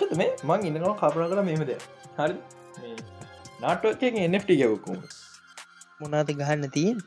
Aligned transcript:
ලක්ෂත 0.00 0.16
මේ? 0.16 0.30
මං 0.44 0.66
ඉන්නකම 0.66 0.92
කපන 0.94 1.24
කළ 1.24 1.42
මෙමද 1.44 1.70
හරි 2.18 2.34
නාටෝක 3.60 4.02
එNFT 4.04 4.50
ගැවකුම් 4.60 4.98
මොනාති 6.00 6.36
ගහන්න 6.38 6.72
තියෙන් 6.76 7.00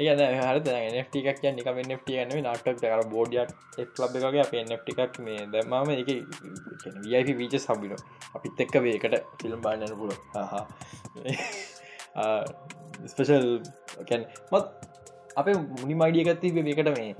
ඒන 0.00 0.22
හර 0.38 0.58
ට 0.60 1.22
එකක් 1.24 1.42
නික 1.50 1.70
ට 2.00 2.08
ගන්න 2.08 2.44
නාටක් 2.46 2.80
කර 2.82 3.02
බෝඩියක් 3.06 3.54
එක් 3.78 4.00
ලබ් 4.00 4.20
එකගේ 4.20 4.44
අප 4.44 4.54
ට 4.84 4.98
එකක් 4.98 5.20
මේ 5.20 5.46
දැම්මම 5.54 5.92
එක 5.94 6.12
වයි 7.06 7.34
වීච 7.34 7.58
සම්බිල 7.58 7.96
අපිත් 8.34 8.64
එක්ක 8.66 8.78
වේකට 8.80 9.18
ෆිල්ම් 9.42 9.60
බාන්නන 9.60 9.96
පුල 9.96 10.14
ස්පෙෂල් 13.06 13.46
මත් 14.50 14.64
අප 15.36 15.46
මුනි 15.74 15.94
මයිඩියගත්ති 15.96 16.56
වේකට 16.60 16.90
මේ 16.98 17.12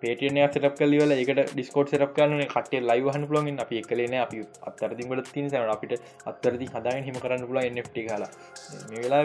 පේටියන 0.00 0.38
සටක් 0.42 0.78
කලිවල 0.78 1.12
එකට 1.14 1.50
ඩිස්කෝට් 1.50 1.90
සරක් 1.90 2.14
කන්න 2.16 2.46
කට 2.46 2.82
ලයිවහන් 2.82 3.26
පුලොගින් 3.28 3.60
අපි 3.60 3.82
එකලන 3.82 4.14
අපි 4.20 4.46
අත්තරතිකට 4.62 5.32
තින් 5.32 5.50
සන 5.50 5.70
අපිට 5.74 6.00
අත්තරදි 6.26 6.68
හදාගෙන 6.68 7.04
හිම 7.04 7.16
කරන්න 7.16 7.46
පුල 7.46 7.58
ට 7.86 8.06
කාලා 8.08 8.30
මේ 8.88 9.00
වෙලා 9.00 9.24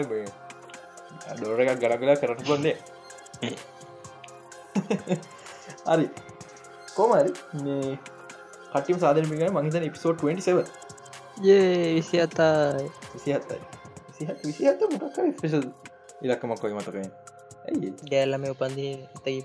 ඩෝර 1.34 1.60
එකක් 1.62 1.80
ගරගලා 1.80 2.16
කරන්න 2.16 2.46
පොන්දේ 2.46 2.76
හරි. 5.86 6.10
කෝමරි 6.94 7.32
මේ 7.56 7.98
කටම 8.72 8.98
සාධන 9.00 9.28
මිග 9.30 9.40
මහිතන 9.52 9.84
එපිසෝඩ් 9.84 10.20
27 10.20 10.64
ඒ 11.48 11.94
විසි 11.94 12.20
අතා 12.20 12.74
විසිහත්තයි 13.12 13.60
විසිහත්ත 14.42 14.80
මොටක් 14.92 15.16
ස්පෙශල් 15.36 15.64
ඉලක්කමක් 16.22 16.60
කොයි 16.60 16.74
මතකයි. 16.74 17.10
ඇයි 17.64 17.92
ගෑල්ලම 18.10 18.44
උපන්දින 18.50 19.06
ඇතයි 19.06 19.40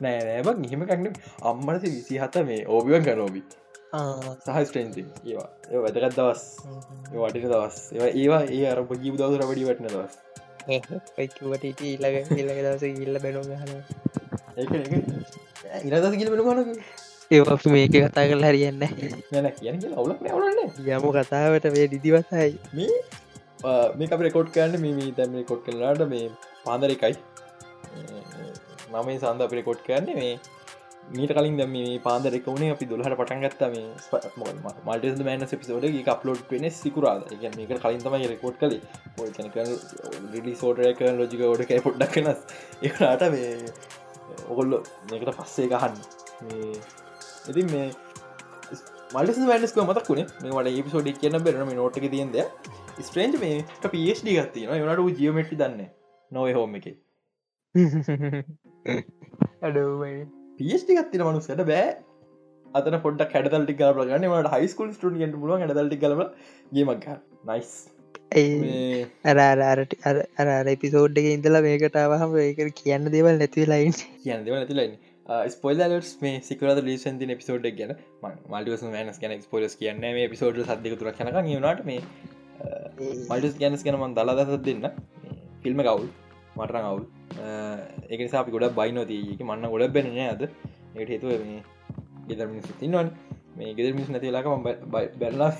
නෑ 0.00 0.20
නෑබ 0.22 0.48
නිහම 0.58 0.86
කන්න 0.86 1.12
අම්මනස 1.42 1.86
විසි 1.88 2.18
හත 2.18 2.44
මේ 2.44 2.60
ඕබියන් 2.68 3.04
කරනෝබි 3.04 3.42
සහ 4.44 4.60
ස්ට්‍රේන්ති 4.64 5.02
ඒවා. 5.24 5.48
ඒ 5.70 5.78
වැදගත් 5.78 6.16
දවස්. 6.16 6.44
වටින 7.14 7.48
දවස්. 7.48 7.76
ඒවා 7.92 8.12
ඒවා 8.14 8.44
ඒ 8.50 8.64
අර 8.66 8.84
ජීව 8.98 9.14
දවස 9.16 9.40
රබඩි 9.40 9.66
වටන 9.66 9.90
දවස්. 9.90 10.14
පයිකුවට 10.66 11.64
ඉල්ලග 11.84 12.16
ඉල්ලග 12.34 12.58
දවස 12.58 12.84
ඉල්ල 12.98 13.18
බැනෝ 13.20 13.44
ගහන 13.44 13.72
ඒ 14.56 15.80
ඉරදස 15.88 16.16
ගිල 16.16 16.30
වෙන 16.30 16.42
ගන 16.44 16.60
ඒ 17.30 17.40
මේක 17.68 17.96
කතා 17.96 18.24
කල් 18.30 18.44
හරියන්න 18.44 18.84
යන 19.32 19.50
කියන 19.58 19.92
අවුලක් 19.92 20.24
නවලන්න 20.24 20.72
යම 20.88 21.06
කතාවට 21.18 21.68
වේ 21.74 21.86
දිදිවසයි 21.88 22.50
මේ 22.72 22.98
මේ 23.94 24.10
අප 24.10 24.24
රෙකෝඩ් 24.26 24.52
කරන්න 24.56 24.84
මේ 24.96 25.12
තැම 25.12 25.36
කොට් 25.44 25.64
කලාට 25.68 26.04
මේ 26.08 26.26
පාදරකයි 26.64 27.14
මම 28.96 29.10
සන්ද 29.14 29.46
අපි 29.46 29.60
රෙකෝඩ් 29.60 29.80
කරන්න 29.86 30.20
මේ 30.20 30.34
මීට 31.10 31.32
කලින් 31.32 31.56
දම 31.58 31.72
මේ 31.72 31.98
පාදරෙක 31.98 32.46
වුණේ 32.46 32.70
අපි 32.74 32.86
දුලහට 32.86 33.16
පටන් 33.18 33.42
ගත්තා 33.44 33.68
මේ 33.70 33.86
මල්ට 34.86 35.24
මෑන 35.24 35.46
පිසෝඩ 35.54 35.86
අප්ලෝඩ් 36.08 36.42
වෙන 36.50 36.66
සිකුරාද. 36.72 37.26
එක 37.36 37.56
මේක 37.56 37.74
කලින් 37.80 38.00
තමයි 38.00 38.30
රෙකෝඩ් 38.32 38.56
කලේ 38.58 38.80
රිලි 40.34 40.54
සෝටය 40.56 40.94
කරන 41.00 41.20
ලෝජික 41.20 41.44
ෝඩ 41.48 41.66
කයි 41.70 41.84
පොඩ්ඩක් 41.86 42.16
වෙනස්. 42.20 42.40
ඒට 42.82 43.26
මේ 43.34 43.52
ඔගොල්ලො 44.48 44.82
මේකට 45.10 45.34
පස්සේ 45.38 45.68
ගහන්න 45.68 45.96
ඉතින් 47.50 47.70
මේ 47.72 47.86
මල්ට 49.14 49.40
මෑනස්ක 49.44 49.80
මතක්ුණේ 49.82 50.26
මේ 50.42 50.52
වඩ 50.52 50.74
ඒපිසෝඩ් 50.74 51.10
කියන්න 51.20 51.40
බෙරම 51.46 51.74
නෝට්ක 51.74 52.10
තියන්ද 52.10 52.38
ස්ට්‍රේන්ජ් 53.00 53.40
මේ 53.44 53.64
පස්ඩි 53.82 54.38
ගත්තින 54.38 54.76
යනට 54.76 55.18
ජියමටි 55.20 55.60
දන්න 55.62 55.90
නොව 56.30 56.54
හෝම 56.58 56.78
එකේ. 56.80 56.96
අඩවයි 59.62 60.12
පිස්ටි 60.58 60.98
ගත්තින 60.98 61.24
මනුසයට 61.28 61.64
බෑ. 61.70 61.86
අතන 62.74 62.98
පොඩ 63.06 63.24
කැඩතල්ටි 63.32 63.76
කල 63.80 64.04
ගන්න. 64.04 64.28
ට 64.42 64.54
හයිස්කුල් 64.54 64.92
ටට 64.92 65.40
පුල 65.42 65.56
ඩතල්ටි 65.64 66.00
කලව 66.04 66.22
ගේමක් 66.72 67.08
නයිස් 67.50 67.72
අරරට 68.34 69.96
අර 70.42 70.68
එපිසෝඩ් 70.74 71.18
එක 71.22 71.30
ඉඳලා 71.32 71.64
මේකටාවහම 71.66 72.38
ඒක 72.44 72.62
කියන්න 72.80 73.10
දේවල් 73.16 73.40
නැතිවෙලයින් 73.40 73.98
කියන්න 74.24 74.46
දෙව 74.46 74.56
නැතිලයින් 74.58 74.96
ස්පොයිලස් 75.48 76.10
මේ 76.22 76.40
සිකර 76.42 76.72
ලේසන්ති 76.82 77.38
පිසෝඩ් 77.42 77.68
ගැන 77.80 77.94
මල්ටිවස 78.50 78.84
මෑනස් 78.88 79.20
ගැන 79.22 79.36
ස්පොලස් 79.42 79.78
කියන්න 79.82 80.08
මේ 80.18 80.28
පිසෝඩ් 80.34 80.60
සදක 80.66 81.00
තුර 81.00 81.12
කනක 81.12 81.44
නිවනට 81.48 81.84
මේ 81.84 82.02
මල්ටස් 83.30 83.56
ගැනස් 83.62 83.86
ගැනමන් 83.86 84.18
දලා 84.18 84.36
දසත් 84.40 84.62
දෙන්න. 84.68 84.90
ෆිල්ම 85.62 85.80
කවුල් 85.80 86.06
මටරං 86.56 86.88
අවුල්. 86.90 87.04
ඒක 88.10 88.20
නිසා 88.24 88.40
අපි 88.42 88.54
ගොඩක් 88.54 88.76
බයිනොතියක 88.80 89.40
මන්න 89.48 89.70
ගොඩ 89.74 89.94
බැන 89.96 90.10
ඇද 90.26 90.42
එට 90.44 91.08
හේතුව 91.12 91.30
මේ 91.44 91.62
ගෙදර 92.28 92.48
මිනිස් 92.50 92.68
තින්නවන් 92.82 93.08
මේ 93.56 93.74
ගෙදර 93.78 93.94
මිස් 93.98 94.10
නැතිලාක 94.10 94.46
බැල්ලා 95.20 95.52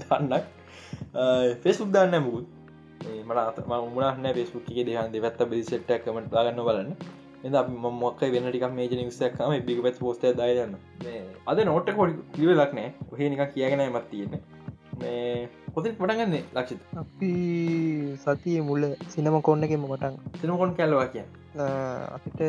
දන්නක්. 0.00 0.44
ෆෙස්බුක් 1.62 1.90
දන්න 1.96 2.22
මුකුත්. 2.26 2.46
මට 3.28 3.68
මුණන 3.68 4.26
ෙස්බුක් 4.44 4.68
දෙහන් 4.88 5.12
දෙවත්ත 5.14 5.44
බිසිට්ට 5.52 5.92
කමට 6.04 6.32
දාගන්න 6.34 6.64
බලන්න. 6.68 6.90
එද 7.44 7.56
මොක් 8.02 8.20
වෙන 8.34 8.46
ටික 8.48 8.64
මේ 8.76 8.88
නිසක්ම 9.00 9.52
බිග 9.66 9.80
පත් 9.84 9.98
පෝස්ට 10.04 10.24
දායන්න 10.38 10.76
අද 11.50 11.58
නොට 11.70 11.90
කොඩි 11.98 12.14
කිවලක්නෑ 12.36 12.88
ඔහේ 13.12 13.28
නික 13.32 13.42
කියගෙන 13.54 13.82
මත් 13.88 14.06
තියෙන්නේ. 14.10 14.40
මේ 15.00 15.48
පොති 15.74 15.90
පටගන්නේ 16.00 16.42
ලක්ෂිත? 16.56 16.80
අපි 17.02 17.30
සතිය 18.24 18.58
මුල්ල 18.68 18.84
සිනම 19.12 19.36
කොන්න 19.48 19.64
එකෙම 19.66 19.86
කොටන් 19.92 20.14
සිනකොන් 20.40 20.74
කැල්ලවා 20.78 21.08
කිය 21.14 21.24
අපිට 22.16 22.40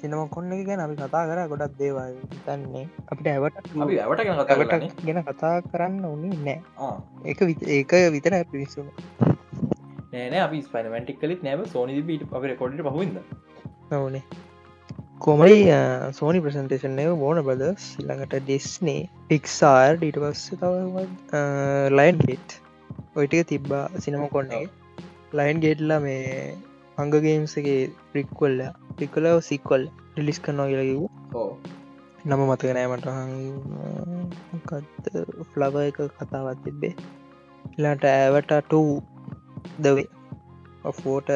සිනම 0.00 0.20
කොන්න 0.34 0.52
එක 0.54 0.62
ගැන 0.68 0.84
අපි 0.84 0.98
කතා 1.00 1.24
කර 1.30 1.40
ගොඩක් 1.52 1.78
දේවල් 1.80 2.16
තන්නේ 2.46 2.84
අපිට 3.10 3.28
ඇවට 3.28 3.56
ඇවට 3.76 4.74
ගැන 5.06 5.22
කතා 5.28 5.54
කරන්න. 5.70 6.04
උනේ 6.06 6.36
නෑ. 6.46 6.58
ඒක 7.24 7.40
ඒක 7.76 7.92
විතර 8.16 8.38
පිවිස්සුම 8.52 8.88
නෑන 10.12 10.36
අපි 10.42 10.58
ස්පයිනමටික් 10.66 11.18
කලෙත් 11.22 11.42
නැව 11.46 11.64
සෝනි 11.72 12.02
බීට 12.02 12.28
අප 12.28 12.44
කොඩට 12.60 12.84
පහුද 12.88 13.18
නවනේ 13.90 14.22
කොමයි 15.20 15.54
සෝනි 16.12 16.40
ප්‍රසන්ටේෂන් 16.40 16.98
එව 16.98 17.12
බෝන 17.16 17.38
බදස් 17.42 17.86
ළඟට 18.00 18.34
ඩෙස්නේ 18.40 19.00
පික්සාර් 19.28 19.96
ඩීට 19.96 20.18
පස්ස 20.18 20.44
තව 20.54 21.04
ලයින් 21.92 22.20
ගේට් 22.22 22.54
ඔයිටික 23.16 23.48
තිබ්බා 23.48 23.84
සිනම 23.98 24.24
කොන්න 24.28 24.54
ලයින් 25.32 25.62
ගේට්ලා 25.64 26.00
මේ 26.00 26.22
හංගගේම්සගේ 26.98 27.80
ප්‍රික්වල්ල 28.12 28.62
පික්කලව 28.96 29.40
සික්වල් 29.42 29.84
රිලිස් 30.16 30.40
කරනවා 30.40 30.68
කියලකිවූ 30.68 31.10
නම 32.24 32.40
මතක 32.42 32.70
නෑමට 32.72 33.06
ෆ්ලව 35.50 35.74
එක 35.82 35.98
කතාවත් 36.16 36.58
තිබ්බේ. 36.64 36.94
ලට 37.78 38.04
ඇවටට 38.12 38.72
දවේ 39.80 40.06
ෆෝට 40.94 41.30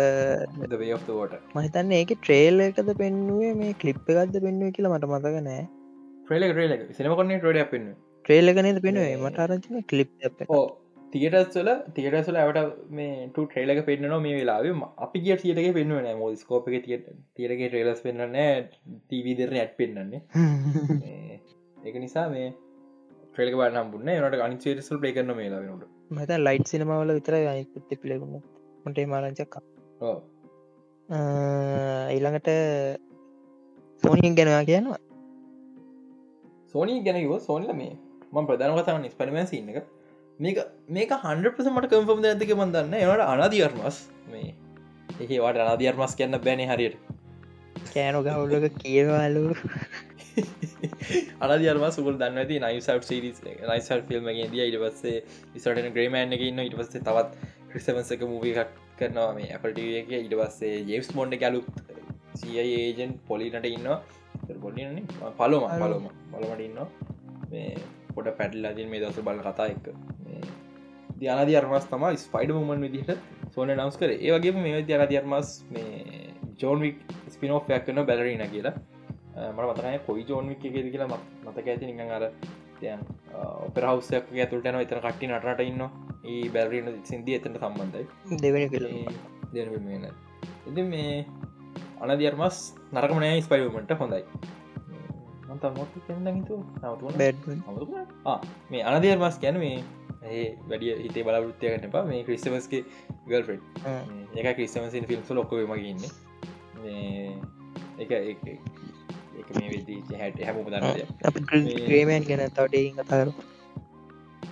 මහිතන්න 1.54 1.92
ඒක 1.92 2.12
ට්‍රේල් 2.14 2.66
එකද 2.66 2.92
පෙන්නුවේ 2.98 3.52
මේ 3.54 3.72
කලිප් 3.74 4.12
එකක්ද 4.14 4.38
පෙන්නුව 4.46 4.74
කියලා 4.76 4.94
මට 4.94 5.10
මතක 5.10 5.42
නෑ 5.42 5.64
්‍රේල 6.30 6.48
්‍රේල 6.52 6.78
සිනම 6.92 7.16
කොන්නේ 7.20 7.40
ටඩ 7.40 7.68
පෙන්න්න 7.72 7.91
ට්‍රේල 8.24 8.54
කනද 8.54 8.80
පෙනුවේ 8.80 9.18
මට 9.18 9.44
අරචන 9.47 9.84
කලිප් 9.84 10.10
තියටස්වල 11.12 11.71
තියටසල 11.97 12.36
ඇවට 12.36 12.77
මේ 12.91 13.15
ට්‍රේලක 13.30 13.80
පෙන්න්නන 13.88 14.15
මේ 14.22 14.36
වෙලාවේ. 14.38 14.74
අපි 14.98 15.24
කිය 15.24 15.36
තියටක 15.36 15.74
පෙන්නුව 15.78 16.00
නෑ 16.00 16.16
මෝද 16.16 16.36
ස්කෝප 16.36 16.68
එක 16.71 16.86
තියට 16.86 17.09
තියරගේ 17.36 17.68
ට්‍රේලස් 17.68 18.04
පෙන්න්නෑ 18.06 18.47
තීවිදරන 19.10 19.59
ඇත් 19.62 19.74
පෙන්න්නන්නේ 19.77 20.21
ඒක 21.82 21.97
නිසා 21.97 22.27
මේ 22.30 22.48
ට්‍රේලක 23.27 23.59
බානම් 23.60 23.92
බුන්න 23.92 24.10
නට 24.15 24.41
අනිචේටසල් 24.47 25.03
පේ 25.04 25.12
කරන 25.12 25.36
මේ 25.36 25.50
ලාවෙනට 25.50 25.86
මත 26.12 26.41
ලයිට් 26.41 26.72
සිනමවල 26.72 27.15
විතර 27.18 27.36
අනිකුත්ත 27.42 27.94
පිලකුණ 28.03 28.42
මටේ 28.84 29.06
මාරංචක්ක 29.12 29.54
ඊළඟට 32.14 32.48
සෝනියෙන් 34.02 34.36
ගැනවා 34.38 34.64
කියනවා. 34.64 35.00
සෝනී 36.72 37.00
ගැනව 37.06 37.34
සෝනිල 37.48 37.72
මේ 37.80 37.94
ම 38.32 38.46
ප්‍රධාන 38.48 38.78
කතාව 38.78 39.10
ස්පරිමන් 39.14 39.46
සින්න 39.46 39.68
එක. 39.72 39.84
මේක 40.40 40.58
මේක 40.88 41.10
හන්ඩපස 41.24 41.68
මට 41.72 41.90
කම්ෆම් 41.92 42.24
ඇතික 42.24 42.54
මන්දන්න 42.56 42.94
එනට 43.00 43.24
අනාදියර්මස් 43.26 43.98
මේ 44.32 44.54
ඒකට 45.20 45.60
අනාදියර්මස් 45.64 46.16
කියන්න 46.20 46.38
බැන 46.46 46.64
හරියට. 46.70 46.96
කෑනු 47.92 48.24
ගවුල්ලක 48.26 48.80
කියවාලු. 48.80 49.44
අනදියර්ම 51.44 51.84
සුල් 51.96 52.14
දන්නති 52.20 52.60
නයිසව් 52.64 53.02
සිරිස් 53.08 53.38
නයිසල් 53.44 54.00
ෆිල්ම් 54.08 54.28
ගේ 54.30 54.48
දිය 54.52 54.64
ඉට 54.68 54.78
පස්සේ 54.84 55.18
ඉස්ටන 55.56 55.90
ග්‍රේමෑන් 55.96 56.36
එක 56.36 56.44
ඉන්න 56.48 56.62
ඉට 56.64 56.76
පස්සේ 56.80 57.04
තවත් 57.08 57.30
ක්‍රිස්ටමන්සක 57.72 58.24
මූවී 58.33 58.54
කට් 58.59 58.72
කරනවා 58.98 59.30
මේ 59.39 59.53
ඇපල්ට 59.54 59.78
එක. 60.01 60.10
ඉට 60.27 60.34
පස්සේ 60.41 60.83
ජෙම්ස් 60.91 61.09
මොන්ඩ 61.19 61.41
ගැලුත් 61.42 61.71
සියඒජන් 62.41 63.13
පොලිනට 63.28 63.72
ඉන්නවා. 63.77 64.01
පොඩින 64.63 65.07
පලොම 65.39 65.65
පලොම 65.80 66.09
බලමට 66.33 66.63
ඉන්න 66.66 66.78
මේ 67.51 67.77
පොට 68.15 68.28
පැටල්ලාතින් 68.39 68.89
මේ 68.92 69.01
දස 69.03 69.21
බල 69.28 69.41
කතා 69.47 69.69
එක්ක 69.74 69.86
ධ්‍යානද 71.21 71.53
අර්මස් 71.60 71.86
තම 71.91 72.04
ස්පයිඩ 72.24 72.53
මුමන් 72.59 72.84
විදිහට 72.86 73.21
සෝන 73.54 73.71
නවස් 73.77 73.97
කර. 74.01 74.10
ඒවගේ 74.28 74.53
මේ 74.57 74.83
ධ්‍යානද 74.89 75.15
අර්මස් 75.21 75.51
මේ 75.75 76.33
ජෝන්වික් 76.63 76.98
ස්පිනෝෆයක් 77.34 77.86
කන 77.86 78.03
බැලරීන 78.10 78.45
කියලා. 78.54 78.75
මට 79.54 79.68
මතනය 79.68 79.98
කොයි 80.09 80.25
ජෝන්වික් 80.30 80.65
එකෙද 80.71 80.89
කියලා 80.95 81.10
මතක 81.47 81.66
ඇති 81.66 81.91
නිකං 81.91 82.13
අර 82.18 82.25
ඔපරහවසයක් 83.66 84.32
ඇතුළට 84.34 84.68
යන 84.70 84.80
එතන 84.80 85.00
කට්ටි 85.00 85.30
නටට 85.30 85.60
ඉන්න 85.68 85.82
ඒ 86.24 86.48
බැරන 86.54 86.90
සිින්දී 87.04 87.38
එතට 87.38 87.58
සම්බන්ධයි. 87.60 88.06
දෙවැනි 88.42 88.68
ෆිල්ම් 88.70 88.92
දෙන 89.54 90.06
එති 90.66 90.82
මේ 90.82 91.14
අනදියර්මස් 92.00 92.58
නරකමනෑ 92.92 93.40
ස්පයිවමට 93.42 93.92
හොඳයි. 93.98 94.22
මේ 98.70 98.82
අනදියර්මස් 98.84 99.38
ගැන 99.38 99.58
මේ 99.58 99.78
ඒ 100.22 100.46
වැඩිය 100.68 100.94
හිතේ 101.04 101.24
බලවෘත්තයකට 101.24 101.88
එපා. 101.88 102.04
මේ 102.04 102.24
ක්‍රිස්ටමස්ගේ 102.24 102.84
ගල්ෆෙට් 103.28 103.62
එක 104.36 104.54
ක්‍රිස්ටමසින් 104.56 105.08
ෆිල්ම්ස 105.10 105.30
ලොක්කවීමගන්න 105.30 106.04
එක 107.98 108.10
එක 109.40 109.48
මේ 109.56 109.70
වෙදී 109.70 110.20
හැට 110.20 110.42
හැම 110.46 110.62
දන්නය 110.66 111.04
අප 111.24 111.36
ග්‍රේමයන් 111.84 112.28
ගැන 112.28 112.44
තවට 112.50 112.84
කතාර 112.98 113.28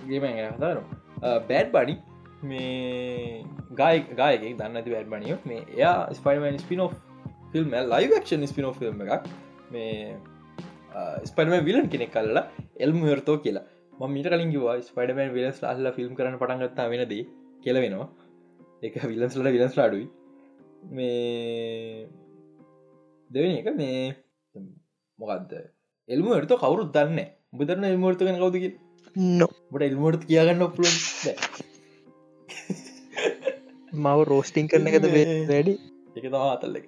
ගේම 0.07 0.25
හතාරු 0.49 0.81
බෑඩ් 1.21 1.71
බඩි 1.71 1.95
මේ 2.43 3.45
ගාය 3.73 4.03
ගායක 4.15 4.43
දන්න 4.57 4.77
ඇති 4.77 4.95
වැඩ 4.95 5.09
බනිය 5.09 5.37
මේ 5.45 5.61
එයා 5.69 5.97
ස්පයිමන් 6.13 6.59
spinoff 6.59 6.89
film 7.51 7.75
live action 7.93 8.47
spinoff 8.47 8.73
film 8.73 9.03
එකක්. 9.05 9.27
මේ 9.71 10.17
ස්පඩම 11.25 11.67
විලන් 11.67 11.87
කෙනෙක් 11.89 12.11
කල්ලා 12.11 12.47
එල්ම 12.79 12.99
හර්තෝ 13.03 13.37
කියලා. 13.37 13.67
මිට 14.07 14.27
කලින් 14.27 14.51
ගවා 14.53 14.75
ස්පඩමන් 14.81 15.31
විලස් 15.33 15.61
අල්ල 15.63 15.91
ෆිල්ම් 15.91 16.13
කරන 16.15 16.37
පටන්ගත්තා 16.37 16.87
වෙනදී 16.89 17.23
කියල 17.63 17.77
වෙනවා 17.83 18.09
එක 18.83 18.95
විලන්ස්ලට 19.03 19.51
විලස් 19.55 19.77
ලාඩුයි 19.77 20.07
මේ 20.91 22.07
දෙවනි 23.29 23.59
එක 23.61 23.69
මේ 23.75 23.99
මොකක්ද 24.55 25.51
එල්ම 26.09 26.31
එර්ත 26.37 26.53
කවුරුත් 26.59 26.93
දන්න 26.95 27.19
උබතරන 27.53 27.85
එල්මර්තකන 27.85 28.39
කවදක 28.39 28.65
නො. 29.35 29.47
බට 29.71 29.83
එල්මට 29.87 30.25
කියගන්න 30.25 30.63
පුල 30.75 30.87
මව 33.99 34.17
රෝස්ටිං 34.29 34.71
කරන 34.71 34.89
එකද 34.89 35.07
වැඩි 35.11 35.73
එක. 36.15 36.25
තවා 36.25 36.49
අතල්ලෙක් 36.49 36.85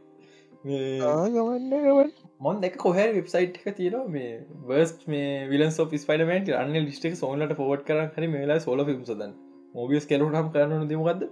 ගමන්න 0.63 1.71
ගමන්. 1.85 2.11
මොන් 2.39 2.61
දෙක 2.61 2.75
කොහැ 2.77 3.07
වෙබ්සයිට් 3.15 3.59
එක 3.61 3.77
තියෙන 3.77 4.11
මේ 4.11 4.33
වර්ස් 4.67 4.93
මේ 5.07 5.31
විලන් 5.49 5.71
සෝ 5.77 5.87
ස්පයිඩමට 5.97 6.53
අන්න 6.59 6.75
ලිස්ටක් 6.79 7.15
සෝනට 7.15 7.55
ෆෝට් 7.59 7.87
කර 7.87 7.99
හරි 8.15 8.29
මේලා 8.35 8.59
සෝල 8.59 8.83
ිම් 8.87 9.03
සදන් 9.03 9.33
මෝබියස් 9.75 10.05
කෙලුටම් 10.05 10.51
කරන 10.53 10.87
දෙමකක්ද 10.89 11.27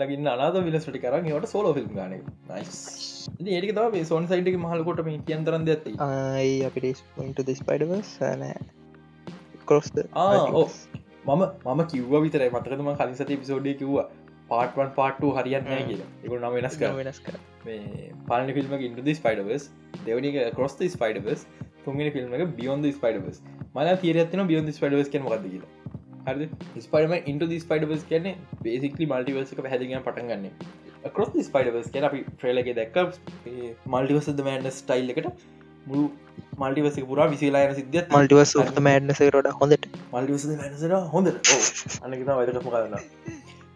ලගන්න 0.00 0.28
අනාද 0.34 0.58
විලස්ට 0.66 0.98
කරන්න 1.04 1.28
ට 1.44 1.50
සෝල 1.52 1.70
ිල්ම් 1.82 1.92
ගන. 1.98 2.12
ඒක 3.56 3.70
තම 3.78 3.96
සෝන් 4.10 4.28
සයිටක 4.32 4.58
මහලකොට 4.66 5.02
මේ 5.08 5.22
කියන්තරන්ද 5.30 5.72
ඇති 5.74 5.96
අයි 6.08 6.52
අපිට 6.68 7.42
දෙස් 7.50 7.64
පයිඩවස් 7.70 8.12
නෑ. 8.42 8.60
කොස්ද 9.72 9.98
මම 11.26 11.42
මම 11.66 11.82
කිව්ව 11.94 12.14
විතර 12.26 12.46
මතකතම 12.52 12.92
කලින් 13.02 13.18
සති 13.20 13.40
පිසෝඩ්ඩ 13.42 13.78
කිව්වා 13.82 14.06
පාටවන් 14.50 14.90
පාට්ටු 14.98 15.34
හරියන්න 15.36 15.70
කියලා. 15.88 16.10
එක 16.24 16.32
නම 16.32 16.52
වෙනස් 16.58 16.76
කර. 16.80 16.92
වෙනස් 17.02 17.20
කර. 17.26 17.38
මේ 17.66 18.10
පාලන 18.28 18.52
ෆිල්ම 18.58 18.74
ඉන්ට 18.88 19.08
ස්පයිඩවස් 19.20 19.64
දෙවනි 20.08 20.30
කොස්ත 20.60 20.84
ස්පයිඩවස් 20.96 21.40
තුන්ගෙන 21.84 22.12
ෆිල්ම් 22.16 22.34
බියොන්ද 22.60 22.86
ස්පයිඩවස් 22.98 23.42
මල 23.74 23.88
තීරත්න 24.04 24.46
බියොන්ද 24.50 24.70
ස්පයිඩවස් 24.78 25.10
කියන 25.14 25.24
මකද 25.26 25.50
කියලා 25.54 25.70
හරි 26.26 26.46
ස්පයිඩම 26.84 27.14
ඉන්ට 27.32 27.54
ස්පයිඩවස් 27.64 28.04
කියන 28.10 28.26
බේසිකලි 28.64 29.08
මල්ටිවර්සක 29.12 29.60
පැදිග 29.66 29.94
පටන්ගන්න 30.06 30.46
කොස් 31.18 31.34
ස්පයිඩවස් 31.48 31.90
කියන 31.94 32.06
අපි 32.08 32.22
ට්‍රේලගේ 32.30 32.76
දැක්ක 32.78 32.96
මල්ටිවසද 33.94 34.42
මෑන්ඩ 34.48 34.70
ස්ටයිල් 34.78 35.12
එකට 35.14 35.44
මුළු 35.86 36.06
මල්ටිවස 36.62 36.96
පුරා 37.10 37.28
විසිලායන 37.34 37.74
සිද්ධියත් 37.80 38.14
මල්ටිවස් 38.16 38.54
ත 38.70 38.84
මෑඩ්නස 38.86 39.20
රොඩ 39.36 39.50
හොඳට. 39.60 39.90
මල්ටිවස 40.14 40.46
මැනසර 40.62 40.96
හොඳ 41.12 41.28
අනක 41.28 42.24
වැදකම 42.30 42.70
කරන්න. 42.70 42.96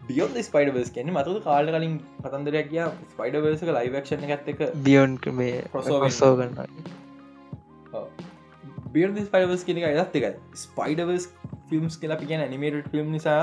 බියොන් 0.09 0.35
ස්පයිඩවස් 0.47 0.91
කියන 0.95 1.13
මතු 1.17 1.37
කාල 1.45 1.71
කලින් 1.75 1.95
කතන්දරයක් 2.23 2.67
කිය 2.71 2.83
ස්පයිඩවර්සක 3.13 3.71
ලයිවක්ෂණ 3.77 4.35
ඇත්ත 4.35 4.51
එක 4.53 4.65
බියොන් 4.87 5.15
මේ 5.39 5.63
Crossover 5.71 6.11
සෝ 6.17 6.33
ගන්න 6.39 6.57
බියන් 8.93 9.17
ස්පයිඩවස් 9.21 9.65
කෙනෙක 9.69 9.87
අයත් 9.89 10.19
එක 10.21 10.25
ස්පයිඩවස් 10.63 11.29
ෆිල්ම්ස් 11.71 11.99
කියලා 11.99 12.17
අපි 12.17 12.31
කියන 12.31 12.43
නිමේට 12.49 12.89
ෆිල්ම් 12.93 13.11
නිසා 13.11 13.41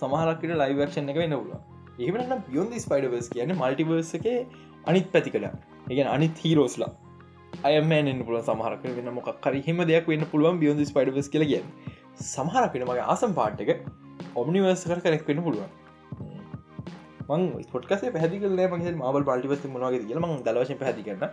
සමහරක්කට 0.00 0.56
ලයිවක්ෂණ 0.56 1.12
එක 1.12 1.20
වෙන්න 1.22 1.36
පුල 1.36 1.52
ඒමට 2.00 2.34
බියොන් 2.46 2.74
ස්පයිඩවස් 2.78 3.30
කියන 3.30 3.54
මල්ටිවර්ස 3.54 4.12
එක 4.18 4.28
අනිත් 4.86 5.08
පැති 5.12 5.34
කළ 5.34 5.48
එකන 5.90 6.08
අනිත් 6.08 6.44
හීරෝස්ලා 6.44 6.92
අයමෑනෙන් 7.64 8.22
පුල 8.28 8.38
සමහරක 8.42 8.86
වෙන 8.98 9.10
මොක් 9.14 9.28
කරහිම 9.40 9.82
දෙයක් 9.90 10.08
වෙන්න 10.08 10.24
පුළුවන් 10.26 10.62
බියොන් 10.62 10.84
ස්පයිඩවස් 10.86 11.28
කියල 11.28 11.44
කිය 11.46 11.62
සමහරකට 12.26 12.84
මගේ 12.84 13.06
ආසම් 13.08 13.34
පාට් 13.34 13.62
එක 13.64 13.70
ඔම්නිවර්ස 14.36 14.84
කර 14.86 15.00
කරෙක් 15.00 15.24
වෙන්න 15.28 15.42
පුළුවන්. 15.46 15.70
මං 17.28 17.42
පොට්කසේ 17.72 18.10
පැදිකල 18.16 18.54
මගේ 18.72 18.92
මබල් 18.92 19.24
පල්ටිවස් 19.28 19.64
මනවාගේ 19.68 20.02
කියල 20.08 20.20
මං 20.22 20.32
දලවශය 20.46 20.76
පැදි 20.82 21.04
කරන්න 21.06 21.30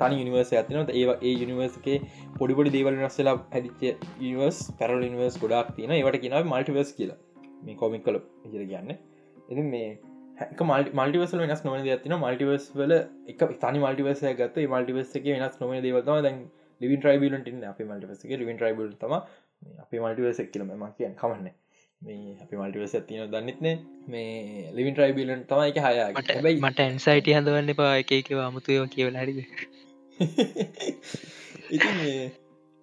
තනි 0.00 0.20
යනිවර්ස 0.22 0.50
ඇතිනට 0.60 0.92
ඒවා 0.94 1.16
ඒ 1.28 1.34
යනිවර්සගේ 1.44 1.98
පොඩිපොඩි 2.38 2.74
දේවල් 2.76 2.96
නස්සලා 3.00 3.36
හැදිච්ච 3.54 3.84
ඉනිවර්ස් 4.22 4.58
පැරල් 4.80 5.06
ඉනිවර්ස් 5.08 5.36
ගොඩක් 5.44 5.70
තින 5.78 5.94
ඒවට 5.98 6.18
කියෙනව 6.24 6.50
මල්ටිවර්ස් 6.52 6.92
කියලා. 6.98 7.18
මේ 7.66 7.78
කොමික් 7.82 8.04
කල 8.06 8.18
ඉර 8.56 8.64
කියන්න. 8.72 8.92
එති 9.50 9.64
මේ 9.72 9.88
හැක 10.40 10.62
මල්ටිවස් 11.00 11.34
වෙනස් 11.42 11.64
නොන 11.68 11.88
ඇතින 11.94 12.16
මල්ටිවර්ස් 12.18 12.68
වල 12.80 12.94
එක 13.32 13.42
තනි 13.64 13.82
මල්ටිවර්ස 13.86 14.22
ගත්ත 14.40 14.68
මල්ටිවර්ස 14.74 15.18
එක 15.20 15.26
වෙනස් 15.32 15.58
නොම 15.62 15.74
දේවතම 15.88 16.22
දැන් 16.28 16.40
ලිවින් 16.80 17.02
ට්‍රයිබලට 17.02 17.68
අප 17.72 17.82
මල්ටිවස 17.90 18.24
එක 18.24 18.38
ලිවින් 18.42 18.56
ට්‍රයිබල් 18.58 18.88
තම 19.02 19.14
අපේ 19.82 20.00
මල්ටිවර්ස 20.00 20.40
කියලම 20.48 20.74
ම 20.78 20.88
කියන්න. 20.98 21.20
කමන්න. 21.22 21.52
මේ 22.04 22.36
අපි 22.42 22.56
මල්ටිවස 22.56 22.94
ඇතින 22.96 23.30
දන්නෙත්නේ 23.30 23.78
මේ 24.08 24.72
ලිවින් 24.76 24.94
ට්‍රයිබිලන් 24.94 25.44
තමයි 25.48 25.68
එක 25.68 25.78
හයා 25.80 26.12
මට 26.12 26.54
මට 26.54 26.80
ඇන්සයිට 26.84 27.28
හඳවන්න 27.30 27.74
පා 27.76 27.96
එකකව 28.00 28.40
අමුතුයෝ 28.42 28.86
කියවල 28.88 29.16
හරිද? 29.16 29.44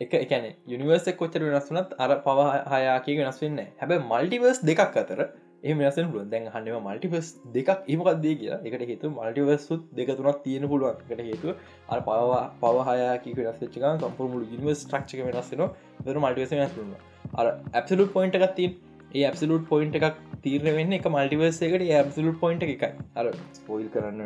එක 0.01 0.13
එකන 0.15 0.45
යනිවර්ස 0.69 1.05
කොච්චර 1.17 1.43
වෙනස් 1.45 1.69
වනත් 1.69 1.93
අර 1.99 2.21
පව 2.25 2.39
හයාකය 2.73 3.17
වෙනස් 3.19 3.41
වෙන්න 3.41 3.59
හැබැ 3.79 3.99
මල්ටිවර්ස් 4.05 4.63
දෙකක් 4.63 4.97
අතර 4.97 5.29
වෙනසෙන් 5.63 6.07
පුළුවන්. 6.07 6.29
දැන් 6.29 6.47
හන්නම 6.47 6.83
මල්ටිවස් 6.83 7.37
දෙකක් 7.53 7.69
ඒමකක්දේ 7.87 8.35
කියලා. 8.35 8.61
එකට 8.65 8.87
හේතු 8.87 9.11
මල්ටිවර්සුත් 9.11 9.83
දෙක 9.93 10.07
තුනක් 10.17 10.43
තියෙන 10.43 10.67
පුළුවන්. 10.67 10.95
එකට 11.05 11.23
හේතු 11.23 11.55
අ 11.89 12.01
පවා 12.01 12.53
පවහයාකි 12.61 13.35
වෙනස්චක 13.39 13.83
සම්පුරමුළු 13.99 14.47
ඉනිවස් 14.51 14.85
ට්‍රක්ෂක 14.85 15.25
වෙනස්සෙන 15.27 15.67
දර 16.05 16.19
මල්ටිවස 16.19 16.55
වෙනස්රුන්න 16.55 16.95
අර 17.35 17.45
ඇප්සලුට් 17.49 18.13
පොයින්ට 18.13 18.39
එකක් 18.39 18.55
තින් 18.55 18.79
ඒ 19.13 19.23
ඇප්සලුට් 19.23 19.65
පොයින්ට 19.67 19.97
එකක් 19.99 20.19
තීරණ 20.43 20.77
වෙන්න 20.77 20.97
එක 20.97 21.07
මල්ටිවර්ස 21.07 21.61
එකට 21.61 21.87
ඇප්සලුට් 21.91 22.39
පොයින්ට 22.39 22.67
එකයි. 22.67 22.91
අර 23.15 23.25
ස්පොයිල් 23.53 23.87
කරන්න 23.89 24.21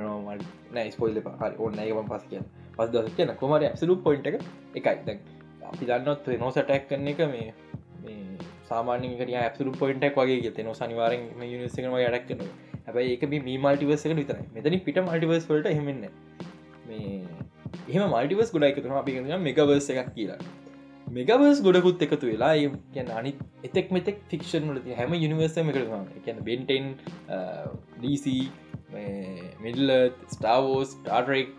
නෑ 0.74 0.92
ස්පොයිල් 0.92 1.22
හරි 1.38 1.56
ඔන්න 1.60 1.80
එක 1.80 2.02
පස් 2.10 2.26
කිය 2.30 2.44
පස් 2.78 2.92
දස 2.92 3.16
කියන 3.18 3.36
කොමර 3.36 3.62
ඇප්සලුට් 3.62 4.04
පොයින්ට 4.04 4.28
එක 4.28 4.42
එකයි. 4.76 4.98
දැන් 5.06 5.20
අපි 5.66 5.86
දන්නත් 5.86 6.40
නොසටැක් 6.40 6.90
කරන 6.90 7.08
එක 7.08 7.24
මේ 7.28 7.54
සාමානකට 8.66 9.34
ඇපසු 9.38 9.72
පොයින්ටක් 9.80 10.18
වගේ 10.20 10.42
ගෙත 10.42 10.60
නො 10.66 10.74
සනිවාරෙන් 10.74 11.26
යනිසකම 11.48 11.98
යඩක් 11.98 12.28
කන 12.30 12.42
හැබයි 12.88 13.12
ඒක 13.12 13.26
මේ 13.32 13.58
මල්ටිවර්සක 13.58 14.14
විතර 14.20 14.40
මෙතනි 14.56 14.80
පිට 14.80 15.00
මල්ටිවර්ස් 15.02 15.46
වලට 15.50 15.76
හෙමන්න 15.78 16.06
මේ 16.88 17.12
එහම 17.90 18.06
මල්ටිවස් 18.08 18.54
ගොඩක් 18.56 18.80
තුන 18.82 18.94
අපි 18.94 19.20
මෙගවර්ස 19.40 19.90
එකක් 19.94 20.10
කියලා. 20.16 20.40
මෙගවර්ස් 21.08 21.62
ගොඩකුත් 21.62 22.02
එකතු 22.02 22.26
වෙලා 22.26 22.54
කියන්න 22.94 23.12
අනි 23.12 23.32
එතෙක් 23.64 23.92
මෙතෙක් 23.92 24.18
ෆික්ෂන් 24.30 24.72
ලති 24.72 24.96
හැම 24.96 25.14
යනිවර්සම 25.18 25.70
කරන 25.72 26.08
කියන්න 26.26 26.42
බෙන්ටෙන් 26.44 26.96
DC 28.02 28.26
මිඩල 29.62 29.92
ස්ටාවෝස් 30.28 30.96
ටාටරෙක් 30.98 31.54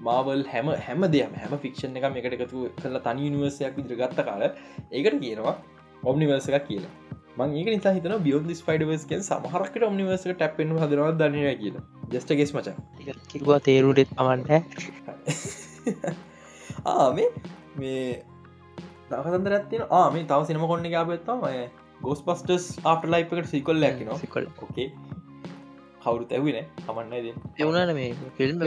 මාවල් 0.00 0.44
හැම 0.46 0.68
හැම 0.80 1.08
දෙයම 1.08 1.34
හැම 1.34 1.56
ෆික්ෂන් 1.58 1.96
එක 1.96 2.06
එකට 2.12 2.36
එකතු 2.38 2.68
කලා 2.76 3.02
තනි 3.02 3.30
නිවර්සයක් 3.30 3.80
විදිර 3.80 3.98
ගත්ත 3.98 4.26
කාල 4.28 4.44
ඒකට 4.44 5.18
කියනවා 5.20 5.56
ඔම්නිවර්ස 6.04 6.48
එකක් 6.50 6.68
කියලා. 6.68 6.92
මං 7.38 7.56
ඒක 7.56 7.68
නිසා 7.70 7.96
හිතන 7.96 8.16
බියෝන් 8.20 8.54
ස්පයිඩවස්කෙන් 8.54 9.24
සමහරකට 9.24 9.82
ඔම්නිවර්සක 9.82 10.30
ටැපෙන් 10.32 10.76
හදරවා 10.76 11.10
දන්නය 11.14 11.56
කියලා. 11.56 11.84
ජස්ට 12.12 12.38
ගෙස් 12.38 12.54
මච. 12.54 12.68
කිවා 13.32 13.60
තේරුටෙත් 13.60 14.14
පමන්න 14.14 14.64
ආමේ 16.94 17.28
මේ 17.76 18.00
දහසන්දර 19.10 19.54
ඇත්තින 19.58 19.82
ආමේ 19.98 20.24
තව 20.30 20.40
සිනම 20.48 20.64
කොන්න 20.70 20.88
ගාපත්තම 20.94 21.44
ගෝස් 22.00 22.22
පස්ටස් 22.26 22.64
ආට 22.84 23.04
ලයිපකට 23.12 23.50
සිකොල්ල 23.52 23.86
ඇකින 23.88 24.10
සිකොල් 24.22 24.48
කවුරු 26.04 26.24
තැවින 26.32 26.58
හමන්නද 26.88 27.28
එවුණන 27.60 27.94
මේ 27.98 28.10
ෆිල්ම්. 28.38 28.64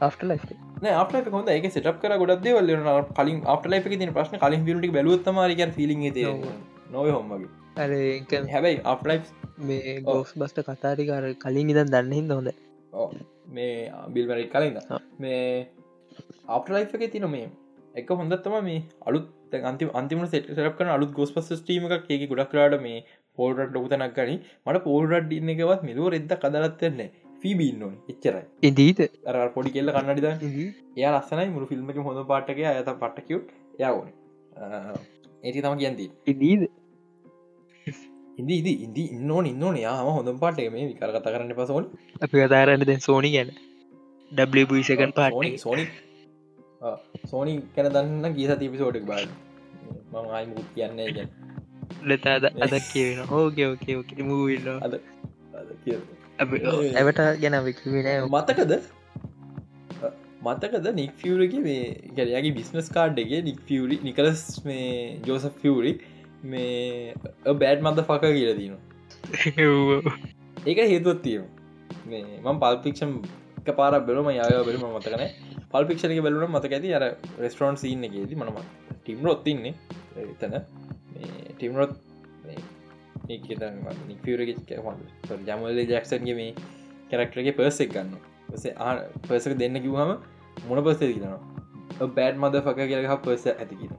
ආට 0.00 0.22
ලයි 0.24 0.94
අප 0.94 1.14
හොඳ 1.36 1.52
එක. 1.56 1.70
සිටක් 1.76 2.02
කර 2.02 2.16
ගොඩක් 2.22 2.44
දෙවල් 2.44 2.74
කලින් 3.20 3.40
අප 3.54 3.66
ලයික 3.66 3.88
තින 3.94 4.14
ප්‍රශ්න 4.18 4.42
කලින් 4.44 4.66
පිලටි 4.68 4.92
බලුත්තමරික 4.96 5.64
ෆිලි 5.78 5.96
නොව 6.92 7.10
හොමගේ 7.16 8.44
හැබැයි 8.54 8.84
අප 8.84 9.06
ලයි් 9.06 9.20
මේ 9.68 9.98
ගෝස් 10.02 10.36
බස්ට 10.36 10.66
කතාරිකාර 10.68 11.26
කලින් 11.44 11.74
ඉදන් 11.74 11.94
දන්න 11.94 12.14
හිද 12.18 12.32
හොඳ 12.32 12.54
මේ 13.48 13.92
බිල්වරි 14.14 14.46
කලින්ද. 14.54 14.78
මේ 15.18 15.68
අප්ලයි් 16.48 16.84
එක 16.84 17.12
තින 17.12 17.26
මේ 17.30 17.48
එක 18.00 18.10
හොඳත්තම 18.20 18.56
මේ 18.66 18.82
අලුත් 19.08 19.26
අන්ති 19.70 19.88
අන්තිම 20.00 20.24
සෙට 20.26 20.50
සරක් 20.56 20.74
කන 20.78 20.92
අලුත් 20.96 21.12
ගොස් 21.18 21.32
පස 21.36 21.62
ටීම 21.62 21.86
එකක් 21.88 22.10
ඒක 22.10 22.24
ගොඩක් 22.32 22.52
කරාට 22.52 22.76
මේ 22.86 23.04
පෝල්රට 23.38 23.74
ලොකුතනක් 23.76 24.18
ගනි. 24.18 24.36
මට 24.66 24.84
පෝල්රඩ් 24.86 25.32
ඉන්න 25.38 25.54
එකවත් 25.54 25.84
මිලුව 25.88 26.16
එද 26.18 26.32
කදලත්වෙන්නේ 26.36 27.10
ෆීබීන්න 27.42 27.84
ඕන. 27.86 27.94
එච්චරයි. 28.12 28.44
ඉදීත 28.62 29.00
අර 29.26 29.38
පොඩි 29.56 29.74
කෙල්ල 29.76 29.92
කන්නඩිද 29.96 30.26
එයා 30.96 31.12
ලස්සනයි 31.14 31.50
මුළු 31.54 31.70
ෆිල්ම් 31.72 31.90
එක. 31.90 32.02
හොඳ 32.08 32.24
පාටක 32.32 32.64
ඇත 32.64 32.90
පට්ටකියුට් 32.96 33.54
යාවන 33.78 34.10
ඒති 35.44 35.62
තම 35.62 35.78
කියන්දී 35.82 36.10
ඉදීද 36.26 36.68
ඉදි 38.38 38.72
ඉදි 38.86 39.04
ඉන්නෝන 39.14 39.46
ඉන්නන 39.46 39.78
යාම 39.78 40.10
හොඳ 40.16 40.30
පාටක 40.42 40.68
මේ 40.74 40.90
විකර 40.90 41.10
කතා 41.14 41.32
කරන්න 41.34 41.56
පසෝන් 41.60 41.88
අපි 42.24 42.44
කතාරන්න 42.44 42.84
දැන් 42.90 43.02
සෝනි 43.06 43.30
ගැන. 43.34 43.50
ඩබිසකන් 44.32 45.12
පාට 45.16 45.34
සෝනි 45.58 45.84
සෝනි 47.24 47.54
කැන 47.74 47.90
දන්න 47.90 48.34
ගිය 48.34 48.48
තිපිසෝටක් 48.54 49.06
බාල 49.06 49.26
මං 50.12 50.30
ආයි 50.30 50.50
මුත් 50.52 50.68
කියන්නේ 50.74 51.08
ගැන 51.12 51.30
ලතාද 52.06 52.44
අද 52.46 52.76
කියවෙන 52.84 53.32
ඕකේ 53.32 53.66
ඕකේ 53.66 53.96
ඕකේ. 53.96 54.22
මූල්ල 54.24 54.68
අද 54.80 54.94
ඇවට 56.38 57.20
ගැන 57.42 57.58
විකිවෙන 57.64 58.30
මතකද? 58.30 58.72
මතකද 60.42 60.86
නික් 60.94 61.12
ෆියරගේ 61.16 61.60
මේ 61.60 61.82
ගැරයාගේ 62.16 62.54
බිස්නස් 62.58 62.90
කාඩ්ඩගේ 62.96 63.42
නික් 63.42 63.60
ෆියරි 63.68 63.98
නිකලස් 64.02 64.42
මේ 64.64 65.20
ජෝස 65.26 65.46
ෆියරි 65.62 65.92
මේ 66.44 67.14
බෑඩ් 67.44 67.82
මන්ද 67.82 68.04
පක 68.10 68.32
කියල 68.36 68.52
දීන 68.58 68.74
ඒක 70.66 70.78
හේතුවත් 70.86 71.22
තියම 71.22 71.44
මේ 72.06 72.40
මං 72.44 72.60
පල්පික්ෂම් 72.62 73.18
එක 73.58 73.68
පාර 73.76 73.92
බෙලම 74.02 74.28
යාය 74.30 74.58
බෙලම 74.64 74.84
මතකන 74.88 75.24
පල්පික්ෂණක 75.70 76.20
බැලුන 76.24 76.50
මතක 76.50 76.72
ඇති 76.72 76.94
අර 76.94 77.04
රෙස්ටරෝන් 77.38 77.76
සින්න 77.76 78.04
එකේද 78.04 78.34
මනම 78.34 78.58
ටිම් 78.98 79.24
රොත්තින්නේ 79.24 79.74
එතන. 80.24 80.54
ටිම්රොත් 81.52 81.92
ජමල 85.46 85.78
ජක්සන්ගේ 85.84 86.36
මේ 86.40 86.50
කැරක්ටරගේ 87.10 87.54
පර්සෙක් 87.58 87.94
ගන්න 87.94 88.12
පර්සක 89.26 89.54
දෙන්න 89.62 89.80
කිවහම 89.84 90.10
මොන 90.68 90.84
පස්සේ 90.84 91.12
කියනවා. 91.12 91.40
බෑඩ් 92.08 92.36
මද 92.38 92.62
පක 92.66 92.78
කියලහ 92.90 93.16
පර්ස 93.24 93.44
ඇතිකින 93.48 93.92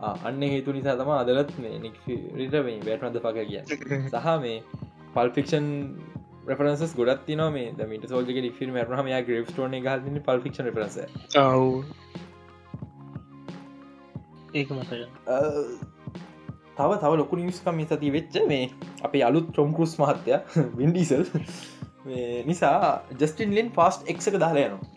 අන්න 0.00 0.42
හේතු 0.44 0.72
නිසා 0.72 0.96
තම 0.96 1.10
අදලත් 1.12 1.50
මේ 1.58 1.78
නික්රිට 1.78 2.56
මේ 2.60 2.78
බෑට් 2.80 3.02
මද 3.02 3.16
පක 3.20 3.36
කිය 3.44 3.60
සහ 4.10 4.28
මේ 4.42 4.58
පල්ෆික්ෂන් 5.14 5.68
රෆරන්ස් 6.46 6.94
ගොඩත් 6.94 7.26
තින 7.26 7.42
මේ. 7.52 7.72
දමට 7.72 8.08
සෝල්ජක 8.08 8.38
ිල් 8.62 8.72
මරහම 8.72 9.12
යා 9.12 9.22
ග්‍රප් 9.22 9.50
ටෝන 9.50 9.76
ගල්න 9.80 10.18
පල්ෆික්ෂන් 10.22 10.70
රස 10.74 10.96
ඒක 14.54 14.70
මතක 14.70 15.00
තව 16.76 16.90
තව 16.96 17.12
ලොකු 17.16 17.38
නිස්කම් 17.38 17.80
සති 17.86 18.10
වෙච්ච 18.10 18.36
මේ 18.48 18.66
අපේ 19.02 19.22
අලුත් 19.22 19.48
ට්‍රොම්කරුස් 19.50 19.96
මහත්තය 19.98 20.38
වින්ඩීසල් 20.74 21.24
නිසා 22.46 22.76
ජස්ටින් 23.14 23.56
ලින් 23.56 23.72
පස්ට් 23.72 24.12
එක්ක 24.12 24.38
දාලයනවා 24.38 24.94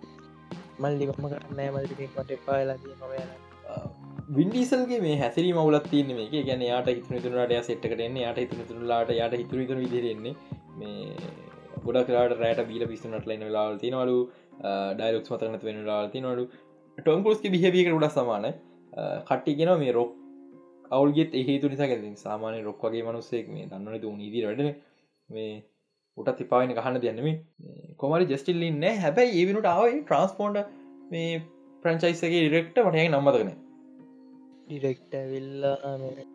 මල්ලිකම 0.84 1.26
කරන්න 1.26 1.74
මල්ලිකට 1.74 2.36
පාලා 2.46 2.78
නොවයන 2.96 3.30
වින්ඩීසල්ගේ 4.30 5.00
මේ 5.02 5.16
හැසිරි 5.18 5.52
මවලත් 5.54 5.86
තියන 5.92 6.10
මේ 6.12 6.42
ගැන 6.44 6.64
යාට 6.64 6.90
හිතුන 6.90 7.22
තුනට 7.24 7.54
සෙට්කටන්නේ 7.68 8.26
යට 8.26 8.40
හිතුන 8.44 8.66
තුරලාට 8.70 9.12
යට 9.14 9.36
හිතුර 9.36 9.62
තුන 9.70 9.80
විදිරෙන්නේ 9.84 10.34
මේ 10.80 11.06
ගොඩ 11.86 12.02
කරට 12.08 12.36
රෑට 12.42 12.62
බීල 12.68 12.84
පිස්තුනට 12.92 13.30
ලයින 13.32 13.46
ලාල් 13.56 13.80
තිනවලු 13.84 14.18
ඩයිලොක්ස් 14.98 15.32
මතරනත් 15.34 15.64
වෙන 15.64 15.80
ලාල් 15.88 16.10
තිනවලු 16.16 16.44
ටොම්කරුස්ගේ 16.98 17.54
බිහවියක 17.56 17.90
උඩ 17.94 18.08
සමාන. 18.10 18.46
කට්ටිගෙන 19.30 19.72
මේ 19.82 19.96
රොක් 19.98 20.12
අවුල්ගෙත් 20.92 21.34
ඒහේතු 21.34 21.72
නිසා 21.74 21.90
ගැතින් 21.92 22.14
සාමානය 22.18 22.60
රොක් 22.68 22.86
වගේ 22.86 23.04
මනුස්සෙක් 23.08 23.50
මේ 23.56 23.66
දන්නන 23.72 24.04
තු 24.04 24.12
නීදී 24.16 24.44
වැඩන. 24.46 24.70
මේ 25.30 25.56
උටත් 26.18 26.36
තිපාවන 26.42 26.76
ගහන්න 26.76 27.02
දෙන්නම 27.02 27.32
කොමරි 27.98 28.30
ජස්ටිල්ලින්න 28.34 28.86
හැබැයි 29.00 29.34
ඒවිනුට 29.40 29.72
ආවයි 29.72 29.98
ට්‍රන්ස්පෝන්ඩ 30.04 30.62
මේ 31.12 31.42
ප්‍රංචයිසගේ 31.86 32.44
ඩිරෙක්ට 32.44 32.80
වටය 32.84 33.08
නම්මතකන 33.08 33.52
ඩිරෙක්ට 34.70 35.14
විල්ලා 35.32 35.94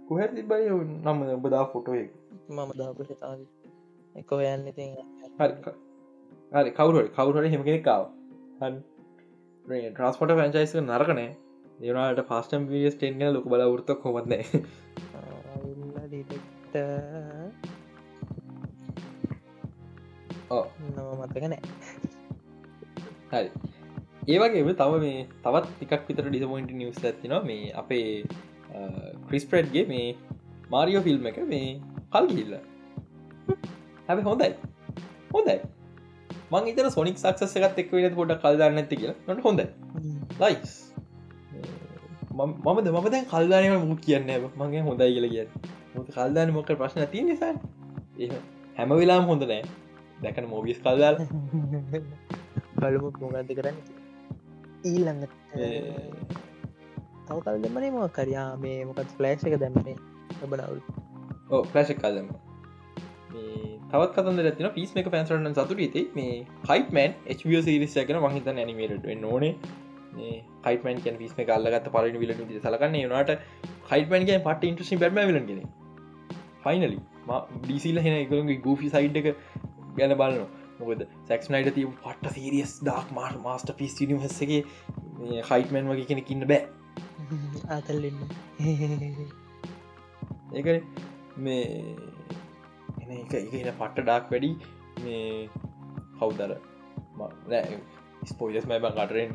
කොහ 0.09 0.21
තිබයි 0.31 0.71
නම? 1.05 1.19
ඔබදා 1.37 1.65
ෆොටෝ 1.73 1.95
මම 2.51 2.71
දාපු 2.81 3.03
තාව 3.13 3.39
එක 4.15 4.31
යන්න 4.39 4.65
ඉති 4.71 4.85
හරි 6.55 6.71
කවුර 6.79 6.95
කවුරට 7.17 7.47
හෙමකෙනෙක්කාව 7.55 8.03
ට්‍රන්ස්පොට 9.67 10.33
පැංචයිස 10.41 10.73
නරකනෑ. 10.81 11.29
ඒනට 11.83 12.21
පස්ටම් 12.29 12.63
විියස් 12.73 12.97
ටෙන් 12.97 13.15
ගැන 13.21 13.33
ලොක 13.35 13.47
බල 13.53 13.63
ෘත 13.69 13.91
කොමත්න 14.03 14.33
නම 20.91 21.09
මතකනෑ 21.21 21.61
හරි 23.33 23.49
ඒවගේම 24.27 24.69
තව 24.73 24.93
මේ 25.01 25.27
තවත් 25.45 25.87
එකක් 25.87 26.05
විතර 26.09 26.27
ඩිසමොයින්ට 26.27 26.71
නිවස් 26.73 27.01
ඇතින 27.03 27.35
මේ 27.45 27.73
අපේ 27.75 28.25
ක්‍රිස්ප්‍රඩ්ගේ 29.27 29.85
මේ 29.87 30.07
මාරියෝ 30.71 31.03
ෆිල්ම් 31.03 31.27
එක 31.27 31.41
මේ 31.47 31.67
කල් 32.13 32.29
ගිල්ල 32.31 32.55
හැබ 34.09 34.23
හොඳයි. 34.23 34.51
හොඳයි. 35.31 35.57
මං 36.51 36.71
ඉතර 36.71 36.89
සොනික් 36.91 37.19
සක්සස 37.19 37.57
එකත් 37.59 37.79
එක් 37.79 37.93
වෙන 37.93 38.15
පොට 38.15 38.33
කල්දාන්න 38.45 38.81
ඇති 38.83 38.97
කියලා. 38.97 39.19
නොට 39.29 39.43
හොඳ 39.43 39.61
ලයිස් 40.41 40.73
මමද 42.35 42.89
මම 42.91 43.09
දැන් 43.11 43.27
කල්දානය 43.27 43.69
මු 43.83 43.97
කියන්න 43.99 44.31
මගේ 44.57 44.83
හොඳයි 44.83 45.11
කියල 45.15 45.29
කිය 45.31 45.47
කල්දාන 46.11 46.53
මොක 46.53 46.73
ප්‍රශ්න 46.75 47.05
තිය 47.09 47.25
නිසා. 47.25 47.53
හැම 48.77 48.97
වෙලාම් 49.01 49.29
හොඳ 49.33 49.45
නෑ. 49.45 49.63
දැකන 50.23 50.49
මෝබිස් 50.49 50.81
කල්දාල 50.81 51.21
බලමු 52.81 53.13
මොගන්ත 53.21 53.53
කරන්න 53.59 54.04
ඊල්ළඟ 54.85 55.23
තව 57.27 57.37
කල් 57.41 57.63
දෙමනේ 57.63 57.91
ම 57.91 58.01
කරයා 58.13 58.49
මේ 58.59 58.81
මොකත් 58.85 59.15
ෆලෑශ් 59.19 59.47
එක 59.47 59.57
දැම්මේ 59.59 59.97
ඔබනවුල් 60.41 60.81
ඕ 61.51 61.63
ප්‍රශක් 61.67 62.01
කල්දම 62.01 62.29
තවත් 63.91 64.11
කතන්ද 64.17 64.45
ඇතින 64.45 64.69
පිස් 64.73 64.93
එක 64.97 65.09
පැන්සරන්න 65.11 65.57
සතුර 65.57 65.81
ති 65.93 66.03
මේ 66.15 66.35
හයිටමන් 66.65 67.17
HB 67.35 67.63
සිරිස් 67.63 67.97
එකන 67.99 68.21
මහිත 68.25 68.49
ඇනිමේට 68.49 69.07
ඕනේ. 69.25 69.53
හයිටමන් 70.65 71.01
කන් 71.05 71.19
පිස්ම 71.19 71.41
කල්ලගත් 71.43 71.89
පලන 71.93 72.19
විල 72.19 72.35
සලකන්න. 72.59 72.97
නට 73.13 73.39
හයිටමන්ගේ 73.91 74.41
පට 74.41 74.71
ඉන්ට්‍රසි 74.71 74.99
බැම 74.99 75.21
විලගෙන 75.23 75.63
ෆයිනලි 76.65 76.99
ඩීසිල් 77.63 78.01
හෙන 78.01 78.17
එකගේ 78.17 78.59
ගූෆි 78.61 78.91
සයිඩ් 78.91 79.21
එක 79.23 79.31
ගැන 79.97 80.17
බලන්න 80.17 80.64
මොකද 80.79 81.05
සැක්නයිට 81.29 81.75
තිය 81.77 81.87
පට 82.05 82.33
සීරියස් 82.37 82.73
ඩක් 82.83 83.15
මාට 83.19 83.37
මස්ට 83.39 83.75
පිස් 83.79 83.95
නිවසගේ 84.03 84.61
හයිටමන් 85.51 85.91
වගේ 85.91 86.09
කෙනෙකින්න 86.11 86.47
බෑ. 86.51 86.63
ආතල්ලන්න 87.71 88.19
ඒක 90.55 90.67
මේ 91.39 91.65
එන 93.01 93.11
එක 93.17 93.35
එකන 93.41 93.71
පට්ට 93.73 94.01
ඩක් 94.01 94.25
වැඩි. 94.33 94.51
මේ 95.05 95.49
කවුදර 96.19 96.51
ස්පෝයිලස් 98.31 98.67
මැබන් 98.71 98.99
කටරෙන් 98.99 99.31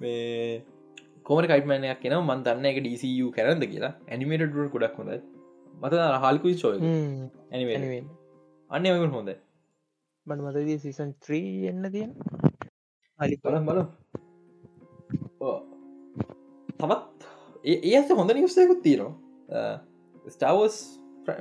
මේ 0.00 0.62
කොමට 1.24 1.50
කයිටමනයක් 1.50 2.00
කියෙන 2.02 2.16
මන් 2.20 2.46
දන්න 2.46 2.70
එක 2.72 2.80
ඩCU 2.84 3.28
කරද 3.36 3.68
කියලා. 3.74 3.94
ඇනිමේට 4.08 4.48
ඩුව 4.48 4.72
ගොඩක් 4.74 4.96
හොඳ 5.02 5.12
මත 5.82 5.92
හල්කුයි 6.24 6.56
චෝය 6.62 6.78
ඇනිමේ 7.50 8.02
අන්න 8.70 8.86
එමකුන් 8.86 9.12
හොඳ 9.16 9.30
මට 10.26 10.40
මතදී 10.46 10.78
සිසන් 10.78 11.10
3 11.28 11.68
එන්න 11.70 11.90
තියෙන? 11.94 12.12
අලි 13.20 13.36
බලම් 13.44 13.64
බල 13.68 13.80
තවත්? 16.80 17.28
ඒ 17.64 17.94
ඇස 17.96 18.12
හොඳ 18.20 18.30
නිවස්සයකුත් 18.38 18.82
තියෙනවා. 18.86 19.14
ස්ටාවස් 20.34 20.76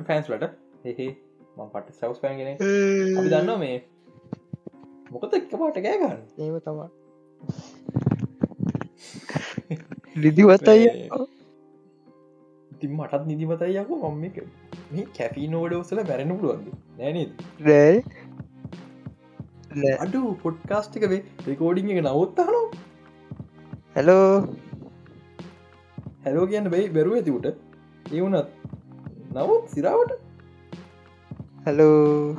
ෆෑන්ස්ලට 0.07 0.45
හෙහේ 0.85 1.11
ම 1.57 1.69
පට 1.73 1.95
ස්ටවස් 1.95 2.19
පෑන්ගෙන 2.23 2.49
අපි 2.51 3.29
දන්න 3.33 3.51
මේ 3.63 3.77
මොකද 5.13 5.35
එක්ක 5.39 5.53
පාට 5.61 5.79
ගෑගන්න 5.85 6.21
ඒම 6.45 6.55
තමා 6.65 6.89
ලිදිවත්තයි 10.25 10.87
තින් 12.81 12.91
මටත් 12.97 13.23
නිදිමතයියකු 13.29 13.93
මම 14.11 14.23
එක 14.29 14.37
මේ 14.93 15.05
කැපී 15.17 15.47
නෝඩ 15.55 15.73
ඔසල 15.81 15.99
බැරෙන 16.11 16.35
පුළුවන්ද? 16.37 16.67
නෑනද 16.99 17.31
රෑ 17.67 17.97
අඩු 20.05 20.21
පොඩ්කාස්ටික 20.43 21.03
වේ 21.13 21.21
රෙකෝඩිං 21.49 21.91
එක 21.95 22.01
නවත්තහනෝ 22.05 22.65
හැලෝ 23.95 24.29
හැලෝ 26.23 26.45
කියන්න 26.51 26.71
බයි 26.73 26.85
බැරුව 26.95 27.19
ඇතිවට 27.19 27.47
ඒ 28.13 28.21
වුනත් 28.23 28.37
නවත් 29.33 29.65
සිරාවට. 29.73 30.11
හැලෝ 31.65 32.35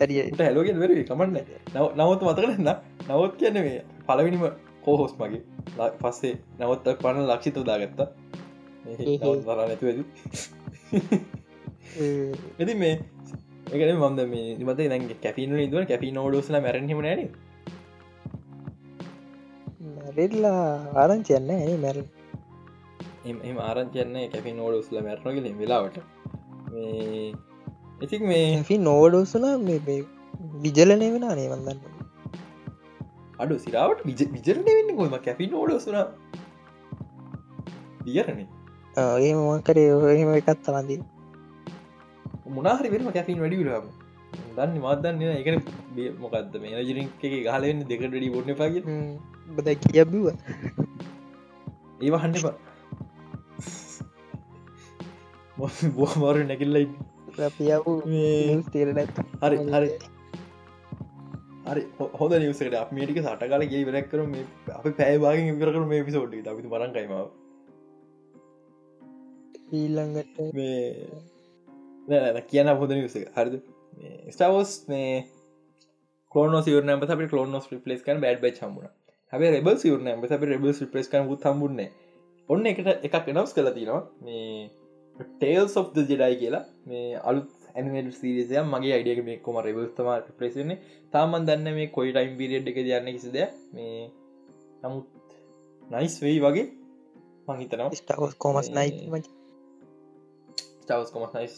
ඇරිය 0.00 0.20
හැලෝගෙන් 0.40 0.80
වැරේ 0.82 1.04
කමන්න. 1.10 1.36
නව 1.74 1.86
නවත් 1.98 2.22
මතකරන්න 2.28 2.68
නවත් 3.08 3.34
කියන්න 3.40 3.58
මේ 3.66 3.78
පලවිනිම 4.08 4.44
කෝහොස් 4.84 5.12
මගේ. 5.20 5.42
පස්සේ 6.02 6.34
නවත් 6.58 6.86
පණ 7.02 7.26
ලක්ෂිත 7.30 7.56
උදාගත්තා. 7.62 8.08
දර 9.46 9.58
නැතුවද 9.60 9.98
ඇති. 12.58 12.74
මේ 12.74 12.94
එකන 13.74 13.90
මන්ද 14.02 14.20
මේ 14.32 14.46
මත 14.66 14.78
ද 14.78 15.16
කැපින 15.24 15.52
දුව 15.72 15.84
කැපි 15.90 16.14
නෝඩෝසල 16.18 16.56
මැරහීම 16.66 17.02
නැන. 17.06 17.20
මැරෙල්ලා 19.96 20.64
ආරංචයන්න 21.02 21.50
ඇ 21.56 21.76
මැර 21.84 21.96
එම 23.24 23.58
ආරංචයන්නේ 23.68 24.26
කැපි 24.32 24.56
නෝඩෝස්ල 24.60 24.96
මැරණගල 25.08 25.46
වෙලාවට. 25.60 25.96
ඉතික් 28.04 28.22
මේ 28.32 28.78
නෝඩෝසල 28.88 29.44
මේ 29.68 30.00
විජලනය 30.64 31.06
වෙන 31.14 31.24
අනේ 31.32 31.48
වදන්න 31.52 31.99
අඩු 33.40 33.56
සිරාවට 33.58 34.04
විජ 34.08 34.20
විජරන 34.34 34.62
වෙන්න 34.68 34.90
කොම 34.96 35.16
කැපි 35.20 35.50
නෝඩෝසුන 35.52 35.98
දියරණ 38.04 38.40
ඒ 39.22 39.32
මොකරේ 39.38 39.88
ඔහම 39.96 40.30
එකත් 40.34 40.62
තමන්දී 40.66 41.00
මොනාහරි 42.50 42.92
වෙන 42.92 43.10
කැපින් 43.10 43.42
වැඩිවිලාම 43.42 43.86
දන්න 44.56 44.78
මදන්න 44.82 45.20
එකන 45.34 45.56
මොකක්ද 46.18 46.54
මේ 46.62 46.82
ජරින් 46.82 47.08
එක 47.20 47.36
ගහලන්න 47.46 47.84
දෙකට 47.88 48.10
ඩි 48.10 48.32
බොන්න 48.34 48.50
පාග 48.56 48.74
බද 49.56 49.68
කියබ්බව 49.84 50.26
ඒව 52.00 52.16
හන්ඩපා 52.22 52.56
බෝමාරු 55.96 56.44
නැකිල්ලයි 56.44 56.86
පියාපු 57.56 57.92
තේර 58.72 58.88
නැත් 58.94 59.20
හරි 59.40 59.58
හරි 59.68 59.88
හරි 61.70 61.82
හොද 62.20 62.32
නිවසකට 62.34 62.76
අප 62.78 62.92
මේටික 62.92 63.20
සටකාල 63.22 63.64
ගේ 63.72 63.82
වෙරක් 63.88 64.08
කර 64.12 64.22
මේ 64.30 64.44
අප 64.76 64.86
පැෑවාගෙන් 65.00 65.60
විරකර 65.60 65.84
මේ 65.92 66.06
පිසෝඩ් 66.08 66.48
අපි 66.52 66.70
මරන්කයිමාව 66.72 67.28
ඊල්ළඟට 69.72 70.40
මේ 70.58 70.80
නෑ 72.08 72.42
කියන 72.50 72.72
හොද 72.80 72.96
නිවස 72.96 73.14
හරිද? 73.36 73.54
ස්ටාවෝස් 74.34 74.72
මේ 74.90 75.12
කලෝන 76.34 76.64
සිවරන 76.66 76.94
අපි 76.96 77.30
කලෝන 77.34 77.56
රිපලස් 77.72 78.02
කන 78.06 78.22
බඩ් 78.24 78.42
බච් 78.44 78.66
හමුණ 78.66 78.90
හැබ 79.32 79.46
රෙබල් 79.56 79.80
සිවරන 79.84 80.12
අපි 80.14 80.52
රෙබල් 80.52 80.74
රිපලස් 80.74 81.10
කන 81.14 81.32
ුත් 81.36 81.48
හම්බුන්නේ 81.50 81.90
ඔන්න 82.48 82.66
එකට 82.66 83.08
එකක් 83.08 83.32
එනවස් 83.34 83.56
කළ 83.56 83.72
තිනවා 83.78 84.02
මේ 84.26 84.68
ටේල්ස් 85.40 85.74
of 85.76 85.88
ජෙඩයි 85.96 86.36
කියලා. 86.42 86.64
මේ 86.86 87.16
අලුත් 87.30 87.50
ඇනිමට 87.72 88.14
සිරිසය 88.14 88.62
මගේ 88.64 88.94
අයිඩියක 88.96 89.24
මේ 89.24 89.38
කොම 89.38 89.58
රෙබස්තම 89.60 90.08
ප්‍රේසන්නේ 90.38 90.78
තාමන් 91.12 91.46
දන්න 91.46 91.74
මේ 91.74 91.88
කොයි 91.88 92.12
ටයිම් 92.12 92.36
පිරිඩ් 92.36 92.70
එක 92.70 92.78
දයන්න 92.82 93.10
කිසිද 93.10 93.36
මේ 93.72 94.06
නමුත් 94.82 95.06
නයිස් 95.82 96.16
වෙයි 96.22 96.40
වගේ 96.40 96.66
මහිතනවා 97.48 97.90
ස්ටාවස් 97.94 98.34
කොමස් 98.36 98.70
නයි 98.70 99.22
ස්ටවස් 100.82 101.10
කොමස් 101.10 101.32
නයිස් 101.34 101.54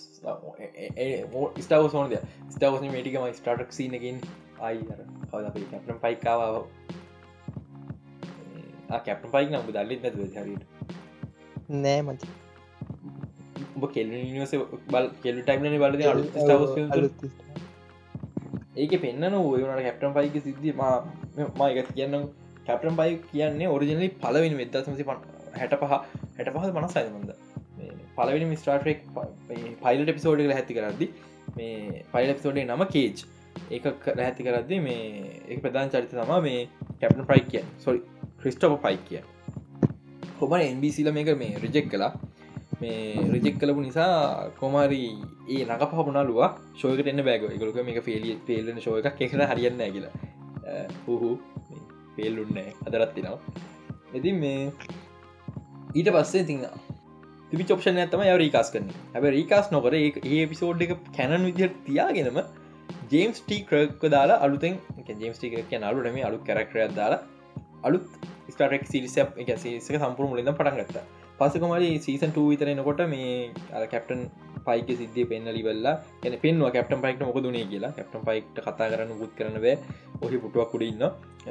ස්ටව 1.61 1.85
සෝනද 1.91 2.15
ස්ටවස් 2.51 2.83
මේටිකම 2.87 3.27
ස්ටාටක් 3.35 3.73
සිනකින් 3.73 4.21
අයි 4.61 4.85
කවද 5.31 5.65
කැප්ටම් 5.71 5.99
පයිකාව 6.03 6.55
කැප්ට 9.01 9.27
පයික් 9.31 9.49
නම් 9.51 9.67
දල්ලිත් 9.71 10.03
නැතුව 10.03 10.23
හරිට 10.37 10.63
නෑ 11.79 12.01
මච 12.03 12.42
උඹ 13.71 13.87
කෙල් 13.93 14.09
නිවස 14.11 14.55
බල් 14.89 15.09
කෙල්ලු 15.23 15.43
ටයිම්න 15.43 15.79
බලද 15.79 16.05
අලු 16.09 16.23
ස්ටවස් 16.37 16.73
ඒක 18.77 18.95
පෙන්න්න 19.01 19.35
ඔයනට 19.35 19.81
කැප්ටම් 19.81 20.15
පයික 20.15 20.37
සිද්ධිය 20.41 20.75
මයක 20.77 21.91
කියන්න 21.91 22.19
කැප්ටම් 22.67 22.97
පයි 22.97 23.19
කියන්නේ 23.27 23.69
ඔරිජනලි 23.69 24.09
පලවෙනි 24.19 24.57
වෙදසමසි 24.57 25.09
හැට 25.55 25.75
පහ 25.79 25.93
හැට 26.37 26.51
පහ 26.51 26.65
මනස් 26.73 26.97
අයමද 26.97 27.35
පලවෙනි 28.17 28.47
මිස්ටාටෙක් 28.47 29.05
පයිලට 29.83 30.13
පිසෝඩ්ල 30.13 30.53
හැති 30.53 30.75
කරදදි 30.75 31.09
මේ 31.57 32.05
පයිල 32.13 32.35
පිසෝඩේ 32.35 32.67
නම 32.67 32.85
කේජ් 32.89 33.25
ඒක 33.71 33.85
රැහැති 34.09 34.45
කරදදි 34.45 34.81
මේ 34.81 35.05
එක 35.49 35.61
ප්‍රධාන 35.61 35.91
චරිත 35.91 36.13
තම 36.13 36.33
මේ 36.43 36.61
කැප්ටන් 37.01 37.27
පයික් 37.27 37.49
කිය 37.49 37.65
සොරි 37.79 38.03
ක්‍රිස්ටෝප 38.39 38.81
පයික් 38.81 39.05
කිය 39.05 39.23
හොම 40.39 40.55
එම්බිසිල 40.61 41.13
මේක 41.13 41.33
මේ 41.37 41.59
රිජෙක් 41.59 41.91
කලා 41.91 42.13
මේ 42.83 43.29
රිජෙක් 43.29 43.57
කලපු 43.59 43.81
නිසා 43.83 44.11
කොමාරි 44.57 45.03
ඒ 45.49 45.63
නක 45.67 45.91
පහපුනාලුව 45.91 46.43
ශෝයකට 46.77 47.09
එන්න 47.09 47.25
බෑග 47.25 47.49
එකලක 47.51 47.81
මේක 47.85 48.03
ෆෙලිය 48.03 48.37
පේලන 48.47 48.79
ශෝය 48.81 49.01
එකක්. 49.03 49.21
එකන 49.23 49.49
හරියන්න 49.49 49.83
කියලා. 49.89 50.15
හුහු. 51.07 51.33
පේල්ලුන්නෑ 52.17 52.73
අදරත්තිනවා 52.87 53.39
ඇති 54.11 54.33
මේ 54.35 54.59
ඊට 55.95 56.11
පස්සේ 56.17 56.45
තින්න 56.45 56.65
තිබි 57.51 57.65
චප්ෂන 57.65 58.01
ඇතම 58.01 58.25
යව 58.25 58.37
රීකාස් 58.39 58.73
කරන 58.73 58.91
හැබ 59.15 59.29
රීකාස් 59.31 59.71
නොකර 59.71 59.97
ඒ 59.99 60.43
පිසෝඩ් 60.47 60.85
එක 60.87 60.93
කැනන් 61.13 61.49
විදිහට 61.49 61.79
තියාගෙනම 61.87 62.43
ජේම්ස් 63.11 63.41
ටී 63.41 63.63
ක්‍රක 63.65 64.05
දාලා 64.09 64.41
අලුතෙන් 64.41 64.79
ජේම්ස් 65.15 65.39
ටික 65.39 65.59
කියන 65.71 65.85
අලුටම 65.85 66.21
අලු 66.23 66.39
කරක්රයක් 66.43 66.95
දාලා 66.95 67.21
අලුත් 67.83 68.07
ස්ටරක් 68.49 68.87
සිරිස 68.87 69.19
එක 69.19 69.53
සිරිසක 69.59 69.99
සම්පුර 69.99 70.27
මුලින්ද 70.27 70.53
පටන් 70.53 70.81
ගත්තා. 70.83 71.05
පසකමරි 71.43 71.91
සීසන් 71.99 72.33
විතරෙනකොට 72.45 73.01
මේ 73.13 73.31
කැප්ටන් 73.93 74.21
පයික 74.67 74.91
සිද්ධිය 75.01 75.27
පෙන්න්නලි 75.31 75.63
වෙල්ලා 75.69 75.95
එන 76.27 76.35
පෙන්වා 76.45 76.71
කැප්ටන් 76.71 77.03
පයික්ට 77.05 77.25
මොක 77.29 77.39
දුනේ 77.47 77.65
කියලා. 77.71 77.93
කැප්ටන් 77.99 78.25
පයික්ට 78.29 78.59
කතා 78.67 78.91
කරන්න 78.93 79.19
ගුත් 79.23 79.33
කරනවේ 79.39 79.77
ඔහි 80.23 80.39
පුටුවක් 80.45 80.71
කුඩ 80.73 80.85
ඉන්න 80.89 81.05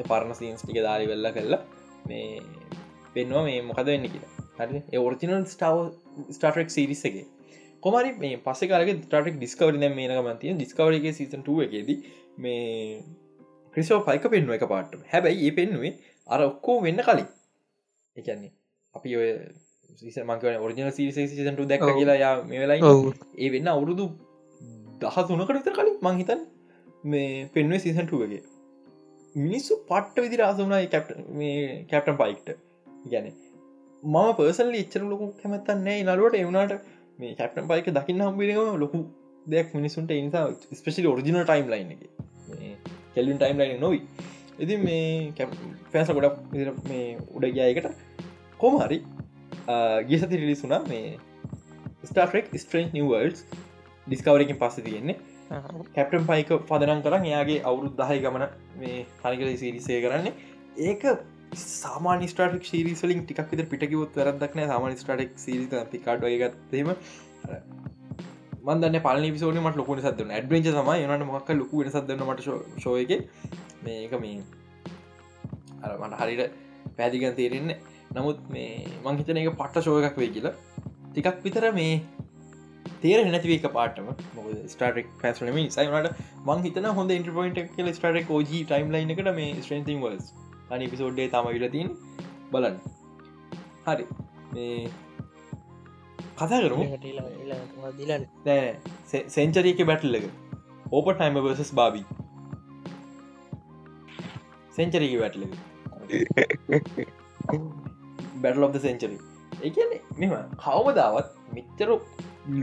පරණ 0.10 0.38
සීන්ස් 0.40 0.64
ටික 0.64 0.80
දාරි 0.88 1.10
වෙල්ල 1.12 1.32
කරලා 1.38 1.62
මේ 2.08 2.42
පෙන්වා 3.16 3.44
මේ 3.48 3.60
මොකද 3.70 3.88
වෙන්න 3.88 4.08
කියලා. 4.08 4.32
හරි 4.60 5.00
ඔරිිනල් 5.00 5.46
ස්ටාව 5.54 5.78
ස්ටාටෙක් 6.36 6.70
සිරිස්සගේ 6.70 7.26
කොමරි 7.84 8.12
මේ 8.22 8.38
පස්සකාරගේ 8.46 8.96
ටටෙක් 9.00 9.36
ඩිස්කවරි 9.38 9.82
දැ 9.84 9.92
මේන 9.98 10.16
මන්තිය 10.20 10.54
ඩිස්කවරගේ 10.54 11.14
සීසන් 11.14 11.44
එකේද 11.66 11.92
මේ 12.38 13.04
ක්‍රිසෝ 13.76 14.00
පයික 14.08 14.26
පෙන්ුව 14.30 14.56
එක 14.58 14.66
පාට 14.74 14.96
හැබැයි 15.12 15.48
ඒ 15.48 15.58
පෙන්නුවේ 15.60 15.94
අර 16.30 16.42
ඔක්කෝ 16.44 16.78
වෙන්න 16.82 17.04
කලින්. 17.08 17.30
එකන්නේ 18.16 18.52
අපි 18.96 19.18
ඔය 19.18 19.30
මක 20.02 20.44
ඔරිජන 20.60 20.92
සිරිසට 20.92 21.62
දැක් 21.66 21.86
කියලා 21.90 22.16
යා 22.16 22.34
මේ 22.44 22.60
වෙලා 22.60 22.96
ඒ 23.38 23.50
වෙන්න 23.50 23.68
අවුරුදු 23.68 24.08
දහ 25.02 25.18
තුනකට 25.28 25.54
විතර 25.58 25.74
කලින් 25.74 25.96
මංහිතන් 26.02 26.42
මේ 27.06 27.30
පෙන්ුවේ 27.54 27.80
සීසන්ටුවගේ 27.80 28.42
මිනිස්සු 29.36 29.80
පට්ට 29.88 30.18
විදි 30.18 30.38
රාසුනායි 30.38 30.88
කැප් 30.88 31.12
මේ 31.34 31.58
කැප්ටන් 31.92 32.18
පයික්ට 32.18 32.50
ගැන 33.06 33.28
මම 34.04 34.32
පර්සල් 34.38 34.74
එච්චර 34.76 35.04
ලොකු 35.06 35.28
කැමත්තන්නේ 35.40 35.98
නලුවට 36.04 36.36
එවුණට 36.36 36.78
මේ 37.20 37.34
කැප්ටන් 37.36 37.68
පයික 37.68 37.90
දකින්න 37.92 38.24
හම්බිරම 38.24 38.80
ලොකු 38.80 39.00
දෙයක් 39.46 39.70
මිනිසුන්ට 39.74 40.12
නිසා 40.20 40.46
ස්පෙශලි 40.74 41.08
ඔරිජිනල් 41.08 41.44
ටයිම් 41.44 41.68
ලයින් 41.68 41.92
එක 41.94 42.04
කෙලින් 43.14 43.38
ටයිම් 43.38 43.58
ලයින් 43.58 43.80
නොවී. 43.80 44.04
ඉති 44.60 44.76
මේ 44.78 45.34
පැස 45.92 46.10
ගොඩක් 46.10 46.38
මේ 46.86 47.06
උඩ 47.36 47.46
ගයායකට 47.50 47.88
කොමහරි 48.60 48.98
ගියසති 50.06 50.36
රිලිසුනා 50.36 50.82
මේ 50.86 51.18
ස්ටාටෙක් 52.04 52.50
ස්ට්‍රේන්් 52.56 52.90
නිවර්ල්ස් 52.94 53.44
ඩිස්කවරකින් 54.08 54.58
පස්ස 54.58 54.82
තියෙන්නේ. 54.82 55.18
කැප්ටන් 55.96 56.26
පයික 56.26 56.56
පදනම් 56.66 57.04
කරන්න 57.04 57.28
එයාගේ 57.28 57.60
අවුරුද් 57.64 57.94
දහය 57.98 58.18
ගමන 58.20 58.48
මේ 58.78 59.06
තනිකල 59.20 59.54
සිරිසේ 59.58 60.02
කරන්නේ. 60.02 60.34
ඒක 60.80 61.04
සාමාන 61.56 62.26
ස්ටාටික් 62.26 62.64
ශීරිසලින් 62.64 63.24
ටික් 63.24 63.44
විතර 63.46 63.68
පිටකිවොත් 63.68 64.18
වැරදක්න 64.18 64.66
සාමාන 64.68 64.98
ස්ටාටෙක් 64.98 65.38
සිරිත 65.38 65.74
පිකාඩ් 65.92 66.26
ගත්තේම 66.36 66.94
මන්දන්න 68.64 69.02
පල 69.02 69.28
පිසෝන 69.32 69.58
මට 69.58 69.76
ලොකුණ 69.76 70.02
සදන 70.02 70.32
ඇඩවෙන්ච 70.32 70.68
සම 70.68 70.92
යනට 70.96 71.26
මොක් 71.26 71.50
ලොකු 71.52 71.80
වෙන 71.80 71.92
සදන්න 71.92 72.26
මට 72.26 72.42
ශෝයක 72.80 73.12
මේක 73.84 74.14
මේ 74.18 74.44
අර 75.82 75.98
මට 76.00 76.22
හරිට 76.22 76.60
පැදිගන් 76.98 77.36
තේරෙන්නේ 77.36 77.78
නමුත් 78.16 78.40
මේ 78.56 78.72
මංහිතන 79.06 79.40
එක 79.42 79.50
පට්ට 79.62 79.86
ශෝය 79.88 80.08
එකක් 80.10 80.18
වේ 80.22 80.32
කියලා. 80.36 80.54
ටිකක් 81.12 81.38
විතර 81.46 81.66
මේ 81.80 81.94
තේර 83.04 83.20
නැතිව 83.28 83.54
එක 83.58 83.68
පාටම. 83.78 84.08
ස්ටාටක් 84.74 85.12
පැස්ලම 85.22 85.60
සයිනට 85.78 86.10
මං 86.48 86.66
හිතන 86.66 86.90
හොඳ 87.00 87.16
ඉන්ටපොයින්ට 87.18 87.62
කියල 87.76 87.94
ස්ටාටක් 88.00 88.34
ෝජ 88.38 88.50
ටයිම් 88.50 88.88
ලයින් 88.96 89.14
එකට 89.16 89.32
මේ 89.40 89.52
ස්ට්‍රන්තිං 89.62 90.02
වල්ස් 90.06 90.34
අනි 90.72 90.92
පිසෝඩ්ඩේ 90.94 91.30
තම 91.36 91.48
විලතින් 91.56 91.90
බලන්න. 92.52 92.78
හරි. 93.88 94.06
මේ 94.54 94.78
කතා 96.38 96.60
කරමු. 96.64 96.84
සෙන්චරීක 99.38 99.80
බැටල්ලක 99.92 100.26
ඕප 100.92 101.08
ටයිම 101.12 101.36
වර්සස් 101.46 101.72
බාබී 101.80 102.06
සෙන්චරීක 104.78 105.14
වැටලක 105.22 105.54
බැටල් 108.46 108.68
of 108.68 108.76
සෙන්චරි 108.88 109.18
ඒන 109.70 109.92
මෙම 110.22 110.34
කවමදාවත් 110.66 111.30
මිච්චර 111.58 111.90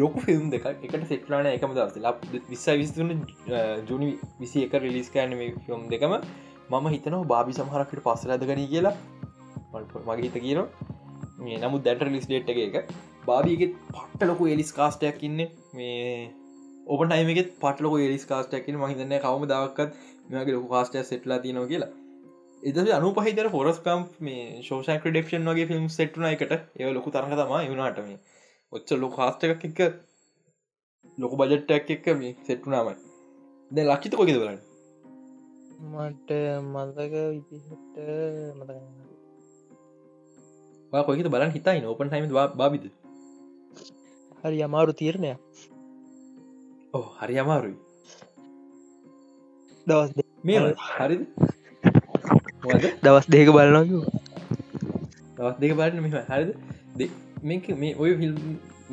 ලොකු 0.00 0.24
ෆිල්ම් 0.26 0.46
දෙක 0.54 0.64
එකට 0.70 1.04
සෙට්ලාන 1.12 1.48
එකම 1.50 1.74
දවස. 1.76 1.96
ල 2.04 2.06
විස්සා 2.52 2.76
විස්තුන 2.82 3.10
ජුනි 3.90 4.08
විසි 4.40 4.64
එක 4.66 4.74
රිලිස් 4.84 5.10
කෑනම 5.16 5.42
ෆිල්ම් 5.66 5.84
දෙකම 5.94 6.14
මම 6.70 6.88
හිතනවා 6.94 7.28
බාබි 7.34 7.58
සමහරකට 7.58 8.02
පස්සල 8.06 8.34
ඇදගන 8.36 8.64
කියලා. 8.72 8.96
මට 9.72 10.02
මගේ 10.08 10.24
හිත 10.26 10.38
කියන 10.46 10.60
මේ 11.44 11.60
නමුත් 11.64 11.84
දැට 11.86 12.04
ලිස් 12.16 12.26
ඩේට් 12.30 12.50
එක 12.54 12.60
එක. 12.66 12.90
බාබියගෙත් 13.28 13.72
පට්ට 13.94 14.28
ලොකු 14.30 14.50
එලිස් 14.54 14.70
කාස්ටයක් 14.78 15.22
ඉන්න. 15.28 15.40
මේ 15.78 16.04
ඔපන් 16.92 17.10
ටයිමගෙත් 17.10 17.50
පටලොක 17.62 17.94
එලිස් 18.08 18.24
කාස්ටයක්කින 18.30 18.76
මහිතන්න 18.82 19.16
කවම 19.24 19.44
දවක්කත් 19.50 19.90
මේගේ 20.32 20.54
ලොකු 20.56 20.68
කාස්ටය 20.74 21.02
සෙට්ලා 21.10 21.38
තිනෝ 21.46 21.66
කියලා. 21.72 21.92
එද 22.62 22.76
අනු 22.90 23.10
පහිතර 23.16 23.48
ෆොරස්කම් 23.50 24.00
මේ 24.20 24.62
ශෝෂය 24.62 24.94
ක්‍රඩක්ෂන් 25.02 25.50
වගේ 25.50 25.66
ෆිල්ම් 25.66 25.84
සෙට්න 25.88 26.24
එකට. 26.28 26.52
ඒ 26.76 26.92
ලොකු 26.92 27.10
තරහ 27.10 27.28
තම 27.30 27.52
වුණටම 27.72 28.08
ඔච්ච 28.72 28.88
ලොක 28.94 29.12
කාස්ටක් 29.16 29.64
එක 29.64 29.78
ලොකු 31.18 31.34
බජට්ටක් 31.36 31.90
එක්ක 31.90 32.06
මේ 32.18 32.32
සෙට්ටුනාමයි 32.46 32.96
දැ 33.70 33.84
ලක්ෂිත 33.84 34.16
කොකෙද 34.16 34.38
බලන්න? 34.42 34.60
මට 35.92 36.30
මතක 36.64 37.14
විදිහට 37.32 37.96
මතකන්න 38.58 39.06
කොහෙත 41.06 41.28
බලන් 41.28 41.54
හිතයි 41.56 41.84
ඕපන් 41.86 42.08
ටයිම 42.08 42.26
බාබිද? 42.56 42.84
හරි 44.42 44.58
අමාරු 44.62 44.92
තීරණය 44.92 45.30
ඕ 46.94 47.06
හරි 47.20 47.38
අමාරුයි. 47.38 47.78
දවස් 49.86 50.10
මේ 50.44 50.58
හරිද? 50.88 51.22
දවස් 53.04 53.26
දෙක 53.34 53.48
බලනකු 53.56 54.00
දවස් 55.36 55.56
දෙක 55.62 55.72
බලන්න 55.78 56.02
මෙම 56.04 56.12
හරිද? 56.30 56.50
මේක 57.42 57.68
මේ 57.82 57.94
ඔය 58.02 58.10
ෆිල්ම් 58.20 58.34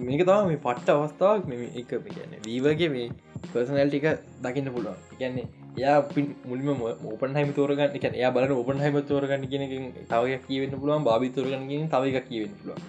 මේක 0.08 0.22
තම 0.30 0.48
මේ 0.52 0.62
පට්ට 0.66 0.90
අවස්ථාවක් 0.96 1.48
මෙ 1.52 1.56
එක. 1.82 1.92
කියන්න 2.08 2.36
වීවගේ 2.48 2.90
මේ 2.96 3.10
පර්සනල් 3.54 3.90
ටික 3.90 4.08
දකින්න 4.44 4.72
පුළුවන්. 4.76 4.98
කියන්නේ 5.20 5.48
යා 5.84 5.98
පින් 6.14 6.26
මුලිම 6.46 6.70
ඕපන් 7.10 7.36
හම 7.38 7.52
තෝරගන්න 7.60 8.00
එක 8.00 8.08
යා 8.24 8.32
බලන 8.38 8.56
ඕපන් 8.60 8.82
හම 8.86 8.98
තෝරගන්න 9.12 9.46
කියෙන 9.52 9.92
තවය 10.14 10.40
කියවෙන්න 10.48 10.80
පුළුවන් 10.82 11.06
බාි 11.10 11.30
තෝරගන්නගෙන 11.38 11.92
තව 11.94 12.04
එක 12.14 12.28
කියවෙන්න 12.32 12.58
පුළුවන්. 12.62 12.82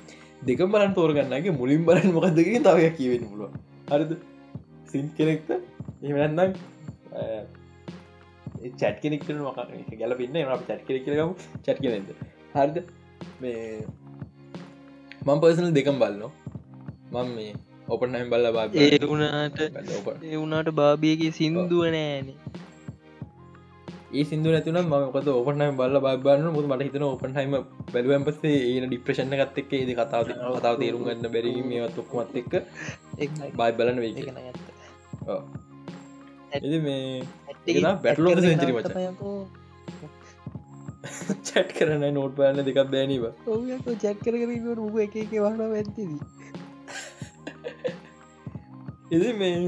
දෙක 0.49 0.65
බලන් 0.73 0.97
තෝරගන්නගේ 0.99 1.59
මුලින් 1.61 1.85
බලන් 1.89 2.17
මොකදකින් 2.17 2.67
තවය 2.69 2.91
කියවෙන්න 2.99 3.29
පුළුවන්. 3.31 3.53
හරිද? 3.91 4.13
සින් 4.91 5.07
කෙනෙක්ට 5.19 5.51
එමනම් 6.03 6.41
චැට් 8.77 8.99
කෙනෙක්ට 9.03 9.31
මක 9.31 9.59
ගැල 9.95 10.17
පින්න 10.17 10.41
ම 10.43 10.65
චැට් 10.65 10.83
කෙනෙක් 10.87 11.05
කියලගම 11.05 11.33
චැට් 11.63 11.79
කෙනෙද 11.79 12.11
හරිද? 12.55 12.77
මේ 13.41 13.85
මං 15.25 15.41
පර්සනල් 15.41 15.73
දෙකම් 15.73 15.99
බලන්නෝ 15.99 16.31
මං 17.13 17.29
මේ 17.31 17.53
ඔපන් 17.89 18.15
හම 18.15 18.31
බල්ල 18.31 18.47
බා 18.53 18.69
ඒ 18.77 18.99
වුණට 19.05 19.61
ඒ 20.25 20.37
වුණට 20.37 20.71
බාබියගේ 20.75 21.33
සින්දුව 21.33 21.85
නෑන 21.89 22.29
ඒ 24.13 24.25
සිදු 24.25 24.49
නැතුන 24.49 24.79
මකත 24.83 25.29
ඔපනම 25.31 25.77
බල්ල 25.77 25.99
බාන්න 26.23 26.47
මුත් 26.49 26.67
මට 26.67 26.87
හිතන 26.87 27.05
ඔපන් 27.07 27.37
හම 27.37 27.55
බැලුවම් 27.93 28.25
පස්සේ 28.25 28.59
ඒන 28.65 28.87
ඩිප්‍රශණ 28.87 29.35
ගත්ත 29.35 29.63
එක් 29.63 29.73
ඒද 29.73 29.93
කතාව 29.93 30.33
කතාව 30.55 30.75
තේරුම් 30.79 31.07
ගන්න 31.07 31.33
බැරීම 31.33 31.73
ඔක්කොමත් 31.83 32.37
එක්ක 32.37 32.55
බයි 33.55 33.73
බලන්න 33.79 34.01
වේ 34.01 34.13
එද 36.59 36.75
මේ 36.83 37.23
බැටලෝ 38.03 38.35
සෙන්චරි 38.39 38.73
මච 38.73 38.87
චැට් 41.47 41.71
කරන 41.73 42.05
නෝට් 42.13 42.37
පාන්න 42.37 42.63
දෙකක් 42.63 42.81
බෑනීව 42.91 43.25
චැක් 43.97 44.23
කර 44.23 44.37
කර 44.37 44.77
රුව 44.77 44.97
එක 45.01 45.19
එක 45.23 45.35
වහන 45.39 45.61
ඇතිදී 45.67 46.23
එද 49.13 49.27
මේ 49.37 49.59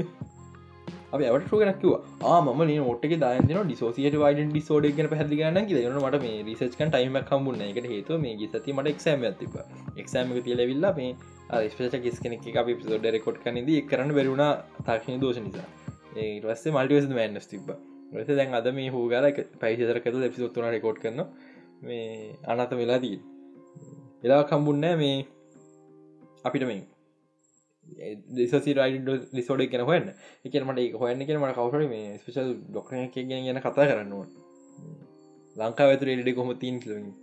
අප 1.09 1.21
ඇවට 1.21 1.53
ගෙනක්ව 1.53 1.93
ආම 2.27 2.49
ොට 2.85 3.05
දාන 3.17 3.47
ඩිසෝසිට 3.47 4.17
වයිඩ 4.17 4.41
ඩිසෝඩ 4.47 4.87
ගෙන 4.97 5.09
පැහදි 5.09 5.39
ගන්න 5.39 5.59
න 5.61 5.99
මට 6.01 6.21
මේ 6.25 6.43
රිසච්කන් 6.45 6.91
ටයිම 6.91 7.19
කම්බුන්න 7.23 7.63
එකට 7.63 7.87
හේතු 7.87 8.19
මේ 8.19 8.35
ගිසති 8.35 8.75
මට 8.75 8.93
එක්ෂෑම 8.93 9.25
ඇතිබ 9.25 9.59
එක්ෂෑම 9.97 10.35
තිලවිල්ලා 10.43 10.93
මේ 10.93 11.69
ස්පේච 11.69 11.99
කිස් 11.99 12.19
කෙනෙක් 12.19 12.49
අපි 12.55 12.75
පිසෝඩ 12.75 13.09
රෙකොඩ් 13.09 13.43
කනද 13.43 13.79
කරන්න 13.89 14.13
බැරුණ 14.13 14.45
තාක්ෂණ 14.85 15.21
දෝෂ 15.21 15.41
නිසා 15.41 15.67
ඒවස්සේ 16.15 16.71
මල්ටිවස් 16.71 17.09
මෑන්ස් 17.09 17.47
තිබ 17.47 17.71
රස 18.13 18.29
දැන් 18.29 18.53
අද 18.53 18.67
මේ 18.73 18.89
හූගල 18.89 19.27
පැයිසරකත 19.59 20.07
එපිසොත්තුන 20.07 20.71
රෙකෝඩ් 20.71 21.01
කරන 21.01 21.19
මේ 21.81 22.35
අනත 22.47 22.71
වෙලාදී 22.73 23.17
එලා 24.23 24.43
කම්බුන්නෑ 24.43 24.95
මේ 24.95 25.17
අපිට 26.43 26.65
මේ 26.65 26.81
ලිසෝඩ 29.33 29.63
කෙන 29.69 29.81
හොන්න 29.81 30.11
එකනමට 30.45 30.79
එක 30.79 30.95
හොයන්න. 30.95 31.25
කෙන 31.25 31.39
මට 31.39 31.55
කවුර 31.55 31.87
මේ 31.87 32.17
ස්පේෂල් 32.17 32.53
ඩොක්න 32.69 33.09
ගෙන 33.11 33.29
ගැන 33.29 33.61
කතා 33.61 33.87
කරන්නවා 33.87 34.27
ලංකා 35.55 35.87
ඇතුර 35.87 36.09
එඩි 36.09 36.33
කොම 36.33 36.53
තින් 36.57 36.79
කිලමින් 36.79 37.13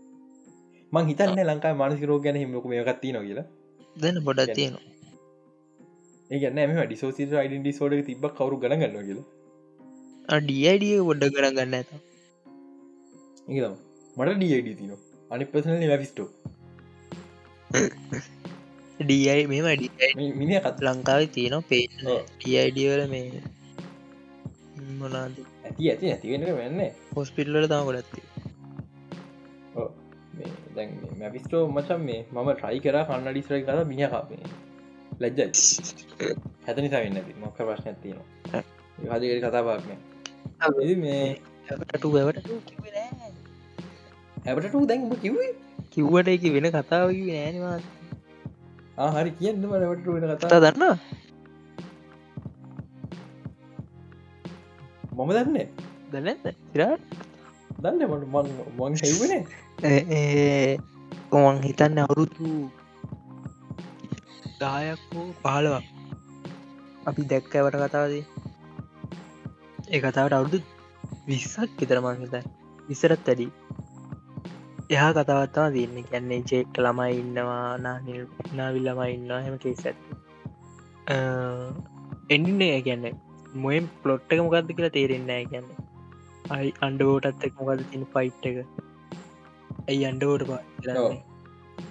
මං. 0.92 1.06
හිතන්න 1.06 1.40
ලංකා 1.44 1.74
මානසික 1.74 2.04
රෝග 2.04 2.22
ගැන 2.22 2.36
හිමක 2.36 2.66
මේ 2.66 2.84
ගත්ති 2.84 3.12
නො 3.12 3.20
කියලා. 3.20 3.46
දැන 3.96 4.24
බොඩක් 4.24 4.54
තියෙනවා 4.54 4.95
ඒගන්න 6.30 6.58
එම 6.58 6.72
ඩිසෝසි 6.78 7.22
යිඩ 7.24 7.56
ඩිසෝඩ 7.56 8.00
තිබ 8.06 8.24
කවරු 8.32 8.56
ගනගන්න 8.58 8.94
කියලා. 9.00 9.26
ඩියඩිය 10.40 10.96
ගොඩ 11.00 11.22
කර 11.28 11.46
ගන්න 11.50 11.74
ඇත 11.74 11.90
ඒතම 13.48 13.74
මට 14.16 14.34
ඩියඩ 14.36 14.70
තින 14.78 14.90
අනි 15.30 15.44
පසන 15.46 15.84
ලැෆිස්ටෝ 15.84 16.28
ඩයි 19.00 19.46
මෙම 19.46 19.66
මිනි 20.34 20.60
කත් 20.60 20.78
ලංකාව 20.82 21.22
තියෙන 21.30 21.62
පේ 21.70 21.86
ඔව්. 22.06 22.20
ඩියයිඩියවල 22.34 23.04
මේ 23.08 23.42
මොනාද 24.98 25.34
ඇති 25.38 25.90
ඇති 25.90 26.12
ඇතිවෙන 26.12 26.44
වෙන්න 26.54 26.84
හොස්පිල්ලට 27.14 27.70
තම 27.70 27.88
ගොඩත්ති 27.88 28.20
දැන් 30.76 30.90
මැපිස්ටෝ 31.18 31.64
මචන් 31.70 32.00
මේ 32.04 32.20
මම 32.32 32.48
ට්‍රයි 32.52 32.80
කර 32.80 32.98
කන්න 33.06 33.28
ඩිස්රයි 33.30 33.62
කර 33.64 33.84
මිනි 33.86 34.08
කාපේ 34.12 34.44
ලැජ්ජ 35.20 35.40
හැත 36.64 36.78
නිසා 36.78 37.02
වෙන්න 37.04 37.18
ඇති 37.18 37.32
මොක්ක 37.42 37.58
ප්‍රශ්න 37.60 37.88
ඇතිනවා 37.90 39.16
හදිකට 39.16 39.46
කතාපාක්න 39.46 40.96
මේ 41.02 41.26
ටු 41.90 42.08
වැවට 42.14 42.48
හැබට 44.44 44.74
දැන් 44.88 45.02
කිවේ 45.18 45.50
කිව්වට 45.92 46.28
එක 46.28 46.44
වෙන 46.54 46.68
කතාවකි 46.72 47.22
නෑනවා 47.28 47.78
ආහරි 48.98 49.30
කියන්න 49.38 49.62
මට 49.62 50.06
වෙන 50.08 50.24
කතා 50.34 50.60
දන්න 50.64 50.84
මම 55.16 55.30
දන්න. 55.32 55.58
දන්නද 56.12 56.46
සිරාට 56.66 57.02
දන්න 57.78 58.02
මට 58.06 58.24
මං 58.78 58.92
හෙවන 59.02 59.32
කොමන් 61.30 61.62
හිතන්න 61.64 61.98
අවුරුදු 61.98 62.50
දායක් 64.60 65.00
හෝ 65.10 65.26
පහලවක් 65.42 65.84
අපි 67.06 67.22
දැක්කවට 67.30 67.76
කතාවදී 67.82 68.24
ඒ 69.88 70.00
කතාවට 70.00 70.36
අවුරුදු 70.36 70.58
විස්සක් 71.26 71.80
විතරමං 71.80 72.22
හිත 72.22 72.36
විසරත් 72.88 73.28
ඇඩි 73.28 73.46
එහා 74.90 75.10
කතාවත්තා 75.18 75.66
තියන්නේ. 75.70 76.04
ගැන්නේ 76.10 76.40
චෙක්ට 76.50 76.78
ළමයි 76.78 77.18
ඉන්නවා 77.22 77.72
නානිල් 77.78 78.22
නාවිල් 78.52 78.86
ළමයි 78.88 79.16
ඉන්නවා 79.16 79.40
හෙම 79.46 79.58
කේස 79.58 79.82
ඇත් 79.86 79.98
එඩින්නේ 82.30 82.78
ගැන්න 82.86 83.06
මොයෙන් 83.56 83.90
පලොට්ටක 84.02 84.40
මොකක්ද 84.44 84.72
කියලා 84.72 84.94
තේරෙන්නෑ 84.96 85.44
ගැන්න 85.52 85.68
අයි 86.50 86.72
අන්ඩෝටත් 86.80 87.46
එක් 87.48 87.60
මොකද 87.60 87.84
තින 87.90 88.06
ෆයිට් 88.14 88.48
එක? 88.50 88.58
ඇයි 89.88 90.04
අන්ඩෝට 90.12 90.46
පා. 90.48 90.62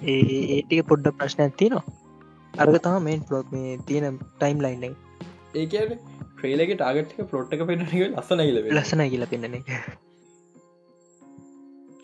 ඒ 0.05 0.19
ඒටික 0.55 0.83
පොඩ්ඩ 0.91 1.15
ප්‍රශ්න 1.19 1.45
ඇතිනවා 1.45 1.85
අර්ග 2.57 2.75
තම 2.79 3.05
මේන් 3.05 3.23
පලොට් 3.29 3.47
මේ 3.53 3.77
තියෙන 3.87 4.17
ටයිම් 4.39 4.59
ලයින් 4.65 4.83
එක. 4.87 4.95
ඒ 5.55 5.65
කියන 5.71 5.91
ට්‍රේලගේ 6.35 6.77
ටාගට්ක 6.77 7.19
පලොට්ක 7.31 7.63
පෙනක 7.69 7.93
ලස්සනයිල 7.93 8.59
ලස්සන 8.71 9.03
කියලා 9.05 9.31
පෙන්න්න 9.31 9.57
එක. 9.59 9.71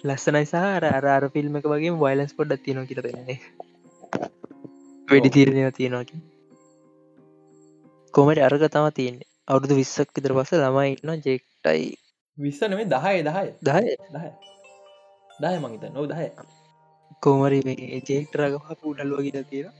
ලස්සනයි 0.03 0.43
සහ 0.43 0.55
අර 0.59 0.85
අර 0.89 1.05
අර 1.15 1.25
ෆිල්ම් 1.35 1.57
එක 1.59 1.67
වගේ 1.73 1.95
වයිලන්ස් 2.03 2.37
පොඩ්ඩ 2.37 2.63
තියන 2.65 2.83
කියර 2.89 3.01
පෙන්නේ 3.07 3.39
වැඩි 5.07 5.33
තීරණය 5.35 5.65
තියෙනවාකි 5.71 6.21
කොමට 8.13 8.45
අරග 8.47 8.63
තම 8.67 8.87
තියන්නේ. 8.97 9.29
අවුදු 9.47 9.77
විස්සක් 9.79 10.09
විතර 10.15 10.33
පස 10.37 10.51
ළමයි 10.55 10.95
ඉන්න 10.95 11.21
ජෙක්ටයි 11.27 11.91
විස්ස 12.37 12.61
නෙමේ 12.63 12.87
දහය 12.87 13.15
දහය. 13.27 13.45
දහය? 13.61 13.85
දහය. 15.39 15.55
මංහිත 15.59 15.87
නො 15.93 16.03
දහය. 16.07 16.27
කෝමරි 17.23 17.61
මේ 17.67 18.01
ජෙක්ටරගහ 18.09 18.75
පුඩල්ුවගිට 18.81 19.39
තියෙන 19.49 19.71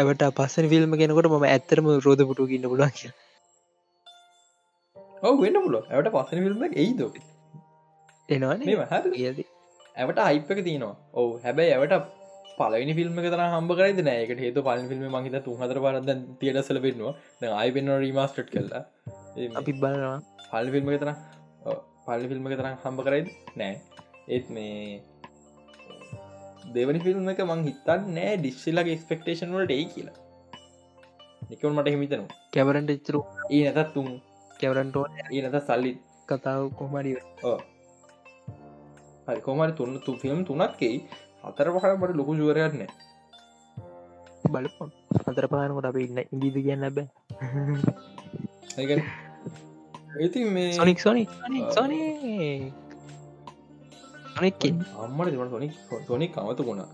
ඇවට 0.00 0.22
පස්සන 0.38 0.66
ෆිල්ම් 0.72 0.92
කෙනකොට 1.00 1.28
ම 1.30 1.46
ඇත්තරම 1.48 1.86
රෝධ 2.06 2.22
පුටු 2.30 2.46
ගන්න 2.50 2.68
පුලන් 2.72 2.92
කිය 2.98 3.10
ඔව 5.22 5.34
වෙන්න 5.42 5.58
පුල 5.64 5.76
ඇට 5.80 6.08
පස්සන 6.14 6.38
ෆිල්ම් 6.46 6.56
මේ 6.62 6.70
හ 8.92 9.02
කියද 9.16 9.40
ඇවට 9.96 10.18
අයිපක 10.28 10.60
තියනවා. 10.68 10.94
ඔව 11.18 11.28
හැබැයි 11.44 11.74
ඇවට 11.76 11.94
පලනි 12.58 12.94
ෆිල්ම් 12.98 13.18
තර 13.24 13.42
හම්බ 13.54 13.70
කරද 13.80 14.00
නෑකට 14.08 14.40
හේතු 14.44 14.64
පල 14.68 14.80
ෆිල්ම් 14.92 15.04
මහිත 15.16 15.36
තුහතර 15.48 15.78
පරද 15.86 16.10
තියට 16.40 16.60
සල 16.62 16.78
පෙන්නවා 16.86 17.14
ද 17.40 17.52
අයි 17.60 17.74
පෙන්න්න 17.76 17.92
රීමස්ට් 18.04 18.40
කල්ලා 18.54 18.82
අපි 19.60 19.72
බලනවා. 19.82 20.16
පල් 20.50 20.66
ෆිල්ම් 20.74 20.88
තරම් 21.02 21.16
පල්ලි 22.06 22.26
ෆිල්ම් 22.32 22.48
තරම් 22.52 22.74
හම්බ 22.84 23.00
කරයිද? 23.06 23.28
නෑ 23.60 23.74
ඒත් 24.28 24.46
මේ 24.50 25.00
දෙවනි 26.74 27.00
ෆිල්ම් 27.04 27.28
එක 27.32 27.40
මං 27.44 27.60
හිතන් 27.68 28.00
නෑ 28.14 28.34
ඩිස්සිල්ලගේ 28.38 28.94
එක්ස්පෙක්ටේෂන් 28.96 29.54
වලට 29.54 29.72
ඒ 29.74 29.86
කියලා. 29.92 30.16
නිකවල් 31.50 31.72
මට 31.72 31.88
හිමිතනු 31.94 32.26
කැවරන්ට 32.54 32.90
ඉතුරු 32.90 33.20
ඒ 33.50 33.62
නැතත් 33.68 33.90
තුන් 33.94 34.08
කැවරන්ටෝ 34.60 35.04
ඒ 35.32 35.40
නැත 35.44 35.56
සල්ලි. 35.68 35.92
කතාව 36.28 36.62
කොමරි 36.78 37.12
හරි 39.26 39.40
කොමරි 39.40 39.72
තුන්න 39.78 39.94
තු 40.04 40.12
ෆිල්ම් 40.22 40.40
තුනක්කෙයි 40.44 40.98
අතර 41.44 41.68
පහට 41.74 41.94
මට 41.98 42.18
ලොකු 42.20 42.32
ජුවරයන්න 42.40 42.82
බලපොන්. 44.46 44.90
අතර 45.26 45.46
පානකොට 45.52 45.88
අප 45.88 45.96
ඉන්න 45.98 46.18
ඉදිද 46.26 46.56
කියන්න 46.66 46.84
බෑ. 46.96 47.06
ඉති 50.18 50.44
මේ 50.46 50.72
සොනික් 50.72 50.98
සොනි 50.98 51.22
සොනි 51.70 52.00
සොනික්කින් 54.36 54.76
අම්මට 54.98 55.30
තිබට 55.30 55.50
සොනික් 55.50 55.74
සොනික් 56.06 56.38
අමතුකුණා 56.38 56.88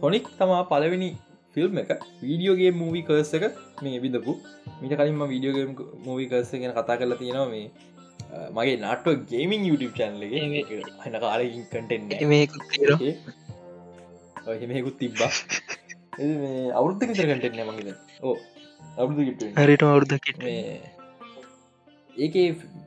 සොනික් 0.00 0.26
තමා 0.38 0.62
පලවෙනි 0.70 1.10
ෆිල්ම් 1.56 1.80
එක 1.82 1.90
වීඩියෝගේ 2.22 2.70
මූවි 2.74 3.02
කර්ස 3.02 3.32
එක 3.38 3.44
මේ 3.82 3.98
විදපු 4.04 4.32
මිට 4.80 4.94
කලින්ම 5.00 5.24
වීඩියෝගේම් 5.24 5.74
මූවි 6.06 6.30
කර්ස 6.30 6.52
ගෙන 6.54 6.74
කතා 6.78 6.96
කරලා 6.96 7.20
තියෙනවා 7.20 7.48
මේ 7.48 7.66
මගේ 8.52 8.78
නාටුව 8.78 9.20
ගේමින් 9.32 9.68
YouTube 9.68 9.94
චැන්ලගේ 9.98 10.42
හන 11.02 11.20
කාලකින් 11.24 11.64
කටෙන් 11.66 12.02
මේකුත් 12.26 12.64
එහෙමෙකුත් 14.48 14.98
තිබ්බා 14.98 15.32
අවුද්ධ 16.74 17.04
විතර 17.04 17.30
කටෙන්න 17.32 17.62
මගේද 17.68 17.94
ඕ 18.22 18.36
අවුදු 18.98 19.30
හරිට 19.58 19.86
අවුද්ධ 19.88 20.92
ඒක 22.16 22.34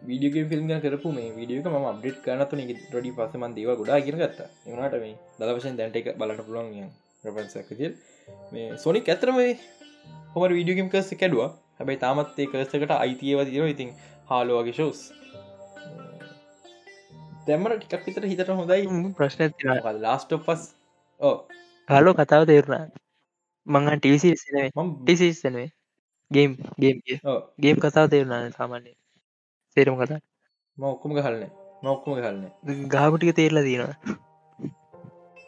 වීඩියගේ 0.08 0.46
ෆිල්ම් 0.50 0.70
කරපු 0.80 1.12
මේ 1.12 1.32
වීඩියක 1.32 1.68
ම 1.68 1.86
අප්ඩේට් 1.86 2.20
කරනතු 2.24 2.56
ඩඩි 2.60 3.12
පසමන් 3.12 3.56
දේව 3.56 3.72
ගොඩා 3.76 4.00
ගෙන 4.00 4.18
ගත්ත. 4.18 4.40
එනට 4.68 4.96
මේ 4.96 5.16
දලවශෙන් 5.40 5.78
දැන්ට 5.78 6.00
එක 6.00 6.08
බලට 6.18 6.46
පුළන් 6.46 6.70
රපන්සකතිල් 7.24 7.94
මේ 8.52 8.78
සොනික් 8.78 9.10
ඇතරම 9.10 9.40
හොම 10.34 10.44
වීඩියගම් 10.52 10.90
කරස 10.90 11.10
කැඩවා? 11.13 11.50
හැබයි 11.78 11.98
තාමත් 11.98 12.40
ඒ 12.40 12.48
කරසකට 12.48 12.94
අයිතියව 12.96 13.44
තිර 13.46 13.66
ඉතින් 13.66 13.90
හාලුවගේ 14.30 14.74
ශෝස් 14.74 15.02
දැම්මට 17.48 17.84
ටිකක් 17.84 18.08
විතර 18.08 18.24
හිතට 18.26 18.52
හොඳයි. 18.52 18.88
ප්‍රශ්න 19.18 20.02
ලාස්ට 20.02 20.32
පස් 20.46 20.63
ඕ 21.22 21.36
හලෝ 21.90 22.13
කතාව 22.13 22.46
තේරුණා. 22.46 22.86
මංහ 23.68 23.90
ටසි 23.98 24.32
ටිසිස්නේ 24.36 25.68
ගේම් 26.32 26.56
ගේම් 26.80 26.98
ගේම් 27.60 27.78
කතාව 27.80 28.08
තේරුණා 28.10 28.42
සාමාන්‍ය 28.52 28.92
සේරම 29.78 29.98
කතා 29.98 30.22
මොක්කුම 30.78 31.12
ගහලන 31.16 31.44
මොක්කුම 31.84 32.13
ගහලන 32.18 32.42
ගාපටික 32.90 33.36
තේරලා 33.36 33.90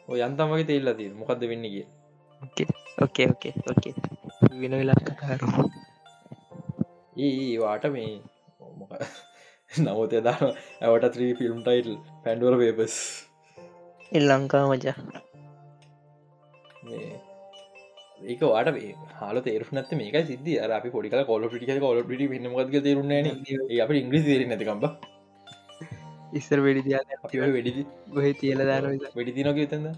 ඔය 0.07 0.19
යන්තමගේ 0.21 0.65
තේල්ලා 0.65 0.95
තිය 0.95 1.09
මොකක්ද 1.15 1.43
වෙන්න 1.49 1.65
කිය 1.67 1.85
ඕකේ 2.97 3.27
ඕකේ 3.27 3.53
ඕකේ 3.65 3.93
වෙන 4.59 4.73
වෙලා 4.73 4.99
කතාර 5.01 5.41
ඒ 7.19 7.57
වාට 7.59 7.85
මේ 7.91 8.11
නවත 9.79 10.21
දාන 10.23 10.45
ඇවට 10.81 11.09
three 11.13 11.31
film 11.35 11.59
title 11.61 11.97
Pandora 12.23 12.55
papers 12.59 12.95
L 14.11 14.25
Lanka 14.29 14.63
මචා 14.67 14.97
ඒක 18.23 18.41
වාට 18.43 18.69
හල 19.19 19.39
තේරු 19.41 19.65
නත් 19.73 19.91
මේක 19.93 20.17
සිද 20.25 20.47
අර 20.57 20.71
අපි 20.71 20.89
පොඩි 20.89 21.09
කොල 21.25 21.47
පිටි 21.47 21.79
කොල 21.79 22.03
පිටි 22.03 22.27
පන්නමග 22.27 22.83
තේරුන්න 22.83 23.15
අප 23.81 23.91
ඉංග්‍රි 23.93 24.21
තේර 24.21 24.45
නැතිකම්බ 24.47 24.85
ඉස්සර 26.33 26.59
වෙඩි 26.59 26.95
වෙඩි 27.49 27.85
ගොහ 28.09 28.31
තියල 28.35 28.63
දාන 28.65 28.89
වෙඩි 29.15 29.31
තිනක 29.33 29.61
තද 29.65 29.95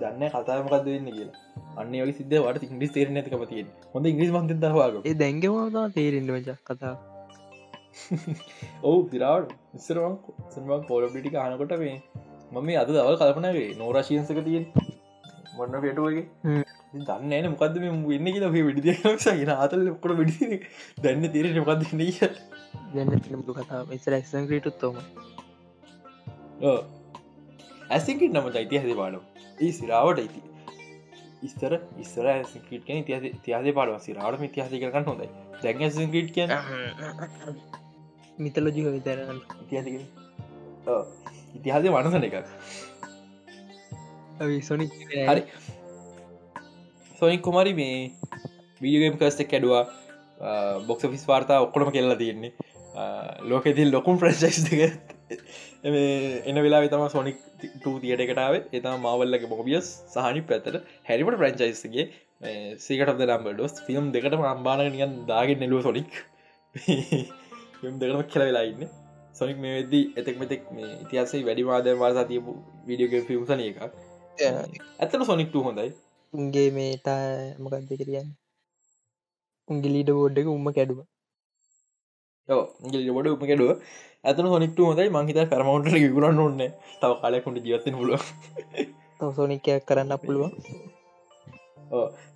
දන්න 0.00 0.30
කතාමකක්ද 0.30 0.86
වෙන්න 0.86 1.08
කියලා. 1.08 1.36
අන්න 1.76 1.92
වගේ 1.92 2.14
සිද්ධ 2.14 2.36
වට 2.38 2.68
ඉංග්‍රිස් 2.68 2.92
තේර 2.92 3.10
නැතිකම 3.10 3.44
තිය 3.44 3.64
හොඳ 3.94 4.06
ඉංග්‍රිස් 4.06 4.32
මන්ත 4.32 4.58
දවාග 4.62 4.98
ඒ 5.02 5.14
දැන්ගමතා 5.14 5.86
තේරෙන්ට 5.90 6.32
මච 6.32 6.56
කතා 6.64 6.94
ඔවු 8.88 8.98
දිරාවට 9.10 9.52
ඉස්සරවන් 9.74 10.14
සන්වන් 10.50 10.86
කෝලපිටි 10.86 11.34
ආනකොට 11.36 11.74
මේ 11.76 11.96
මම 12.52 12.70
අද 12.76 12.90
දවල් 12.90 13.18
කල්පනගේ 13.18 13.66
නෝරශීන්සක 13.76 14.40
තියෙන් 14.44 14.64
මොන්න 15.58 15.78
පේටුවගේ 15.78 16.24
දන්න 17.02 17.48
මොකද 17.52 17.78
මේ 17.78 17.94
වෙන්න 18.08 18.28
කියලා 18.28 18.52
විඩිය 18.68 18.96
අතල් 19.56 19.88
කොට 19.98 20.18
විඩි 20.18 20.60
දැන්න 21.00 21.30
තේරෙන 21.30 21.58
මොකක්ද 21.60 21.88
නීය 21.94 22.20
දැන්න 22.92 23.16
ිලම්තු 23.22 23.56
කතා 23.56 23.82
ඉස්සර 23.92 24.12
ඇක්සන් 24.14 24.48
ක්‍රීටුත් 24.48 24.78
තෝම 24.80 25.00
ඇසිකිට 27.90 28.32
නම 28.32 28.52
චයිතිය 28.52 28.80
හද 28.80 28.96
පාඩු 28.96 29.24
ඒ 29.58 29.72
සිරාවට 29.74 30.20
ඉති 30.20 30.48
ඉස්තර 31.42 31.72
ඉස්සර 31.98 32.26
ඇසිකිට 32.28 32.84
කියන 32.84 33.04
තිය 33.04 33.32
තියාද 33.40 33.68
පාඩුව 33.74 34.00
සිරාට 34.00 34.42
ඉතිහාසි 34.42 34.80
කරන්න 34.80 35.04
හොඳයි. 35.04 35.28
දැන් 35.62 35.82
ඇසිකිට 35.82 36.30
කියන 36.32 36.50
මිතලෝජික 38.38 38.88
විතරන්න 38.88 39.40
ඉතිහාසි 39.62 39.90
ඉතිහාසය 41.54 41.88
වනසන 41.90 42.24
එකක් 42.24 42.36
හරි 44.40 45.42
සොනික් 47.20 47.42
කුමරි 47.42 47.72
මේ 47.74 47.96
වීඩියගම් 48.80 49.16
කස්ට 49.16 49.48
කැඩවා 49.50 49.84
බොක්ස 50.86 51.06
ෆිස් 51.06 51.24
වාර්තා 51.26 51.58
ඔක්කොටම 51.60 51.90
කෙල්ලා 51.90 52.18
තියෙන්නේ 52.18 52.52
ලෝකෙතිල් 53.44 53.90
ලොකුම් 53.90 54.18
ප්‍රශස් 54.18 54.60
දෙක 54.66 54.80
එන 56.46 56.56
වෙලා 56.58 56.86
තම 56.86 57.04
සොනික් 57.08 57.42
තියට 57.84 58.24
එකටාව 58.24 58.54
එතම 58.72 59.04
මවල්ලගේ 59.04 59.50
බොබියස් 59.50 59.90
සහනි 60.14 60.42
පැතට 60.44 60.80
හැරිපට 61.08 61.38
ප්‍රංචයිස්ගේ 61.42 62.06
සේකට 62.78 63.20
ලම්බ 63.20 63.52
ඩොස් 63.52 63.74
ෆිල්ම් 63.86 64.12
දෙකට 64.12 64.38
අම්බාන 64.46 64.84
නියන් 64.92 65.14
දාගෙන් 65.26 65.58
නෙලුව 65.58 65.82
සොනික් 65.82 66.12
ම් 67.82 67.98
දෙකම 67.98 68.22
කෙල 68.24 68.42
වෙලා 68.42 68.64
ඉන්න. 68.64 68.82
සොනික් 69.34 69.58
මේ 69.58 69.74
වෙද්දී 69.76 70.04
එතෙක් 70.16 70.36
මෙතෙක් 70.38 70.62
මේ 70.72 70.90
ඉතිහසේ 71.04 71.42
වැඩිවාද 71.44 71.88
වාසා 71.96 72.24
තියපු 72.24 72.54
විඩියෝග 72.86 73.26
ෆිල්ම්සන 73.26 73.60
එකක්. 73.62 73.82
ඇතන 74.40 75.24
සොනික්ට 75.28 75.54
හොඳයි. 75.66 75.90
උන්ගේ 76.34 76.68
මේටා 76.76 77.22
මොකක්ද 77.62 77.92
කියන්න? 78.00 78.28
උන්ගිලීට 79.68 80.10
බෝඩ් 80.18 80.38
එක 80.40 80.50
උම්ම 80.56 80.68
කැඩුව. 80.76 81.00
ගොඩ 83.16 83.30
උප 83.32 83.42
කෙඩුව. 83.50 83.72
ඇතන 84.24 84.50
හොනික්ට 84.54 84.78
හොඳයි. 84.88 85.08
මංහිත 85.16 85.40
පැරමවන්ට 85.52 86.14
ගුරන්න 86.16 86.44
ඔන්න 86.44 86.62
තව 87.00 87.12
කාලයකුට 87.22 87.64
ජීවත්තෙන 87.64 87.98
පුලුව 88.00 88.22
සෝනිකයක් 89.36 89.88
කරන්න 89.88 90.14
පුළුවන්. 90.24 90.52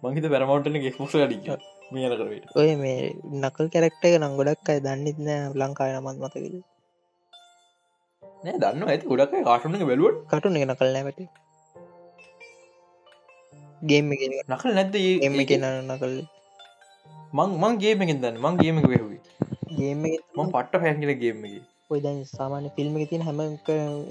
මංහිත 0.03 0.27
පැරමවන්ටන 0.35 0.83
ගෙක්මොස 0.87 1.15
ඩික් 1.15 1.49
මේන 1.95 2.13
කරේ 2.19 2.43
ඔය 2.61 2.71
මේ 2.83 2.99
නකල් 3.41 3.67
කැරක්ට 3.73 4.05
එක 4.09 4.19
නම් 4.19 4.37
ගොඩක් 4.41 4.71
අයි 4.73 4.85
දන්නෙත් 4.87 5.19
නෑ 5.27 5.41
ලංකාය 5.61 5.95
නමත් 5.95 6.19
මතකද? 6.23 6.57
නෑ 8.45 8.59
දන්න 8.63 8.91
ඇති 8.91 9.11
ගොඩක් 9.11 9.39
කාටුන 9.49 9.79
බැලුවට 9.91 10.27
කටුන 10.31 10.59
එක 10.59 10.69
නකල් 10.69 10.93
නෑමට 10.95 11.42
ගේම 13.83 14.13
නකල් 14.49 14.71
නැද්ද 14.77 14.97
එම 15.27 15.35
කෙන 15.51 15.67
නකල්? 15.89 16.15
මං 17.33 17.51
මං 17.63 17.75
ගේමකින් 17.83 18.23
දන්න. 18.23 18.39
මං 18.39 18.55
ගේමක 18.63 18.87
වෙහුයි 18.93 19.19
ගේම 19.79 20.03
මං 20.03 20.49
පට්ට 20.55 20.83
පැන්ගල 20.83 21.13
ගේමගේ 21.23 21.63
ඔය 21.91 22.01
දැන් 22.01 22.23
සාමාන්‍ය 22.29 22.71
ෆිල්ම් 22.77 22.97
තියෙන 23.03 23.27
හැම 23.27 23.41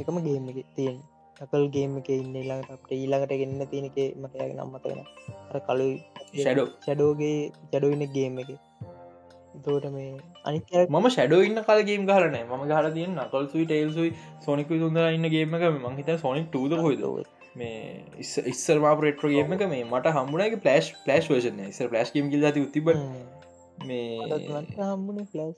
එකම 0.02 0.18
ගේම 0.28 0.48
තියෙන. 0.76 0.98
අකල් 1.38 1.64
ගේම 1.76 1.94
එක 2.00 2.10
ඉන්න 2.14 2.36
ඊළඟට 2.36 2.74
අපට 2.74 2.92
ඊළඟට 2.96 3.34
ගෙන්න්න 3.40 3.70
තියෙනක 3.70 3.98
මතයගේ 4.24 4.56
නම්මතගෙන 4.56 5.00
අර 5.50 5.60
කලු 5.68 5.88
ෂඩෝ 6.36 6.68
චඩෝගේ 6.84 7.38
චඩෝඉන්න 7.72 8.06
ගේම 8.16 8.38
එක. 8.44 8.52
තෝට 9.66 9.86
මේ 9.94 10.12
අනික 10.46 10.74
මම 10.74 11.08
ෂඩෝ 11.10 11.42
ඉන්න 11.48 11.62
කල 11.68 11.82
ගේම් 11.90 12.04
ගලන 12.10 12.38
ම 12.42 12.66
ගල 12.70 12.90
තියන්න 12.98 13.22
කල් 13.32 13.48
සුයි 13.54 13.66
ටේල්සුයි 13.66 14.12
සොනික 14.42 14.74
සුන්දර 14.78 15.08
ඉන්න 15.12 15.30
ගේම 15.36 15.56
එක 15.58 15.66
මංහිත 15.78 16.12
සොනික් 16.20 16.50
ටූද 16.50 16.76
හොයිද 16.80 17.06
මේ 17.56 17.80
ඉස්සර 18.48 18.78
මාපරේට්‍ර 18.80 19.26
ගේම 19.30 19.54
එක 19.54 19.64
මේ 19.68 19.86
මට 19.86 20.14
හම්බුණගේ 20.14 20.60
පලස්් 20.60 20.92
පලස්් 21.02 21.26
වර්ෂන 21.28 21.64
ඉස්සර 21.66 21.90
පලස්් 21.90 22.14
ගම් 22.14 22.30
ගිල 22.30 22.46
ති 22.52 22.68
තිබ 22.70 22.92
මේ 23.86 24.40
හම්බුණ 24.78 25.28
පලස් 25.28 25.58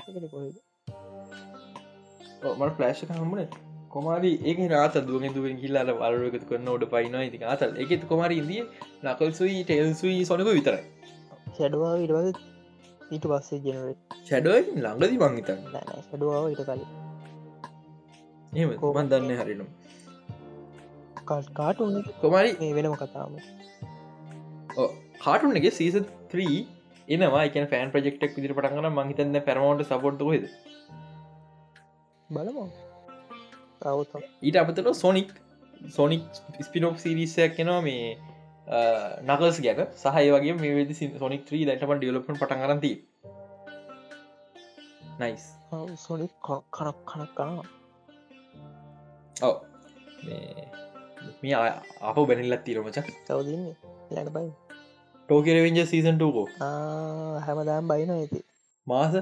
මට 2.54 2.74
පලෑශ් 2.74 3.04
හම්බුණ 3.12 3.54
කොමාරි 3.90 4.32
ඒක 4.44 4.64
රාත 4.70 4.98
දුවෙන් 5.04 5.36
දුවෙන් 5.36 5.58
හිල්ලාල 5.58 5.92
වලරකතු 5.96 6.46
කරන්න 6.46 6.70
ඔඩ 6.70 6.88
පයින 6.90 7.20
ඉති 7.20 7.44
අතල් 7.48 7.78
එකෙත් 7.78 8.08
කොමරි 8.08 8.40
ඉදිය 8.40 8.64
නකල්සුයි 9.04 9.62
ටෙල්සුයි 9.64 10.26
සොනක 10.26 10.50
විතරයි. 10.50 10.84
ෂඩවා 11.52 11.94
ඉටවද 12.00 12.42
ඊට 13.12 13.26
පස්සේ 13.28 13.62
ජනරේ 13.62 13.96
ෂඩුව 14.22 14.56
ළඟදි 14.78 15.22
මංහිතන්න 15.22 15.62
ෂඩවාව 16.02 16.50
ඉට 16.50 16.64
කලින්. 16.64 16.90
එම 18.54 18.76
කොමන් 18.82 19.10
දන්න 19.10 19.40
හරිනම් 19.40 19.70
කාටුන් 21.32 21.96
කොමරි 22.22 22.52
වෙනම 22.78 22.96
කතාම 23.02 23.32
කාටුන් 25.26 25.60
එක 25.60 25.68
සීස 25.80 25.96
3 26.34 26.48
එනවා. 27.16 27.44
එක 27.48 27.56
ෆෑන් 27.72 27.94
ප්‍රජෙක්ටක් 27.94 28.36
විදිර 28.38 28.54
පටගන 28.58 28.90
මහිතන්න 28.98 29.38
පැරමෝට 29.48 29.86
සපොට් 29.92 30.22
හෙද 30.34 30.46
බලමු. 32.30 32.66
ඊට 34.48 34.58
අපතර 34.62 34.94
සොනික් 35.04 35.32
සොනික් 35.98 36.24
ස්පිනෝක් 36.68 36.96
සිරිසයක් 37.04 37.52
කෙනවා 37.58 37.82
මේ 37.88 38.06
නකල්ස් 39.30 39.58
ගැන. 39.66 39.82
සහය 40.04 40.26
වගේ 40.36 40.54
මේ 40.62 40.76
වෙදි 40.78 40.94
සොනික් 41.24 41.42
ත්‍රී 41.48 41.64
දැටම 41.70 41.92
ඩියලපන් 41.98 42.40
පටන් 42.42 42.62
කරති 42.64 42.94
නයිස් 45.22 45.46
සොනි 46.06 46.28
කනක් 46.48 46.98
කනක් 47.10 47.32
කනවා. 47.38 47.68
ඔව 49.48 49.56
මේ 51.44 51.56
අප 52.10 52.18
බැනිල්ලත් 52.30 52.64
තීරමච 52.66 52.98
තවදන්නේ 53.28 53.76
ලට 54.16 54.34
බයි 54.36 54.50
ටෝකරවෙන්ජ 55.30 55.80
සීසන්ටකෝ 55.94 56.48
හැමදාම් 57.46 57.94
බයින 57.94 58.12
ඇති 58.18 58.44
මාස 58.88 59.16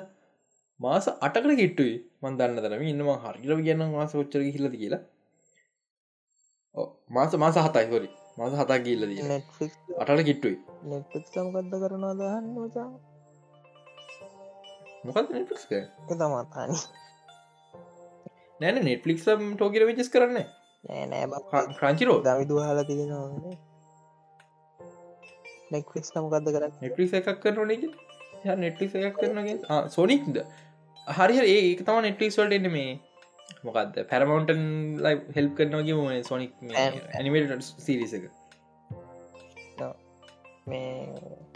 මාස 0.79 1.05
අටකට 1.25 1.51
කිට්ටුයි. 1.59 1.95
මන් 2.21 2.37
දන්න 2.37 2.57
තරම. 2.63 2.83
ඉන්නම 2.91 3.09
හරිරව 3.23 3.59
කියන්න 3.65 3.83
මාස 3.95 4.13
ොච්චර 4.21 4.41
හිලද 4.55 4.75
කියලා. 4.81 5.01
මාස 7.15 7.31
මාස 7.43 7.57
හතයි 7.65 7.87
හොරි 7.91 8.09
මාස 8.39 8.53
හතා 8.61 8.79
ගිල්ල 8.85 9.03
දී? 9.09 9.21
අටට 10.01 10.23
කිට්ටුයි. 10.29 10.55
සමකක්ද 11.33 11.73
කරනවා 11.83 12.13
දහන්න 12.21 12.45
මචා? 12.55 12.89
මොකක් 15.05 15.17
තමතාන 16.09 16.71
නෑන 18.61 18.77
නෙට්ලික්ම් 18.87 19.45
ටෝකර 19.57 19.83
විචස් 19.89 20.09
කරන්න 20.15 20.37
නෑ 20.83 21.25
ක්‍රංචිරෝ 21.79 22.17
දවිදු 22.27 22.55
හලා 22.63 22.85
තියෙනවා 22.89 23.55
නෙක්ෆික්ස් 25.73 26.09
තමකක්ද 26.13 26.47
කරන්න? 26.55 26.73
නෙට්ලික් 26.83 27.13
එකක් 27.19 27.39
කරන 27.43 27.71
නෙට්ලික් 28.63 28.95
එකක් 28.99 29.17
කරනගේ 29.21 29.79
සොනික්ද 29.95 30.37
හරි 31.07 31.35
ඒක 31.53 31.79
තම 31.87 32.01
නෙට්ලික් 32.07 32.37
වල්ට 32.37 32.57
එන්න 32.59 32.69
මේ. 32.75 32.91
මොකක්ද 33.67 33.95
පැරමවන්ටන් 34.11 34.63
ලයි 35.05 35.15
හෙල්ප් 35.37 35.53
කරනගේ 35.59 35.95
ම 35.97 36.23
සොනික් 36.29 36.51
ඇනිමට 36.77 37.69
සිරිස 37.87 38.13
එක. 38.19 38.25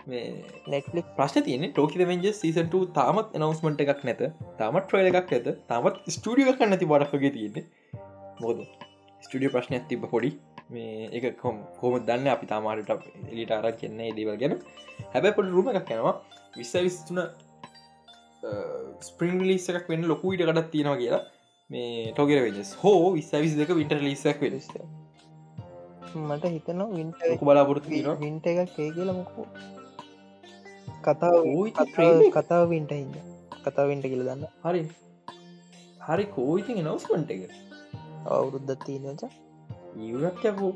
මේ 0.07 0.23
නෙටලික් 0.73 1.07
ප්‍රශ්න 1.19 1.45
තියන 1.49 1.69
ටෝකි 1.69 2.09
වෙන්ජ 2.11 2.27
සීසන්ට 2.41 2.75
තාමත් 2.99 3.37
නවස්මට 3.41 3.85
එකක් 3.85 4.01
නැත. 4.09 4.25
තාමත් 4.61 4.83
ට්‍රයිල 4.87 5.07
එකක් 5.11 5.37
ඇත 5.39 5.47
තාමත් 5.71 6.03
ස්ටඩිය 6.17 6.51
එකක් 6.53 6.67
නැති 6.71 6.91
බඩක්ගේ 6.93 7.33
තියෙන්නේ. 7.37 7.65
මොද 8.43 8.67
ස්ටඩිය 9.23 9.53
ප්‍රශ්න 9.55 9.77
ඇතිබ 9.77 10.05
පොඩි. 10.13 10.31
මේ 10.73 11.09
එක 11.17 11.25
කොම් 11.43 11.57
කොම 11.79 11.99
දන්න? 12.09 12.27
අපි 12.35 12.51
තාමාරට 12.53 12.91
එලිට 13.31 13.51
අර 13.51 13.71
කියන්නේ 13.81 14.15
දේවල් 14.19 14.37
ගැන. 14.41 14.57
හැබැ 15.13 15.35
පොඩි 15.37 15.55
රුම 15.57 15.71
එකක් 15.71 15.93
යනවා. 15.97 16.15
විස්ස 16.57 16.75
විස්තුන 16.87 17.23
ස්පරිං 19.09 19.39
ලිස් 19.49 19.69
එකක් 19.71 19.87
වෙන්න 19.93 20.11
ලොකුයිට 20.11 20.45
කටත් 20.49 20.69
තියෙනවා 20.75 21.01
කියලා. 21.03 21.23
මේ 21.69 22.11
ටෝගෙර 22.11 22.39
වෙජස් 22.45 22.71
හෝ 22.81 23.13
විස්සවිස් 23.13 23.53
දෙක 23.59 23.71
විින්ට 23.77 23.93
ලිසක් 24.07 24.41
වෙලස්ට 24.43 24.75
මට 26.15 26.51
හිතනවා 26.55 26.89
වින්ට 26.97 27.23
බලාපොරතු 27.47 27.87
වින්ට 28.23 28.45
එකක් 28.51 28.77
ඒ 28.83 28.89
කියලමකෝ 28.97 29.45
කතාව 31.07 31.39
කතාව 31.79 32.21
කතාව 32.35 32.63
වින්ට 32.73 32.91
හිද 32.99 33.15
කතාවින්ට 33.65 34.05
කියල 34.11 34.21
දන්න. 34.27 34.45
හරි. 34.65 34.81
හරි 36.07 36.25
කෝයිති 36.35 36.77
නවස්මට 36.83 37.31
එක 37.35 37.41
අවුරුද්ධ 38.27 38.73
තියනච 38.81 39.21
ඉවරක්යකෝ 40.03 40.71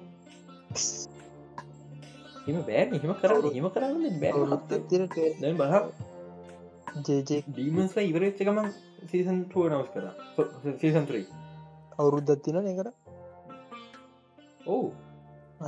එම 2.47 2.59
බෑ 2.61 2.83
එහෙම 2.89 3.13
කරන්න 3.15 3.47
එහෙම 3.49 3.67
කරන්න 3.69 4.19
බෑ 4.21 5.53
බහ 5.55 5.73
ජේජෙක් 7.07 7.49
ඩීමන්ස් 7.49 7.95
ඉවරච්ච 8.01 8.39
ගමන් 8.41 8.69
සීසන් 9.07 9.37
ටුව 9.43 9.65
නවස් 9.69 9.89
කර. 9.93 10.05
සීසන්ත්‍රී 10.77 11.25
අවුරුද්ධ 11.97 12.33
තින 12.39 12.57
එකට 12.63 12.89
ඕ 14.67 14.85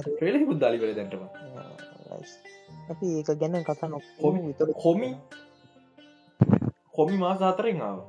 ට්‍රේල 0.06 0.46
බුද්ධාලිවර 0.46 0.94
දැන්ටම 0.94 1.24
අපි 2.90 3.14
ඒක 3.18 3.30
ගැන 3.36 3.62
කතා 3.64 3.90
නො 3.90 4.00
කොමි 4.18 4.40
විතර 4.48 4.70
කොමි. 4.78 5.12
කොමි 6.92 7.16
මාස 7.18 7.42
අතරෙන් 7.44 7.82
ආව. 7.82 8.00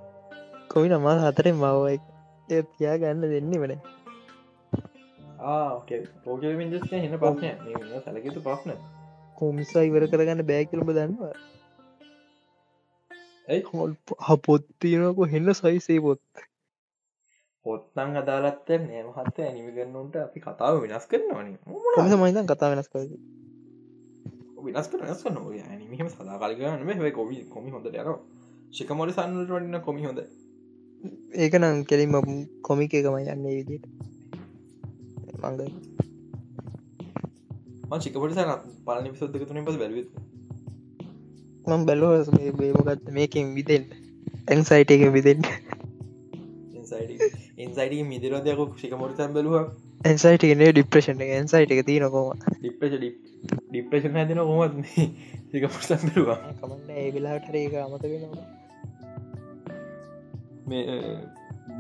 කොයි 0.68 0.88
නමල් 0.90 1.18
හතරෙන් 1.20 1.56
මවයි 1.56 1.98
තියා 2.48 2.96
ගන්න 2.98 3.24
දෙන්නේ 3.28 3.61
වන 3.61 3.74
ෝක 6.26 6.42
මින්ජස් 6.57 6.90
හෙන 6.92 7.18
පස්න 7.18 8.05
සැලකතු 8.05 8.40
ප්‍රශ්න 8.42 8.76
කොමිසා 9.37 9.83
ඉවර 9.83 10.07
කරගන්න 10.07 10.46
බෑකිලබ 10.46 10.90
දන්නවා 10.90 11.35
ඇයි 13.48 13.62
හොල් 13.68 13.94
හපොත්තියනක 14.20 15.22
හෙන්න 15.26 15.55
සයිසේ 15.55 16.00
පොත්? 16.00 16.20
පොත්තං 17.66 18.16
අදාලත්ත 18.16 18.68
නෑම 18.81 19.09
හත්ත 19.16 19.38
ඇනිමි 19.40 19.72
කරන්නට 19.72 20.16
අපි 20.18 20.40
කතාව 20.40 20.83
වෙනස් 20.83 21.07
කරනවන 21.07 22.20
මයිතන් 22.22 22.46
කතා 22.46 22.70
වෙනස් 22.72 22.88
කර 22.88 23.09
වෙනස් 24.66 24.88
කර 24.88 25.02
වෙනස් 25.02 25.24
නො 25.31 25.42
ඇනිමිහම 25.48 26.09
සදා 26.09 26.38
කලිගන්න 26.40 26.87
මේ 26.87 27.12
කොමි 27.12 27.42
කොමි 27.48 27.70
හොඳ 27.70 27.87
යන 27.87 28.14
ශිකමොලි 28.72 29.12
සන්නට 29.12 29.50
වන්න 29.50 29.81
කොමි 29.81 30.07
හොඳ 30.07 30.22
ඒක 31.37 31.55
නම් 31.55 31.79
කෙලින්ම 31.85 32.15
කොමික 32.62 32.93
එකමයි 32.95 33.33
යන්නේ 33.33 33.55
විදිට 33.59 33.85
මංග 35.41 35.59
චිකපට 38.01 38.37
සන 38.37 38.53
පලනි 38.87 39.09
පිසොද්දක 39.15 39.45
තුන 39.47 39.65
පස 39.65 39.79
බැලවෙත් 39.79 40.09
මං 41.67 41.83
බැලෝ 41.87 42.12
බේමගත් 42.59 43.11
මේකින් 43.11 43.55
විදෙන් 43.55 43.85
ඇන්සයිට 44.47 44.91
එක. 44.91 45.03
විදෙන් 45.12 45.41
ඉන්සයිට 47.59 48.07
මිදිරෝදයක 48.07 48.61
ශිකමොට 48.77 49.17
සැම් 49.17 49.35
බැලුව. 49.35 49.55
ඇන්සයිට 50.05 50.47
නේ 50.55 50.73
ඩිප්‍රේෂන් 50.73 51.23
එක. 51.23 51.31
ඇන්සයිට 51.33 51.71
එක 51.71 51.85
තියනකොම 51.87 52.33
ඩිප්‍රේෂ 52.57 52.97
ඩිප්‍රේෂන් 53.69 54.19
හැදෙන 54.19 54.43
කොමත් 54.43 54.75
ශිකපොට 55.51 55.87
සැම් 55.88 56.03
බැලවා. 56.09 56.41
කමන්න 56.59 56.99
ඒවෙලාට 56.99 57.55
ඒක 57.55 57.79
අමත 57.81 58.05
වෙනවා 58.05 58.62
මේ 60.66 60.98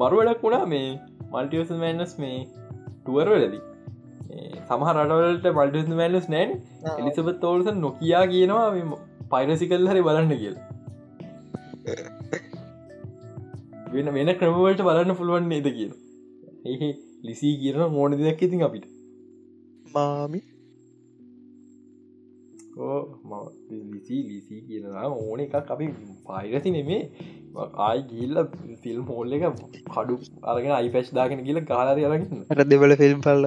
බරු 0.00 0.16
වැඩක් 0.18 0.42
වුණා 0.46 0.64
මේ 0.72 0.88
මල්ටියස 1.32 1.70
මෑනස් 1.82 2.14
මේ 2.22 2.38
ටුවර් 2.98 3.28
වෙලදී. 3.34 3.62
සමහ 4.68 4.90
රටවලට 4.94 5.46
මල්ටිස් 5.58 5.88
මෑලස් 6.00 6.28
නෑන් 6.34 6.50
එලිසබත් 6.98 7.40
තෝල්ස 7.44 7.72
නොකයා 7.84 8.24
කියනවා 8.32 8.66
පයිරසිකල් 9.32 9.88
හරි 9.90 10.04
බලන්න 10.08 10.32
කියල. 10.42 10.56
වෙන 13.94 14.14
වෙන 14.16 14.32
ක්‍රමවලට 14.40 14.86
බලන්න 14.88 15.18
පුළුවන් 15.20 15.50
නේද 15.52 15.68
කියන 15.76 15.92
ඒ 16.70 16.90
ලිසී 17.28 17.54
කියන 17.62 17.84
මෝන 17.96 18.18
දෙයක් 18.20 18.42
ඉතින් 18.48 18.66
අපිට. 18.68 18.86
මාමි 19.94 20.40
ලිසී 22.74 24.22
ලිසී 24.24 24.60
කියනවා 24.62 25.06
ඕන 25.20 25.40
එකක් 25.40 25.70
අපි 25.70 25.88
පයිරසි 26.26 26.70
නෙමේ. 26.70 27.00
ආයි 27.54 28.02
ගිල්ල 28.10 28.38
ෆිල්ම් 28.82 29.02
හෝල්ල 29.06 29.32
එක 29.32 29.44
කඩු 29.88 30.14
අරගෙන 30.44 30.72
අයිපැස්් 30.72 31.10
දාගෙන 31.14 31.44
කියල 31.44 31.60
කාලාරය 31.64 32.04
අරගන්න 32.04 32.44
ට 32.50 32.66
දෙවල 32.66 32.96
ෆිල්ම් 32.96 33.20
පල්ල 33.20 33.44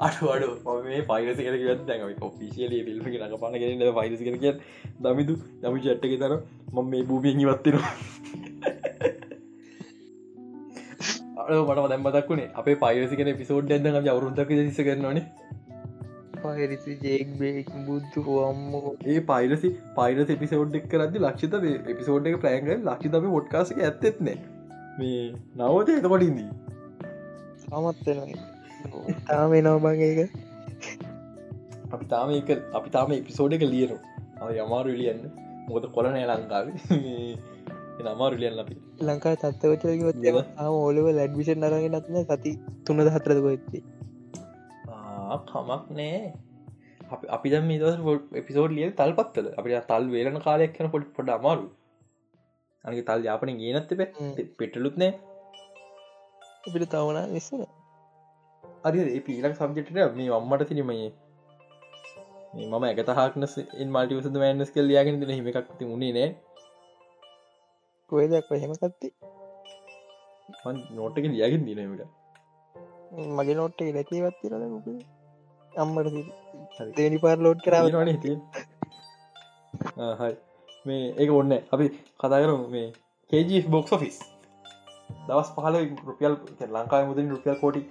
අඩුවඩ 0.00 0.86
මේ 0.86 1.02
පයිරස 1.04 1.38
කර 1.40 1.76
දැම 1.84 2.22
ඔෆිසිියල 2.22 2.76
ිල්ම 2.78 3.06
නක 3.10 3.40
පන 3.42 3.58
ගෙන 3.58 3.84
පයිරස 3.94 4.20
කර 4.20 4.36
කිය 4.36 4.54
දමිදු 5.00 5.38
දමි 5.62 5.84
චට්ක 5.84 6.14
තර 6.18 6.32
මම 6.72 6.90
මේ 6.90 7.04
භූමියෙන් 7.04 7.44
ඉවත්තිෙනවා 7.44 7.94
අඩ 11.40 11.56
මට 11.56 11.88
දැම්මතක්ුණේ 11.88 12.52
අපේ 12.54 12.76
පයිරසිකන 12.76 13.34
පිසෝඩ් 13.36 13.72
ඇදම 13.72 14.00
අවරුන්දක 14.08 14.54
සිස 14.54 14.80
කරනවානේ 14.82 15.26
පහිරිසි 16.48 16.96
ජේක් 17.02 17.32
බේක් 17.38 17.70
බුද්ධ 17.86 18.18
අම්මෝ 18.42 18.92
ඒ 19.06 19.18
පයිරසි 19.28 19.70
පයිරස 19.96 20.30
එපිසෝඩ් 20.30 20.78
එක් 20.80 20.88
කරදදි 20.88 21.18
ලක්ෂිත 21.18 21.56
එපිසෝඩ් 21.86 22.28
එක 22.30 22.38
ප්‍රෑන්ග 22.40 22.70
ලක්ෂිතම 22.72 23.30
ොට්කාසක 23.32 23.80
ඇත්තෙත්නේ 23.80 24.36
මේ 24.98 25.22
නවත 25.56 25.96
එතකොටින්දී 25.96 26.48
සමත්වෙන 27.62 28.36
තාම 29.24 29.56
නෝබගේක 29.62 30.20
අපි 31.92 32.04
තාම 32.06 32.36
එක 32.36 32.54
අපි 32.74 32.88
තාම 32.90 33.18
එපිසෝඩ් 33.18 33.58
එක 33.58 33.66
ලියනු 33.68 33.98
අ 34.40 34.52
අමාරු 34.64 34.94
ලියන්න 34.94 35.26
මොද 35.68 35.84
කොලනය 35.90 36.22
ලංකාව. 36.24 36.66
අමාරුලියන් 38.06 38.58
අපි. 38.58 38.74
ලංකා 39.00 39.34
තත්වචයකොත් 39.34 40.16
ආම 40.56 40.74
ඕලව 40.76 41.06
ලැඩ්විෂන් 41.10 41.64
අරගෙන 41.64 41.94
නත්න 41.94 42.18
සති 42.24 42.52
තුනද 42.84 43.08
හතරදක 43.08 43.46
ඇත්තේ 43.46 43.82
කමක් 45.50 45.84
නෑ. 45.98 46.20
අපි 47.36 47.48
දම 47.52 47.70
දස 47.82 47.96
එපිසෝඩ් 48.40 48.72
ලිය 48.76 48.88
තල් 49.00 49.12
පත්තල 49.18 49.48
අපි 49.60 49.80
තල් 49.90 50.04
වේලන 50.14 50.38
කාලයක් 50.46 50.72
කන 50.76 50.92
පොඩි 50.94 51.12
පොඩ 51.18 51.28
අමාරු 51.36 51.66
අනි 52.84 53.04
තල් 53.10 53.20
යාපන 53.28 53.52
ගේනත්ත 53.62 53.92
පෙටලුත් 54.60 54.96
නෑ. 55.02 55.12
අපිට 56.66 56.88
තවන 56.94 57.18
නිස්සන 57.36 57.62
අරි 58.88 59.20
පීලක් 59.28 59.54
සබ්ජෙට්ට 59.60 60.18
මේ 60.18 60.32
අම්මට 60.38 60.66
තිනීමයේ 60.72 61.12
මම 62.72 62.84
එක 62.90 63.00
තහක්නස් 63.08 63.54
ඉන් 63.82 63.88
මල්ටිවසද 63.94 64.36
මෑන්ස් 64.42 64.70
කල් 64.74 64.92
යාගෙන 64.96 65.22
තින 65.22 65.32
හිම 65.36 65.48
එකක් 65.52 65.72
ති 65.78 65.84
උුණේ 65.92 66.12
නෑ. 66.18 66.28
කොයදක් 68.10 68.50
හෙම 68.62 68.72
කත්ති 68.82 69.08
නෝට්ටක 70.98 71.26
ලියගෙන් 71.32 71.62
දිනමට 71.68 72.02
මගේ 73.36 73.56
නොට්ට 73.60 73.80
ඉලතිවත්තිරල 73.90 74.64
අම්මට 75.82 76.88
දෙනි 76.96 77.18
පාර 77.24 77.36
ලෝඩ් 77.46 77.60
කරාව 77.66 77.88
න 78.02 78.10
හිටිය. 78.12 78.36
හයි 80.20 80.32
මේ 80.86 81.04
ඒක 81.20 81.30
ඔන්න 81.40 81.52
අපි 81.74 81.86
කතා 82.20 82.40
කරු 82.42 82.56
මේ 82.74 82.88
කජ 83.30 83.62
බොක්ස් 83.74 83.92
ෆිස් 84.02 84.18
දවස් 85.28 85.48
පහල 85.56 85.76
රුපියල් 86.08 86.34
ලංකාව 86.74 87.08
මුදින් 87.10 87.32
රුපියල් 87.34 87.56
කෝටි 87.62 87.82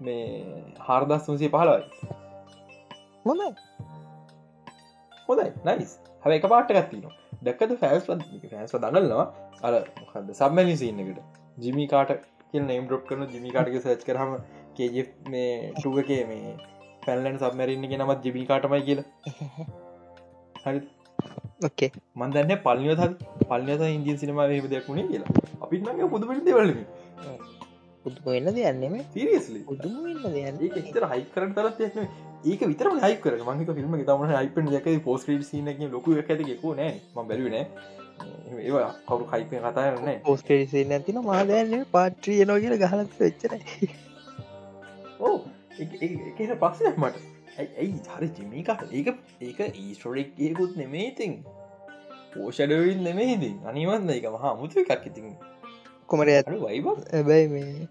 මේ 0.00 0.24
හාරදස් 0.86 1.26
තුන්සේ 1.26 1.52
පහලවයි 1.54 1.84
හොඳ 3.26 3.42
හොදයි 5.28 5.50
නයිස් 5.68 5.92
හැ 6.24 6.36
එක 6.38 6.46
පාට 6.54 6.74
ගත්තින 6.76 7.06
දැක්කද 7.46 7.72
ෆෑස් 7.82 8.02
ෆෑන්ස් 8.08 8.74
දඟල්නවා. 8.74 9.26
අර 9.66 9.74
හද 10.10 10.28
සබමැනි 10.38 10.74
සින්නකට 10.80 11.18
ජිමි 11.62 11.86
කාට 11.92 12.10
කිය 12.50 12.60
නම් 12.60 12.84
ඩොප් 12.86 13.02
කරන 13.08 13.22
ජිමි 13.34 13.50
කාටක 13.54 13.76
සච් 13.80 14.02
කරහම 14.08 14.32
කේජ 14.76 14.96
මේ 15.32 15.72
ටුගකේ 15.76 16.22
මේ 16.30 16.54
පැල්ලන් 17.10 17.38
සබමැරන්න 17.38 17.86
නමත් 17.90 18.18
ජිමි 18.24 18.48
කාටමයි 18.50 18.82
කියලා. 18.82 19.06
හරි 20.64 20.80
ඕකේ 21.64 21.90
මන්දන්න 22.16 22.56
පල්ලියත 22.64 23.22
පල්ලියත 23.46 23.86
ඉන්දියන් 23.90 24.18
සිනම 24.18 24.42
හෙම 24.46 24.70
දෙයක්ුණේ 24.70 25.08
කියලා. 25.08 25.40
අපිත් 25.62 25.86
නගේ 25.86 26.10
පුද 26.12 26.28
පිට 26.28 26.52
වල 26.52 26.72
පුදුම 28.04 28.26
වෙන්න 28.26 28.50
දෙයන්නෙම 28.56 28.94
ඒක 30.66 30.76
එතර 30.82 31.06
හයි 31.10 31.24
කරන 31.34 31.54
තරත් 31.54 31.80
යන 31.86 32.08
ඒක 32.44 32.62
විතර 32.64 32.90
හයි 32.96 33.16
කර 33.24 33.36
මංක 33.44 33.76
ෆිල්ම් 33.78 33.96
තම 34.02 34.24
හයිපෙන් 34.32 34.70
දෙක 34.74 34.88
පෝස් 35.04 35.26
්‍රීට 35.28 35.46
සිනක 35.46 35.82
ලොකු 35.92 36.16
ඇතිකෙකු 36.16 36.74
නෑ 36.74 36.92
ම 37.14 37.28
බැලුවනේ 37.28 37.64
ඒවා 38.60 38.90
කවරු 39.06 39.28
හයිපෙන් 39.32 39.66
කතාරන්නේ 39.66 40.16
පෝස්ටේසේ 40.24 40.84
නැතින 40.86 41.20
මාදයන්න 41.22 41.86
පාට්‍රිය 41.92 42.44
නෝ 42.44 42.58
කියල 42.64 42.76
ගහලක් 42.82 43.18
වෙච්චර 43.20 43.56
ඕ 45.20 45.36
එක 45.80 46.58
පක්ෂයක් 46.58 46.96
මට. 46.96 47.16
ඇයි 47.58 47.94
හරි 48.10 48.28
ජිමිකට 48.36 48.82
ඒක 48.92 49.08
ඒක 49.42 49.60
ඊස්ටොරෙක් 49.76 50.28
ඒකුත් 50.40 50.74
නෙමේතින් 50.76 51.38
පෝෂඩවින් 52.32 53.00
නෙමේදී 53.04 53.54
අනිවන්න 53.66 54.12
එක 54.16 54.28
මහා 54.32 54.52
මුතු 54.56 54.84
එකක් 54.84 55.08
ඉතින්. 55.10 55.32
කොමට 56.08 56.30
ඇත 56.30 56.52
වයිබ 56.60 56.86
ඇබැයි 56.90 57.48
මේ 57.48 57.88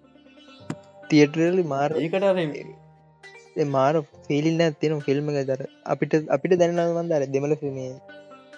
තියටරලි 1.09 1.63
මාර 1.73 1.89
ඒකට 1.95 3.67
මාර 3.67 3.95
ෆිල්න්න 4.27 4.61
ඇතින 4.61 4.95
ෆිල්ම් 5.01 5.29
එක 5.33 5.47
දර 5.49 5.61
අපිට 5.85 6.15
අපිට 6.29 6.55
දැනවන්ද 6.61 7.15
අර 7.17 7.25
දෙමල 7.35 7.55
ෆිල්මේ 7.61 7.93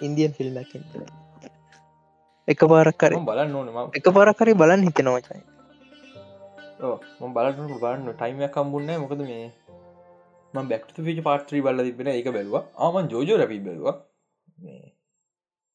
ඉන්දියන් 0.00 0.34
ෆිල්ම් 0.38 0.58
එක 2.48 2.62
පාරක් 2.72 2.98
කර 2.98 3.14
බලන්න 3.22 3.56
ඕනම 3.60 3.98
එක 3.98 4.12
පාරක් 4.18 4.38
කරේ 4.40 4.58
බලන්න 4.62 4.86
හිතනවචයි 4.88 5.40
බලන්න 6.82 7.76
බලන්න 7.82 8.08
ටයිමයක් 8.14 8.54
කම්බුන්න 8.56 8.90
මොකද 9.02 9.20
මේ 9.28 9.46
ම 10.54 10.68
බැක්ට 10.70 10.96
පිච 11.06 11.20
පාත්‍රී 11.28 11.62
බල්ල 11.66 11.84
තිබෙන 11.86 12.08
එක 12.12 12.28
බැලවා. 12.36 12.64
ආමන් 12.84 13.10
ජෝජෝ 13.12 13.38
රැපි 13.40 13.60
බැලවා. 13.66 13.96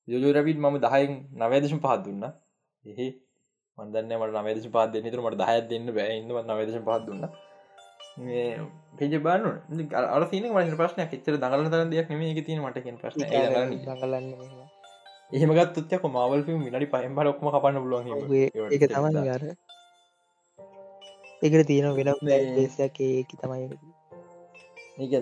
ජෝජෝ 0.07 0.33
රැපිත් 0.35 0.59
මම 0.63 0.77
දහයෙන් 0.85 1.13
නවේදශම 1.41 1.79
පහත් 1.85 2.01
දුන්න. 2.05 2.23
එහේ 2.85 3.11
මන්දන්න 3.77 4.13
මට 4.19 4.33
නවේදශ 4.37 4.69
පාත් 4.75 4.89
දෙන්න 4.93 5.11
තුර 5.13 5.21
මට 5.25 5.39
දහත් 5.41 5.69
දෙන්න 5.71 5.93
බැයින්න 5.97 6.33
නවේදශ 6.49 6.79
පහත් 6.87 7.03
දුන්න. 7.07 7.23
පෙජ 8.97 9.13
බාන 9.27 9.41
අර 10.15 10.23
සින 10.31 10.45
මට 10.51 10.77
ප්‍රශ්න 10.81 11.01
එච්චර 11.05 11.35
දඟල 11.43 11.69
තර 11.73 11.85
දෙයක් 11.93 12.09
නෙම 12.11 12.25
එක 12.31 12.41
තින 12.47 12.61
මට 12.65 12.77
ප්‍රශ්න. 13.01 13.21
එහෙමගත් 15.31 15.71
තුත්යක 15.75 16.03
මවල් 16.11 16.45
ිල්ම් 16.51 16.61
මිනි 16.65 16.87
පහම 16.93 17.17
ඔක්ම 17.33 17.49
කපන්න 17.55 17.81
පුළුවන් 17.83 18.05
එක 18.75 18.83
තමයි 18.91 19.25
ගර 19.29 19.43
එකට 21.41 21.67
තියෙන 21.69 21.87
වෙන 21.97 22.09
දේශයක් 22.57 22.97
ඒක 23.07 23.29
තමයි 23.41 23.65
ඒක. 25.03 25.13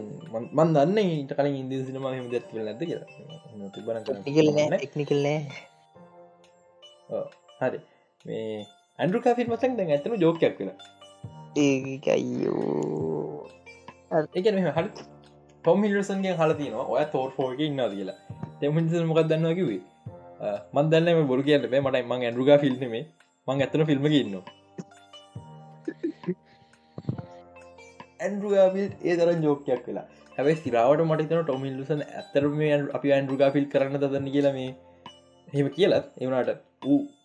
මන් 0.57 0.69
දන්න 0.75 0.97
ඊට 1.01 1.31
කලින් 1.37 1.55
ඉන්දි 1.61 1.79
සිනම 1.87 2.05
හම 2.09 2.27
දැත්වල 2.33 2.61
නැද 2.67 2.81
කියලා. 2.81 3.09
තිබන 3.73 3.97
ටිකල් 4.03 5.19
නෑ 5.25 5.39
හරි. 7.59 7.79
මේ 8.25 8.65
ඇන්ඩු 8.99 9.23
කාෆිල් 9.25 9.49
මසක් 9.51 9.73
දැන් 9.79 9.91
ඇතන 9.95 10.15
ජෝකයක් 10.23 10.55
කියලා 10.59 10.77
ඒක 11.65 12.07
අයියෝ 12.15 13.49
එක 14.37 14.45
හරි 14.77 14.89
ටොම් 15.63 15.83
හිල්සන්ගේ 15.85 16.35
හලතිනවා 16.39 16.87
ඔය 16.93 17.05
තෝර් 17.13 17.29
ෆෝර්ග 17.37 17.59
ඉන්නා 17.69 17.89
කියලා. 17.93 18.19
තෙමන්ස 18.59 18.93
මොකක් 19.09 19.21
දන්නවා 19.29 19.57
කිවේ 19.59 19.81
මන් 20.75 20.85
දන්නම 20.91 21.27
බොරු 21.31 21.43
කියන්න 21.47 21.71
මේ 21.71 21.81
මට 21.85 22.05
මං 22.11 22.23
ඇන්ඩරුගා 22.27 22.57
ෆිල්ම්ේ 22.63 23.03
මං 23.47 23.61
ඇතන 23.65 23.85
ෆිල්ම් 23.89 24.07
ඉන්න 24.21 24.35
ඇන්ඩරුගාෆිල් 28.19 28.87
ඒ 29.03 29.15
තරන් 29.19 29.43
ජෝකයක් 29.47 29.83
වෙලා. 29.89 30.05
හැබයි 30.37 30.55
ස්තිරාවට 30.61 31.03
මටතන 31.07 31.43
ටොමිල්ලුසන් 31.43 32.05
ඇතරම 32.21 32.63
අපි 32.97 33.13
ඇන්ඩරුගා 33.17 33.51
ෆිල් 33.57 33.67
කරන්න 33.73 34.01
දන්න 34.03 34.31
කියලා 34.35 34.55
මේ 34.59 34.71
හෙම 35.53 35.69
කියලත් 35.75 36.07
එවනට 36.23 36.55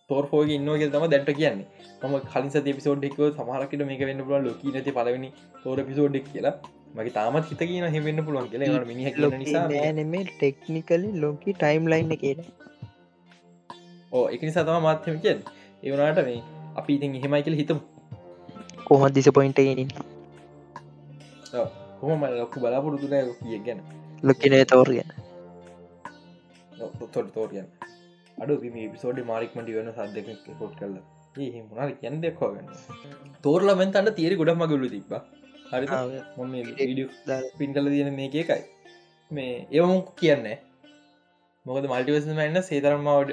තෝර්ෆෝග 0.09 0.51
ඉන්නවගේ 0.57 0.91
තම 0.93 1.07
දැට 1.13 1.31
කියන්නේ. 1.39 1.67
ම 2.03 2.13
කලින් 2.31 2.51
සති 2.53 2.77
පිසෝඩ්ෙක්ව 2.77 3.25
සමහරකට 3.29 3.87
මේක 3.89 4.05
වෙන්න 4.09 4.23
පුල 4.27 4.47
ලොක 4.47 4.63
නැති 4.69 4.95
පලවෙනි 4.99 5.33
තෝර 5.63 5.77
පිසෝඩ්ඩෙක් 5.89 6.31
කියලා. 6.33 6.55
මගේ 6.95 7.13
තාමත් 7.17 7.51
හිත 7.51 7.61
කියන 7.67 7.85
හෙවෙන්න 7.95 8.23
පුළුවන් 8.25 8.49
කියලා. 8.53 8.85
මිනි 8.89 9.13
නිසා 9.37 9.67
නෑනෙමේ 9.69 10.23
ටෙක්නිකලි 10.31 11.11
ලෝකි 11.23 11.57
ටයිම් 11.59 11.87
ලයින්න 11.93 12.17
කියලා 12.23 12.49
ඕ 14.11 14.25
එක 14.35 14.41
නිසා 14.47 14.65
තම 14.67 14.87
මාත්‍යම 14.87 15.19
කියෙන් 15.25 15.43
ඒවනාට 15.83 16.23
මේ 16.29 16.39
අපි 16.79 16.97
ඉතින් 16.97 17.19
එහෙමයි 17.19 17.43
කියල 17.45 17.59
හිතම. 17.59 17.79
කොහොමත් 18.87 19.15
දිස 19.15 19.29
පොයින්ට 19.37 19.61
ගෙනින් 19.67 19.89
හොම 22.01 22.23
ලොක්කු 22.33 22.57
බලාපොරතුන 22.59 23.35
කිය 23.41 23.59
ගැන. 23.65 23.79
ලොක්කනේ 24.23 24.63
තෝරගෙන 24.65 25.09
තොට 27.09 27.29
තෝරයන් 27.33 27.67
අඩු 28.37 28.59
මේ 28.75 28.87
පිසෝඩ 28.93 29.19
මාරික්මට 29.25 29.71
වන 29.77 29.91
සද්දක 29.93 30.57
කොට් 30.59 30.73
කරල. 30.79 30.95
මුණනාද 31.35 31.93
කියන්න 32.01 32.21
දෙක්වාගන්න 32.21 32.69
තෝරලමෙන් 33.43 33.95
අන්න 33.95 34.11
තේරි 34.13 34.39
ගොඩක් 34.41 34.61
මගුල්ලු 34.61 34.89
තිබ 34.89 35.13
හරි 35.71 35.87
මොම 36.37 36.51
පින් 37.57 37.73
කල 37.73 37.87
තියෙන 37.89 38.11
මේ 38.15 38.29
එකයි. 38.33 38.61
මේ 39.31 39.53
ඒවමු 39.71 39.99
කියන්නේ. 40.15 40.57
මොකද 41.65 41.85
මල්ටිවස 41.85 42.27
මන්න 42.29 42.67
සේතරම්මාවට 42.69 43.31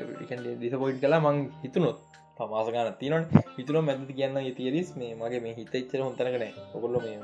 දිස 0.62 0.76
පොයිට් 0.82 1.02
කලා 1.04 1.24
මං 1.24 1.42
හිතුනොත්. 1.64 1.98
පමාසගන 2.38 2.88
තිනට 3.00 3.32
හිතුන 3.56 3.84
මැති 3.84 4.14
කියන්න 4.14 4.38
තිරිස් 4.56 4.90
මේ 4.96 5.12
මගේ 5.14 5.40
මේ 5.44 5.54
හිත 5.56 5.72
එච්චර 5.74 6.00
හොතනකන 6.00 6.44
ඔකොල්ල 6.76 6.98
මේ 7.04 7.16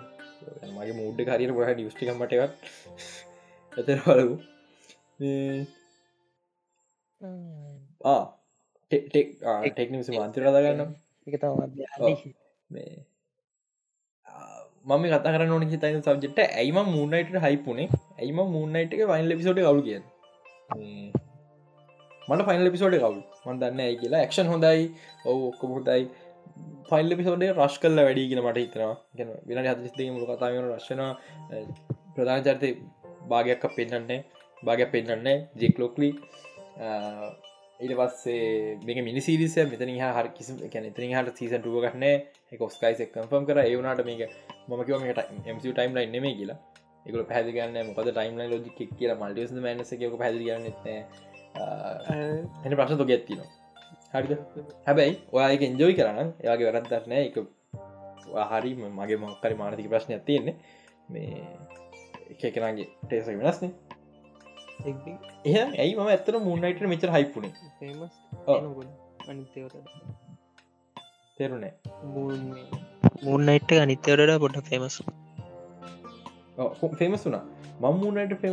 මගේ 0.70 0.95
මුඩ් 0.95 1.18
ගොහ 1.53 1.70
ියස්ටිකමට 1.74 2.35
එකත් 2.37 2.55
ඇතර 3.72 3.99
බලපු 4.05 4.37
ටෙක්නිස 9.70 10.09
මන්තරදාගන්න 10.11 10.82
එක 11.26 11.35
තම 11.41 11.55
මේ 12.70 12.95
මම 14.87 15.05
කත 15.11 15.26
කර 15.26 15.47
නොන 15.47 15.66
හිතයි 15.66 16.01
සබ්ජෙට 16.01 16.39
ඇයිම 16.45 16.78
මූන්නයිට 16.89 17.37
හයිපුනේ 17.41 17.89
ඇයිම 18.18 18.41
මූන්නයිට 18.49 18.93
එක 18.93 19.07
වයින් 19.07 19.28
ලෙපිසෝට 19.28 19.61
කවු 19.61 19.82
කිය 19.82 20.03
මට 22.28 22.45
ෆයින් 22.47 22.62
ලෙපිසෝඩ 22.64 22.97
කවු 22.97 23.20
මන් 23.45 23.59
දන්න 23.61 23.80
ඇයි 23.80 23.97
කියලා. 23.97 24.26
ක්ෂන් 24.26 24.49
හොඳයි. 24.49 24.85
ඔව 25.24 25.41
ඔක්කො 25.49 25.68
හොදයි 25.68 26.03
ෆයිල් 26.88 27.16
පිසෝඩේ 27.18 27.52
රශ් 27.52 27.76
කල්ල 27.82 27.98
වැඩිගෙන 28.00 28.40
මට 28.42 28.59
හිතනවා. 28.59 28.96
ගෙන 29.16 29.30
වෙන 29.48 29.66
හතිස්දේ 29.66 30.11
මුල 30.11 30.26
කතාවන 30.28 30.68
රශ්න 30.70 31.02
ප්‍රධාන 32.14 32.44
චරිතය 32.46 32.70
භාගයක් 33.30 33.64
පෙන්න්නන්නේ 33.76 34.20
භාගයක් 34.62 34.90
පෙන්න්නන්නේ 34.92 35.36
ජෙක්ලෝක්ලි 35.57 36.11
ඊට 37.80 37.94
පස්සේ 38.00 38.78
මේක 38.86 38.98
මිනිසිරිස 39.09 39.57
මෙතන 39.72 39.92
හර 39.96 40.28
කිසි 40.36 40.52
කැන 40.68 40.86
තරින් 40.92 41.16
හට 41.16 41.36
සීසන්ටුව 41.38 41.80
ගන්න 41.84 42.07
එක 42.52 42.62
ස්කයිස 42.76 43.02
කම්ෆම් 43.14 43.44
කර 43.48 43.59
ඒවනට 43.62 44.05
මේක 44.11 44.22
මම 44.68 44.80
කිව 44.86 45.02
මේට 45.02 45.20
එමසි 45.46 45.72
ටයිම් 45.72 45.92
ලයින් 45.96 46.16
නෙමේ 46.16 46.34
කියලා. 46.38 46.59
එකක 47.07 47.16
පැදිගන්න 47.32 47.76
මොකද 47.88 48.09
ටයිම් 48.11 48.38
ලයි 48.38 48.48
ලෝජික් 48.52 48.78
කියලා. 48.98 49.18
මල්ටියස් 49.20 49.52
මනස 49.57 49.92
එක 49.94 50.16
පැදිගන්න 50.22 50.64
එන 52.64 52.72
ප්‍රශ්න 52.78 52.98
තො 52.98 53.11
ගැත්තිනවා 53.11 53.64
හරිද? 54.15 54.33
හැබැයි 54.87 55.15
ඔයාක 55.33 55.62
එන්ජෝයි 55.62 55.95
කරන්න 55.95 56.31
එයාගේ 56.41 56.67
වැරත්දරනෑ 56.69 57.25
එක 57.25 57.37
හරි 58.51 58.75
මගේ 58.93 59.19
මොක්කරි 59.19 59.55
මානතික 59.55 59.89
ප්‍රශ්නයක් 59.89 60.25
තියෙන්නේ. 60.25 60.57
මේ 61.09 61.43
එක 62.31 62.45
එකනගේ 62.45 62.89
ටේස 63.03 63.27
වෙනස්නේ. 63.29 63.73
එහ 65.45 65.57
ඇයි 65.77 65.95
ම. 65.97 66.07
ඇත්තන 66.07 66.39
මුන්නයිට 66.43 66.85
මෙචර 66.87 67.11
හයිපුුණේ 67.11 67.53
තෙරුණේ 71.39 71.73
මුන්නයිට් 73.23 73.73
අනිත්‍යවරට 73.79 74.41
පොට 74.41 74.59
ෆේමස් 74.69 74.97
ෆේමස් 76.99 77.25
වුනා 77.27 77.45
මං 77.83 77.97
මුන්නට 77.97 78.45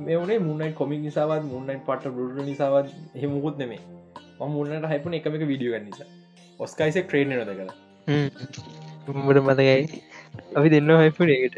මෙවනේ 0.00 0.38
මුන්නයි 0.40 0.72
කොමික් 0.72 1.00
නිසාවත් 1.00 1.44
මුන්නයින් 1.44 1.80
පට 1.82 2.10
බරුට 2.10 2.42
නිසාවත් 2.44 2.90
හෙමුකුත් 3.14 3.56
නෙමේ 3.56 3.80
ම 3.80 3.97
මුන්නට 4.40 4.88
හයිපන 4.92 5.18
එකම 5.18 5.34
එක 5.34 5.44
විඩියෝ 5.52 5.74
ගන්න 5.74 5.86
නිසා. 5.86 6.08
ඔස්කයිසෙක් 6.60 7.06
ට්‍රේන 7.06 7.28
නොද 7.30 7.50
කළ 7.50 7.70
උඹට 9.10 9.40
මතකයි. 9.42 10.02
අපි 10.56 10.68
දෙන්න 10.70 10.90
හයිපුන 10.94 11.30
එකට 11.34 11.56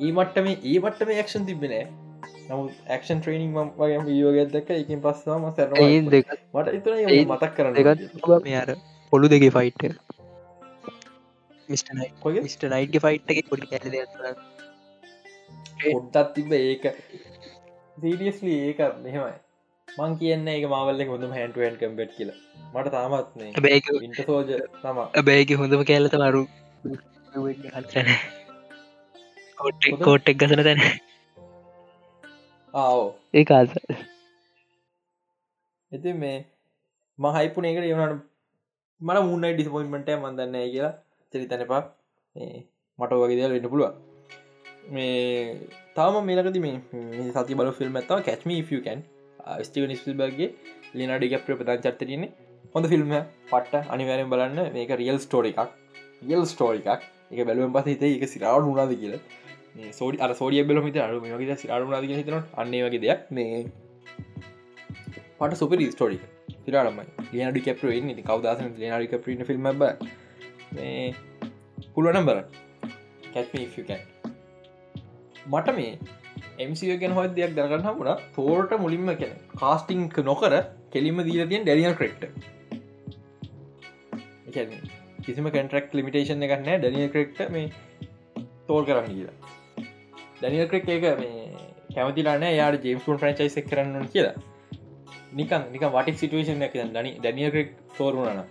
ඒ 0.00 0.12
මට්ටම 0.12 0.46
ඒ 0.48 0.78
මට්ටම 0.78 1.10
ක්ෂන් 1.18 1.44
තිබෙනෑ 1.48 1.84
නමුත් 2.46 2.70
ක්ෂන් 2.92 3.20
ට්‍රේනිින් 3.20 3.52
ම 3.54 3.72
වගේ 3.78 3.98
වියෝ 4.06 4.32
ගැදක 4.36 4.70
එකින් 4.76 5.02
පස්සම 5.02 5.44
සැර 5.56 5.68
මට 5.74 6.68
ඉතන 6.76 6.94
මතක් 7.26 7.52
කරන්න 7.56 7.74
දෙකත් 7.76 8.46
මෙයාර 8.46 8.72
පොළු 9.12 9.26
දෙක 9.28 9.44
ෆයිට් 9.50 9.84
මිට 11.68 11.88
නයිට් 12.70 12.96
ෆයිට් 13.04 13.30
එක 13.34 13.44
පොඩි 13.50 13.66
කැල 13.66 13.86
පොඩ්ඩත් 15.82 16.34
තිබ 16.34 16.50
ඒක. 16.54 16.84
සීඩියස්ලි 17.96 18.52
ඒක 18.64 18.80
මෙහෙමයි 19.04 19.36
මං 19.98 20.16
කියන්න 20.20 20.48
එක 20.50 20.64
මාවල්ල 20.72 21.04
හොඳම 21.08 21.32
හැන්ටුවන් 21.36 21.76
කම්පෙට් 21.80 22.16
කියල. 22.16 22.30
මට 22.72 22.92
තාමත්නේ 22.94 23.62
බැක 23.66 23.90
ඉන්ට 23.98 24.20
සෝජ 24.26 24.50
තම 24.78 24.98
බැයික 25.28 25.52
හොඳම 25.60 25.84
කෑලත 25.88 26.16
මරු 26.22 26.42
කෝට්ටෙක් 29.58 30.36
ගසන 30.40 30.64
තැන. 30.66 30.80
ආෝ 32.74 33.06
ඒ 33.34 33.44
කාස 33.44 33.70
ඉති 35.92 36.12
මේ 36.14 36.36
මහයිපුන 37.18 37.68
එකට 37.68 37.86
යවනට 37.86 38.20
මට 39.00 39.22
මුන්නයි 39.28 39.54
ඩිස්පොයින්මට 39.54 40.10
මන්දන්න 40.16 40.56
කියලා 40.66 40.94
චරි 41.32 41.46
තැනපා 41.50 41.82
මට 42.98 43.12
වගේ 43.20 43.38
දල් 43.38 43.54
වෙන්න 43.56 43.70
පුළුව 43.72 43.90
මේ 44.90 45.14
තාම 45.96 46.20
මේලකති 46.26 46.60
මේ 46.64 46.76
සති 47.34 47.58
බල 47.58 47.72
ෆිල්ම් 47.78 47.98
ඇතාව 48.00 48.22
කැච්ම 48.28 48.54
ෆකන් 48.68 49.00
ස්ටව 49.66 49.90
නිස්ල්බර්ගේ 49.92 50.50
ලිනඩි 50.94 51.32
ගැප්‍ර 51.34 51.58
ප්‍රධාන් 51.60 51.84
චර්තරන්නේ 51.86 52.32
හොඳ 52.74 52.90
ෆිල්ම් 52.92 53.14
පට්ට 53.52 53.92
අනිවැරෙන් 53.94 54.32
බලන්න 54.32 54.72
මේක 54.76 54.96
රියල් 55.02 55.20
ස්ටෝරි 55.26 55.52
එකක්. 55.54 55.70
ියල් 56.30 56.44
ස්ටෝරි 56.46 56.82
එකක්. 56.84 57.06
එක 57.32 57.46
බැලුවෙන් 57.48 57.76
පස 57.76 57.92
හිත 57.92 58.02
එක 58.08 58.26
සිරාවට 58.34 58.72
උනාද 58.72 58.96
කියල. 59.02 59.14
සෝඩි 59.92 60.18
අර 60.20 60.30
සෝඩිය 60.34 60.64
බෙල 60.66 60.82
හිත 60.84 60.96
අරු 60.98 61.20
මගේ 61.22 61.56
සිරාුනාද 61.56 62.04
හිතන 62.10 62.36
අන්නේ 62.54 62.82
වගේ 62.84 63.02
දෙයක් 63.04 63.20
මේ 63.30 63.60
පට 65.38 65.56
සුපරි 65.56 65.86
ස්ටෝරික 65.90 66.22
සිරාටම 66.64 66.98
ලියනඩි 67.32 67.60
කැපර 67.66 67.92
න්න 67.92 68.22
කවදස 68.22 68.80
ලියනඩි 68.82 69.10
කපරන 69.12 69.44
ෆිල්ම් 69.50 69.68
බ 69.74 69.82
මේ 70.72 71.14
පුළුවනම් 71.94 72.26
බර 72.28 72.38
කැත්මකන් 73.34 74.02
මට 75.46 75.76
මේ 75.78 75.92
එමසිගෙන් 76.60 77.12
හොත් 77.12 77.34
දෙයක් 77.36 77.52
දරගන්න 77.56 77.86
හමුණ 77.86 78.24
තෝරට 78.34 78.72
මුලින්ම 78.78 79.10
කැන 79.14 79.32
කාස්ටිංක් 79.56 80.16
නොකර 80.24 80.54
කෙලිම 80.92 81.22
දීල 81.26 81.42
තියෙන් 81.48 81.64
ඩැනියල් 81.64 81.94
ක්‍රෙක්ට 81.94 82.22
කිසිම 85.24 85.46
කටරක් 85.48 85.94
ලිමිටේෂන් 85.94 86.46
එකක් 86.46 86.54
නෑ 86.60 86.78
ඩැනිය 86.78 87.08
ක්‍රෙක්ට 87.08 87.40
මේ 87.50 87.66
තෝල් 88.66 88.84
කරන්න 88.84 89.10
කියලා. 89.10 89.36
ඩැනියල් 90.38 90.68
ක්‍රෙක් 90.68 90.88
එක 90.90 91.04
මේ 91.18 91.34
කැමතිලාන 91.94 92.46
යාට 92.50 92.84
ජේම්ස්ුන් 92.84 93.18
ෆ්‍රන්චයිස 93.18 93.58
කරන්න 93.66 94.08
කියලා. 94.08 94.36
නිකන් 95.32 95.62
නික 95.72 95.84
වටික් 95.88 96.16
සිටුවේෂන් 96.18 96.62
එක 96.62 96.74
දනි 96.92 97.12
ඩැනිය 97.18 97.50
ක්‍රෙක් 97.50 97.70
තෝරුණන 97.96 98.42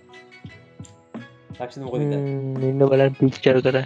ලක්ෂ 1.60 1.80
මොකද 1.80 2.02
ඉන්න 2.02 2.86
බලන් 2.86 3.16
පික්චර 3.18 3.58
කර 3.62 3.78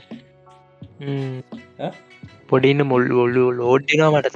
පොඩින්න 2.53 2.85
මුල් 2.87 3.05
ඔල්ලු 3.23 3.45
ලෝඩ්ඩිනා 3.59 4.11
මට. 4.13 4.35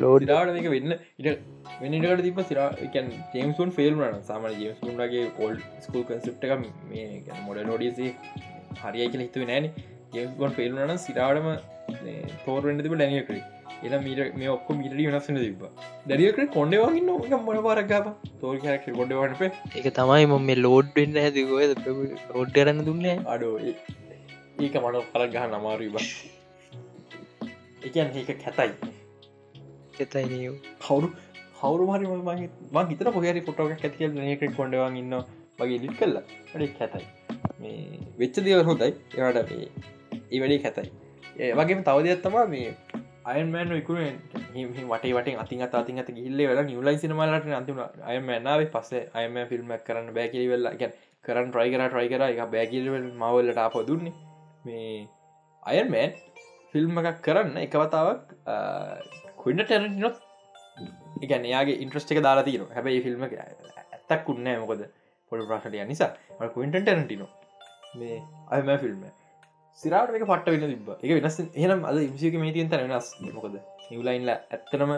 ලෝඩිලාට 0.00 0.52
මේක 0.56 0.68
වෙන්න 0.68 0.94
ඉට 1.20 1.28
වෙනට 1.80 2.22
තිබ 2.26 2.38
සිරකන් 2.44 3.08
ජේම්සුන් 3.32 3.74
ෆෙල්න 3.78 4.20
සාම 4.24 4.46
ජේම්සුන්ගේ 4.58 5.24
කොල් 5.40 5.56
ස්කූල් 5.80 6.04
කන්සප්ට 6.04 6.46
එක 6.48 6.68
මේ 6.90 7.40
මොඩ 7.48 7.64
නෝඩියසේ 7.64 8.12
හරිය 8.82 9.10
කියල 9.10 9.26
හිතුව 9.26 9.50
නෑන. 9.50 9.66
ජේම්ස්ගොන් 10.12 10.54
ෆෙල්නන 10.58 10.94
සිරාටම 11.00 11.50
තෝරෙන්ට 12.44 12.84
තිබ 12.84 12.94
ඩැනියකරේ 12.94 13.42
එලා 13.82 14.00
මීට 14.00 14.36
මේ 14.36 14.52
ඔක්කො 14.52 14.76
මිට 14.78 14.94
වෙනස්සන 14.98 15.40
තිබ 15.40 15.64
දැරියකට 16.06 16.54
කොඩවාගන්න 16.54 17.10
ඕක 17.14 17.34
මොන 17.48 17.60
පාරක්ගාප 17.66 18.06
තෝර 18.40 18.54
කැරක්ට 18.62 18.94
කොඩවන්නප 19.00 19.42
ඒක 19.48 19.90
තමයි 19.98 20.30
මොම 20.32 20.48
මේ 20.50 20.60
ලෝඩ් 20.60 20.94
වෙන්න 20.96 21.20
හැතිකෝය 21.20 21.68
ලෝඩ් 22.30 22.56
කරන්න 22.56 22.86
දුන්නේ 22.88 23.18
අඩෝ 23.34 23.52
ඒක 24.62 24.74
මට 24.76 25.04
පරක් 25.12 25.30
ගහ 25.32 25.44
නමාරුයි 25.50 25.90
බ. 25.90 25.96
එකන් 27.86 28.08
ඒක 28.18 28.30
කැතයි. 28.42 30.24
නියෝ 30.30 30.54
කවුරු 30.80 31.08
කවරු 31.58 31.84
හරි 31.92 32.06
ම 32.06 32.78
හිතර 32.90 33.08
පොහරි 33.14 33.40
පොටෝක 33.40 33.70
ඇතිකල් 33.74 34.12
නකට 34.14 34.56
කොඩවා 34.56 34.90
ඉන්න 35.00 35.14
වගේ 35.58 35.78
ලිත් 35.84 35.94
කල්ල 35.98 36.16
ඩේ 36.54 36.70
කැතයි. 36.78 37.06
මේ 37.60 37.98
වෙච්ච 38.20 38.36
දේව 38.46 38.60
හොඳයි. 38.68 38.92
එවට 39.18 39.50
මේ 39.50 39.68
ඒ 40.32 40.40
වැඩේ 40.42 40.60
කැතයි. 40.64 40.90
ඒ 41.40 41.52
වගේ 41.58 41.82
තවදයක්ත්තමා 41.88 42.46
මේ 42.52 42.68
අයමෑන 43.24 43.72
ඉකුරෙන් 43.76 44.16
වට 44.90 45.04
වට 45.16 45.34
අති 45.42 45.62
අති 45.62 45.98
අත 46.02 46.10
ගිල්ල 46.18 46.40
වෙල 46.50 46.60
නිවලයි 46.70 46.98
සිනමලට 46.98 47.50
අන්තිම 47.58 47.80
අයමෑනාව 48.10 48.62
පස්සේ 48.74 49.02
අයම 49.14 49.34
ෆිල්ම්මක් 49.50 49.82
කරන්න 49.88 50.14
බෑකිලි 50.18 50.46
වෙල්ල 50.52 50.70
එක 50.74 50.84
කරන්න 51.24 51.50
ට්‍රයිකර 51.50 51.82
ට්‍රයි 51.88 52.08
කර. 52.12 52.22
එක 52.28 52.40
බෑකිල්වල් 52.54 53.10
මවල්ලට 53.22 53.60
අප 53.66 53.76
දුන්නේ 53.90 54.14
මේ 54.64 55.08
අයර්මෑන් 55.62 56.12
ෆිල්ම් 56.72 57.00
එකක් 57.00 57.18
කරන්න 57.26 57.56
එකවතාවක් 57.64 58.22
කුන්න 59.42 59.64
ටැරටිනොත් 59.64 60.16
එකන 61.24 61.44
යාගේ 61.54 61.80
ඉන්ට්‍රස්ට 61.84 62.14
එක 62.14 62.20
දාලා 62.26 62.46
තින 62.48 62.64
හැබැයි 62.76 63.04
ෆිල්ම් 63.06 63.26
ඇත්තක් 63.26 64.30
උන්නෑ 64.34 64.60
මොකද? 64.62 64.82
පොඩ 65.32 65.44
ප්‍රශ්ටය 65.50 65.84
නිසා. 65.90 66.10
කුන්ට 66.54 66.76
ටැරටිනෝ 66.78 67.30
මේ 68.00 68.16
අයම 68.54 68.72
ෆිල්ම් 68.82 69.04
සිරාට 69.78 70.16
එක. 70.16 70.26
පට 70.32 70.46
වෙන 70.54 70.64
තිබ 70.72 70.90
එක 70.94 71.10
වෙනස් 71.18 71.38
එනම් 71.64 71.86
අද 71.90 72.00
ඉසික 72.08 72.36
මේ 72.42 72.56
තියන් 72.56 72.72
තර 72.72 72.82
වෙනස්. 72.88 73.08
මොකද? 73.38 73.56
නිවලයින්ල 73.90 74.34
ඇත්තනම 74.34 74.92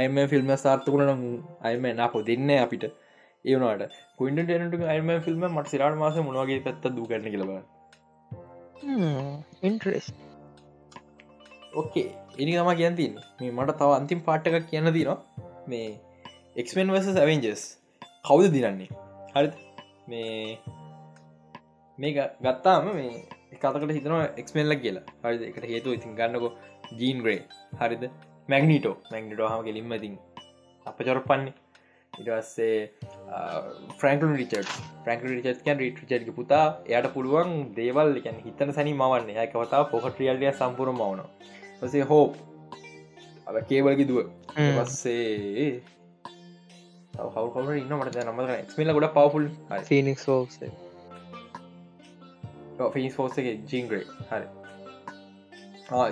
අයම 0.00 0.18
ෆිල්ම් 0.32 0.56
සාර්ථකුණ 0.64 1.22
අයම 1.68 1.86
නාපො 2.00 2.24
දෙන්න 2.30 2.50
අපිට. 2.64 2.84
ඒවනට 3.44 3.94
කුන්ට 4.18 4.42
ටනට 4.48 4.90
අයම 4.94 5.14
ෆිල්ම් 5.28 5.46
මට 5.50 5.72
සිරාට 5.74 6.02
මාස 6.02 6.18
මොනවගේ 6.28 6.64
පැත්ත 6.66 6.92
දූ 6.96 7.06
කරන 7.12 7.30
කියලබ 7.34 7.54
ඉන්ට්‍රෙස් 8.82 10.06
ඕකේ 11.74 12.08
එනි 12.38 12.52
තම 12.52 12.70
කියන්තින් 12.76 13.14
මේ 13.40 13.50
මට 13.50 13.76
තව 13.78 13.90
අන්තිම් 13.92 14.20
පාට්ටකක් 14.20 14.66
කියන්න 14.70 14.92
දිනවා 14.92 15.18
මේ 15.66 15.88
එක්මෙන් 16.56 16.92
වස 16.94 17.08
සැවෙන්ජස් 17.10 17.62
කවුද 18.24 18.48
දිනන්නේ 18.50 18.90
හරි 19.34 19.48
මේ 20.08 20.58
මේ 21.98 22.12
ගත්තාම 22.40 22.90
මේ 22.90 23.12
එකතකට 23.54 23.92
හිතන 23.92 24.16
එක්මෙල්ල 24.42 24.76
කියලා 24.76 25.06
හරි 25.24 25.50
එකට 25.50 25.64
හේතු 25.64 25.96
ඉතින් 25.98 26.18
ගන්නකො 26.18 26.50
ජීන් 26.98 27.22
ග්‍රේ 27.22 27.40
හරිද 27.80 28.04
මැගනිටෝ 28.48 28.96
මැගනිටෝ 29.10 29.48
හම 29.48 29.64
කෙලින්ම 29.64 29.92
ඉතින් 29.92 30.16
අප 30.86 30.98
චොරපන්නේ 31.06 31.54
ඉටස්සේ 32.20 32.90
ෆ්‍රන්කල් 34.00 34.32
රිචඩ් 34.40 34.68
ෆ්‍රන්ක 35.04 35.22
රිචත්කන් 35.28 35.78
රිට්චඩ් 35.82 36.28
පුතා. 36.38 36.66
එයට 36.92 37.08
පුළුවන් 37.14 37.50
දේවල් 37.78 38.08
එකන් 38.20 38.38
හිතන 38.46 38.70
සැනි 38.76 38.92
මවන්න. 39.00 39.30
යකවතා 39.46 39.82
පොහට 39.92 40.20
රියල්ලිය 40.20 40.52
සම්පුර 40.52 40.88
මවන 40.92 41.20
සේ 41.94 42.04
හෝප් 42.12 42.32
අ 43.48 43.62
කේවල්ගි 43.70 44.04
දුව. 44.10 44.18
පස්සේ 44.56 45.82
හවර 47.16 47.74
ඉන්න 47.80 47.94
මට 47.98 48.16
නම 48.26 48.40
එක්මල 48.56 48.92
ගොඩ 48.98 49.08
පවෆුල් 49.16 49.46
ෆිනික් 49.88 50.20
ෝස් 50.28 50.58
ෆිනිස් 52.94 53.18
ෝස 53.24 53.34
එක. 53.40 53.48
ජීන්ග්‍රේ 53.70 54.04
හරි. 54.30 54.46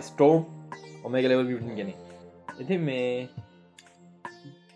ස්ටෝම් 0.08 0.38
ඔමේ 1.04 1.28
ලෙවල් 1.28 1.46
ගැන 1.78 1.92
ඉති 2.60 2.76
මේ 2.88 3.06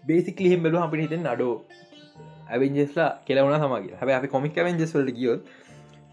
බේසිකලිහිම් 0.05 0.64
බැලු 0.64 0.80
අපිට 0.84 1.05
හිතෙන් 1.05 1.28
අඩෝ 1.34 1.55
ඇවෙන්ජෙස්ලා 2.52 3.11
කෙලවන 3.28 3.55
සමගේ 3.61 4.00
හැ 4.00 4.14
අපි 4.20 4.32
කොමික් 4.34 4.59
වෙන්ජෙස් 4.68 4.96
වලට 4.96 5.18
ගියොත් 5.18 5.52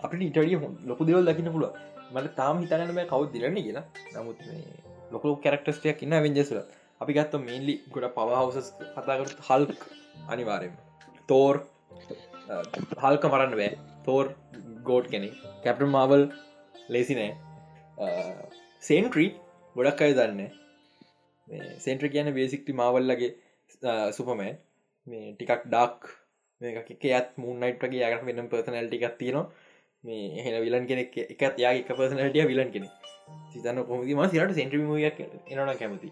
අපිට 0.06 0.22
ඉටඩිය 0.28 0.60
ලොකු 0.92 1.08
දෙවල් 1.10 1.26
දකින්න 1.30 1.52
පුළුව 1.56 1.74
මට 2.14 2.36
තාම 2.40 2.62
හිතනම 2.62 3.02
කවු 3.12 3.26
දිරන්න 3.34 3.58
කියලා. 3.66 3.86
නමුත් 4.16 4.40
ලොකු 5.14 5.34
කැරක්ටස්ටයක් 5.46 6.06
ඉන්න 6.06 6.16
වෙන්ජෙසල 6.26 6.60
අපි 7.02 7.18
ගත්ත 7.18 7.42
මේන්ලි 7.48 7.76
ගොඩ 7.94 8.08
පවහවසස් 8.18 8.70
කතාකට 8.96 9.44
හල්ක් 9.50 9.84
අනිවාරයෙන් 10.34 10.74
තෝර් 11.30 11.62
හල්ක 13.04 13.24
මරන්න 13.32 13.56
බෑ. 13.60 13.72
තෝර් 14.08 14.26
ගෝඩ් 14.90 15.12
කෙනෙ 15.14 15.30
කැප්ට 15.64 15.86
මාවල් 15.98 16.24
ලේසි 16.96 17.20
නෑ. 17.20 17.32
සේන්ට්‍රී 18.84 19.30
ගොඩක් 19.76 20.04
අය 20.08 20.18
දන්න 20.20 20.42
සෙන්ට්‍ර 21.86 22.08
කියන 22.14 22.30
බේසික්ටි 22.38 22.80
මාවල්ලගේ 22.82 23.32
සුපමෑන් 24.12 24.58
මේ 25.08 25.34
ටිකක් 25.34 25.68
ඩක් 25.68 26.02
එක 26.92 27.04
ඇත් 27.12 27.30
මූන්නයිටගේ 27.38 28.10
යට 28.10 28.26
වෙනම් 28.28 28.50
පර්සනල් 28.50 28.88
ටිකක් 28.88 29.18
තියෙනවා. 29.18 29.70
මේ 30.04 30.26
එහෙන 30.36 30.56
විලන් 30.64 30.86
කෙනෙක් 30.88 31.18
එකත් 31.24 31.56
යා 31.60 31.74
එක 31.76 31.90
පසනටිය 31.92 32.46
විලන් 32.48 32.70
කෙනෙ 32.74 32.88
සිතන්න 33.54 33.82
කොමති 33.86 34.16
ම 34.16 34.22
සිරට 34.28 34.54
සෙන්ට්‍රමියක් 34.58 35.18
එනන 35.52 35.72
කැමති 35.80 36.10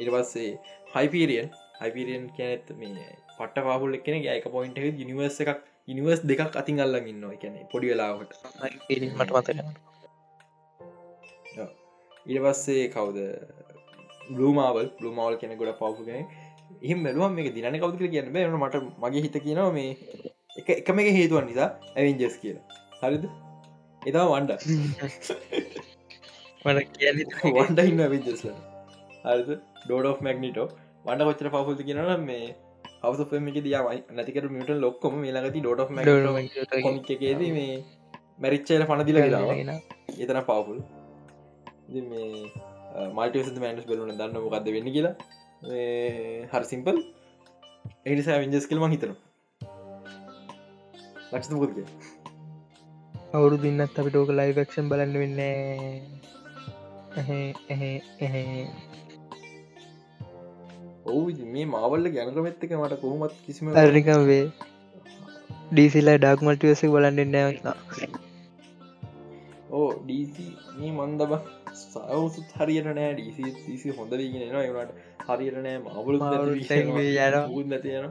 ඉට 0.00 0.10
පස්සේ 0.12 0.50
හයිපීරියන් 0.94 1.48
හයිපිරියන් 1.80 2.28
කැනෙත් 2.36 2.70
මේ 2.78 3.08
පට 3.38 3.66
පාපුල 3.66 3.98
එකන 3.98 4.18
එක 4.32 4.46
පොයින්ට 4.48 4.78
නිවර්ස 5.02 5.40
එකක් 5.44 5.64
ඉනිවර්ස් 5.88 6.22
දෙකක් 6.24 6.54
අතින් 6.56 6.82
අල්ලන් 6.84 7.10
ඉන්න 7.12 7.26
එකැනෙ 7.30 7.66
පොඩි 7.72 7.92
වෙලාවට 7.92 8.32
මට 9.16 9.30
මතන 9.32 9.58
ඉට 12.26 12.40
පස්සේ 12.44 12.86
කවුද 12.94 13.18
බ්ලූමාවල් 14.30 14.88
බ්ලූමාවල් 14.98 15.38
කෙන 15.40 15.56
ගොඩ 15.60 15.72
පවපුගෙන 15.80 16.24
එහම 16.82 17.04
බැලුවම් 17.04 17.36
මේ 17.36 17.52
දින 17.52 17.76
කවද 17.76 17.94
කියන්න 18.04 18.32
බෑන 18.34 18.56
මට 18.58 18.82
මගේ 19.02 19.24
හිත 19.26 19.36
කියනවා 19.40 19.72
මේ 19.72 19.90
එක 20.56 20.68
එකම 20.74 20.98
එක 21.00 21.08
හේතුවන් 21.12 21.46
නිසා 21.48 21.68
ඇවින්ජස් 21.96 22.36
කියලා. 22.42 22.64
හරිද? 23.00 23.24
එතා 24.02 24.24
වන්ඩ 24.26 24.52
වන්ඩ 26.64 27.80
ඉන්න 27.84 28.04
විජස්ල 28.12 28.52
හරිද? 29.24 29.50
ඩෝඩ 29.82 30.06
of 30.06 30.20
මැගනිටෝ 30.20 30.68
වන්ඩ 31.04 31.26
කොච්චර 31.28 31.50
පවුද 31.54 31.82
කියනන 31.82 32.24
මේ 32.24 32.46
හවස 33.02 33.28
පමක 33.30 33.62
දියමයි 33.66 33.98
නැතිකට 34.12 34.48
මිට 34.52 34.70
ලොක්කොම 34.84 35.18
මේලගති 35.24 35.60
ඩෝඩ 35.60 35.80
of 35.80 35.90
කොමික් 36.82 37.10
එකේද 37.16 37.42
මේ 37.56 37.74
මැරිච්චයට 38.38 38.86
පනදිල 38.88 39.20
ගෙලාගෙන 39.24 39.74
එතන 40.18 40.40
පවපුල් 40.48 40.80
මේ 42.06 42.65
මල්ටස 43.10 43.62
මෑන්ස් 43.62 43.86
බලුන 43.86 44.12
දන්න 44.14 44.42
මොකක්ද 44.42 44.74
වෙන්න 44.76 44.92
කියලා. 44.96 45.14
හරි 46.50 46.66
සිම්පල් 46.72 46.98
එනිසා 48.06 48.42
විජස් 48.42 48.68
කල්ම 48.68 48.92
හිතනවා. 48.94 49.22
ලක්ෂ 51.28 51.50
මොකද 51.52 51.78
අවුරු 53.34 53.56
දින්නත් 53.62 53.96
අපිට 54.00 54.16
ඕක 54.18 54.30
ලයිවක්ෂන් 54.32 54.90
බලන්න 54.90 55.14
වෙන්න 55.22 55.40
ඔවු 61.06 61.48
මේ 61.54 61.66
මාවල්ල 61.72 62.06
ගැනකමත්තක 62.16 62.72
මට 62.78 63.00
කොහොමත් 63.02 63.34
කිසිම 63.46 63.72
ඇරිකම් 63.74 64.22
වේ 64.30 64.44
ඩීසිල්ලා 65.70 66.16
ඩක් 66.18 66.46
මල්ටිවස 66.46 66.84
බලන්න 66.94 67.34
නෑ 67.34 68.08
ඕ 69.72 69.90
ඩීසි 70.00 70.46
මේ 70.78 70.92
මන්දබ 70.98 71.32
සවසුත් 71.76 72.54
හරියට 72.56 72.88
නෑ. 72.90 73.12
ඩීසි 73.14 73.42
ීසි 73.68 73.88
හොඳ 73.92 74.12
වීගෙන 74.14 74.44
නවා 74.44 74.64
එනට 74.82 74.92
හරියට 75.28 75.58
නෑ. 75.58 75.78
මවුලු 75.80 76.16
යන 77.58 77.68
නැතියන 77.68 78.06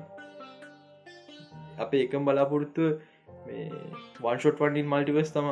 අපේ 1.79 2.01
එකම් 2.01 2.23
බලාපොරොත්තු 2.25 2.89
මේ 3.45 3.65
වන්ෂොට් 4.21 4.61
වන්ඩින් 4.61 4.87
මල්ටිවස් 4.87 5.29
තම 5.31 5.47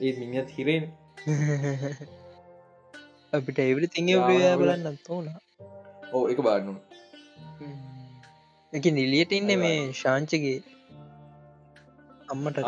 ඒ 0.00 0.12
මිනිත් 0.18 0.48
හිරෙන් 0.50 0.84
අපිට 3.32 3.58
එවරි 3.60 3.88
තිං 3.88 4.10
බලන්න. 4.26 4.98
තෝන 5.06 5.26
ඕ 6.12 6.24
එක 6.28 6.40
බාන්නු 6.40 6.74
එක 8.72 8.84
නිලියට 8.92 9.32
ඉන්න 9.32 9.52
මේ 9.58 9.78
ශාංචගේ 9.94 10.58
අම්මට 12.28 12.58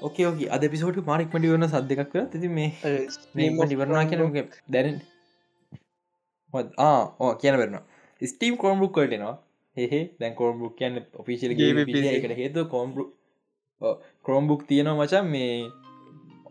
ඕකේ 0.00 0.26
ඕක 0.26 0.42
අද 0.48 0.66
පිසෝට 0.68 0.98
මාරික්මටි 1.04 1.52
වන 1.52 1.68
සද්දකක් 1.68 2.10
කර 2.10 2.26
තිති 2.26 2.50
මේ 2.50 2.68
නිවරනා 3.66 4.04
කියන 4.06 4.50
දැන 4.68 5.00
ආ 6.80 7.32
කියන 7.36 7.56
වෙරනවා 7.56 7.84
ස්ටීම් 8.20 8.56
කෝම්බුක් 8.56 8.92
කටනවා 8.92 9.36
හෙ 9.76 10.00
දැන් 10.20 10.34
කෝම්බුක් 10.34 10.76
කියන්න 10.76 11.00
ඔෆිසිල් 11.14 11.56
එකට 11.56 12.36
හේතු 12.36 12.66
කෝම්බු 12.66 13.08
කරෝම්බුක් 14.24 14.66
තියෙනවා 14.66 14.98
මචන් 14.98 15.26
මේ 15.28 15.52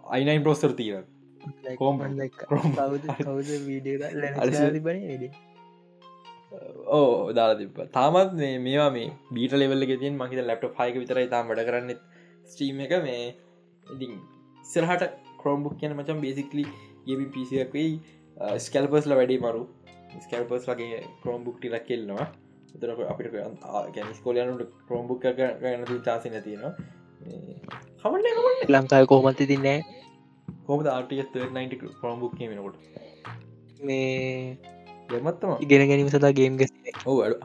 අයිනයින් 0.09 0.43
ප්‍රෝස්තර 0.43 0.73
තියෙන 0.73 1.05
ඕ 6.89 7.33
දාලා 7.33 7.57
තිබ 7.57 7.81
තාමත් 7.91 8.33
මේවා 8.59 8.89
මේ 8.91 9.09
බීට 9.33 9.53
ලෙවල්ල 9.53 9.85
ගෙතින් 9.85 10.17
මහිත 10.17 10.41
ලැප්ට 10.43 10.71
ෆයික 10.77 10.95
විතරයි 10.95 11.27
තාම 11.27 11.45
වැඩ 11.47 11.67
කරන්න 11.67 11.99
ස්ට්‍රීම් 12.49 12.85
එක 12.85 12.93
මේ 13.03 13.25
ඉතින් 13.87 14.13
සරහට 14.65 15.03
කරෝම්බුක් 15.41 15.75
කියන 15.79 15.97
මචන් 15.97 16.23
බේසිකලි 16.25 16.65
ගෙවි 17.07 17.25
පිසියක් 17.35 17.73
වෙයි. 17.73 17.93
ස්කල්පස්ල 18.59 19.13
වැඩේ 19.13 19.39
මරු. 19.39 19.63
ස්කල්පස් 20.17 20.65
ලගේ 20.67 21.01
කරෝම්බුක්ටි 21.21 21.69
ලක්කෙල්නවා 21.69 22.25
තර 22.73 22.91
අපිට 23.05 23.35
ගැන 23.93 24.09
ස්කෝලයනුට 24.13 24.73
කරෝම්බුක් 24.87 25.21
ගන්න 25.25 26.01
චාසි 26.07 26.31
නැතිනවා 26.33 26.73
හමන්න 28.03 28.73
ලංකාය 28.75 29.05
කොහමති 29.05 29.49
තින්නේ 29.51 29.77
කොම 30.67 30.85
ආටියස් 30.87 31.29
90 31.35 31.93
කරෝම්බුක් 31.99 32.35
කියමෙනකොට 32.37 32.77
මේ 33.81 34.57
දෙමත්තම 35.09 35.55
ඉගෙන 35.59 35.87
ගැනීම 35.89 36.11
සතා 36.11 36.33
ගේම් 36.33 36.57
ගෙ 36.57 36.69
ඕ 37.05 37.19
අඩු 37.21 37.37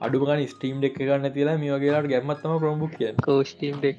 අඩුගන 0.00 0.46
ස්ටීම් 0.48 0.78
ඩෙක් 0.78 0.98
ගන්න 1.00 1.32
තිලා 1.32 1.58
මේ 1.58 1.74
වගේලාට 1.74 2.08
ගැම්මත්තම 2.08 2.56
ප්‍රම්බුක් 2.58 2.96
කිය 2.96 3.12
කෝස්ටීම් 3.22 3.76
ඩෙක් 3.78 3.96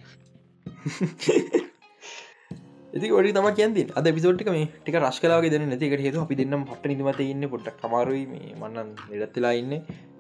ඉති 2.93 3.07
ොඩි 3.11 3.31
තම 3.33 3.47
කියන්ති 3.51 3.83
අද 3.93 4.05
පිසෝට්ක 4.09 4.49
මේ 4.49 4.67
ටික 4.75 4.97
රශ් 4.97 5.19
කලාගේ 5.19 5.49
දෙන 5.49 5.65
නැතිකට 5.67 5.99
හේතු 5.99 6.19
අපි 6.21 6.35
දෙන්නම් 6.35 6.61
පට 6.65 6.93
නිමත 6.93 7.19
ඉන්න 7.23 7.47
පොට්ට 7.49 7.81
කමාරුයි 7.81 8.21
මේ 8.25 8.53
මන්නන් 8.53 8.91
නිරත්තිලා 9.09 9.53
ඉන්න. 9.53 9.73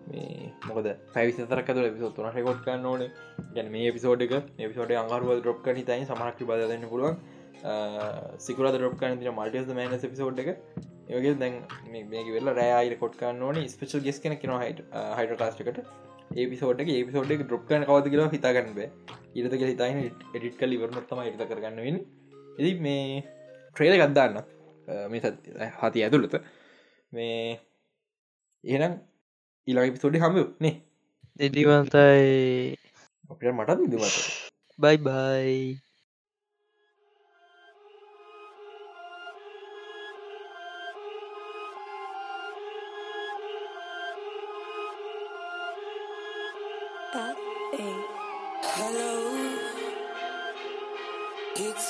මේ 0.07 0.49
මොකද 0.65 0.89
පැවිසතරක 1.13 1.69
පිසොත් 1.89 2.15
තුන 2.15 2.27
රෙකොඩ් 2.29 2.59
කන්න 2.65 2.85
ඕන. 2.85 3.05
ගැන 3.55 3.71
මේ 3.71 3.91
පිසෝඩ් 3.91 4.25
එක 4.27 4.35
පිසෝට 4.65 4.91
අංගරුවල් 4.95 5.39
ඩොප් 5.39 5.61
කන 5.63 5.79
තයි 5.83 6.03
සමහක් 6.03 6.49
බදන්න 6.49 6.85
පුළුවන්. 6.89 7.15
සිකුර 8.39 8.67
ඩොප් 8.69 8.99
කන 8.99 9.17
තින 9.19 9.31
මල්ටස් 9.33 9.71
මන 9.71 9.97
පිසෝඩ් 10.07 10.43
එක 10.43 10.51
ඒගේ 11.09 11.35
දැන් 11.41 11.55
මේ 11.91 12.23
වෙල්ල 12.35 12.49
රෑයිර 12.59 12.95
කොට්කන්න 13.03 13.45
ඕන 13.47 13.61
ස්පේල් 13.73 14.03
ගෙස් 14.07 14.19
කෙන 14.23 14.37
කෙන 14.41 14.53
හයිට 14.63 15.37
කාස්ටකට 15.41 15.79
ඒපිසෝඩ් 16.35 16.81
එක 16.83 16.89
ඒපිසෝඩ් 16.89 17.31
ඩොප් 17.41 17.63
කන 17.69 17.85
කවද 17.89 18.11
කියලා 18.13 18.33
හිතාගන්න 18.35 18.73
බෑ. 18.77 18.89
ඉරතක 19.35 19.63
හිතයින 19.63 20.01
එඩිට් 20.35 20.57
කල 20.59 20.75
ඉවරනොත්තම 20.77 21.21
ඉත 21.27 21.43
කරගන්නවෙන්න 21.51 21.99
එදි 22.59 22.71
මේ 22.85 23.21
ට්‍රේල 23.75 23.97
ගත්දාන්න 24.01 24.41
මේ 25.11 25.21
හති 25.81 26.05
ඇතුළත. 26.05 26.35
මේ 27.11 27.59
ඒනම් 28.63 28.99
ඊලා 29.67 29.87
පිසෝඩි 29.95 30.23
හම 30.23 30.41
නේ? 30.65 30.75
දෙඩිවන්තයි 31.39 32.75
අපට 33.29 33.49
මටත් 33.51 33.79
විදමට 33.83 34.17
බයි 34.79 34.97
බයි 35.07 35.57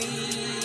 free. 0.00 0.61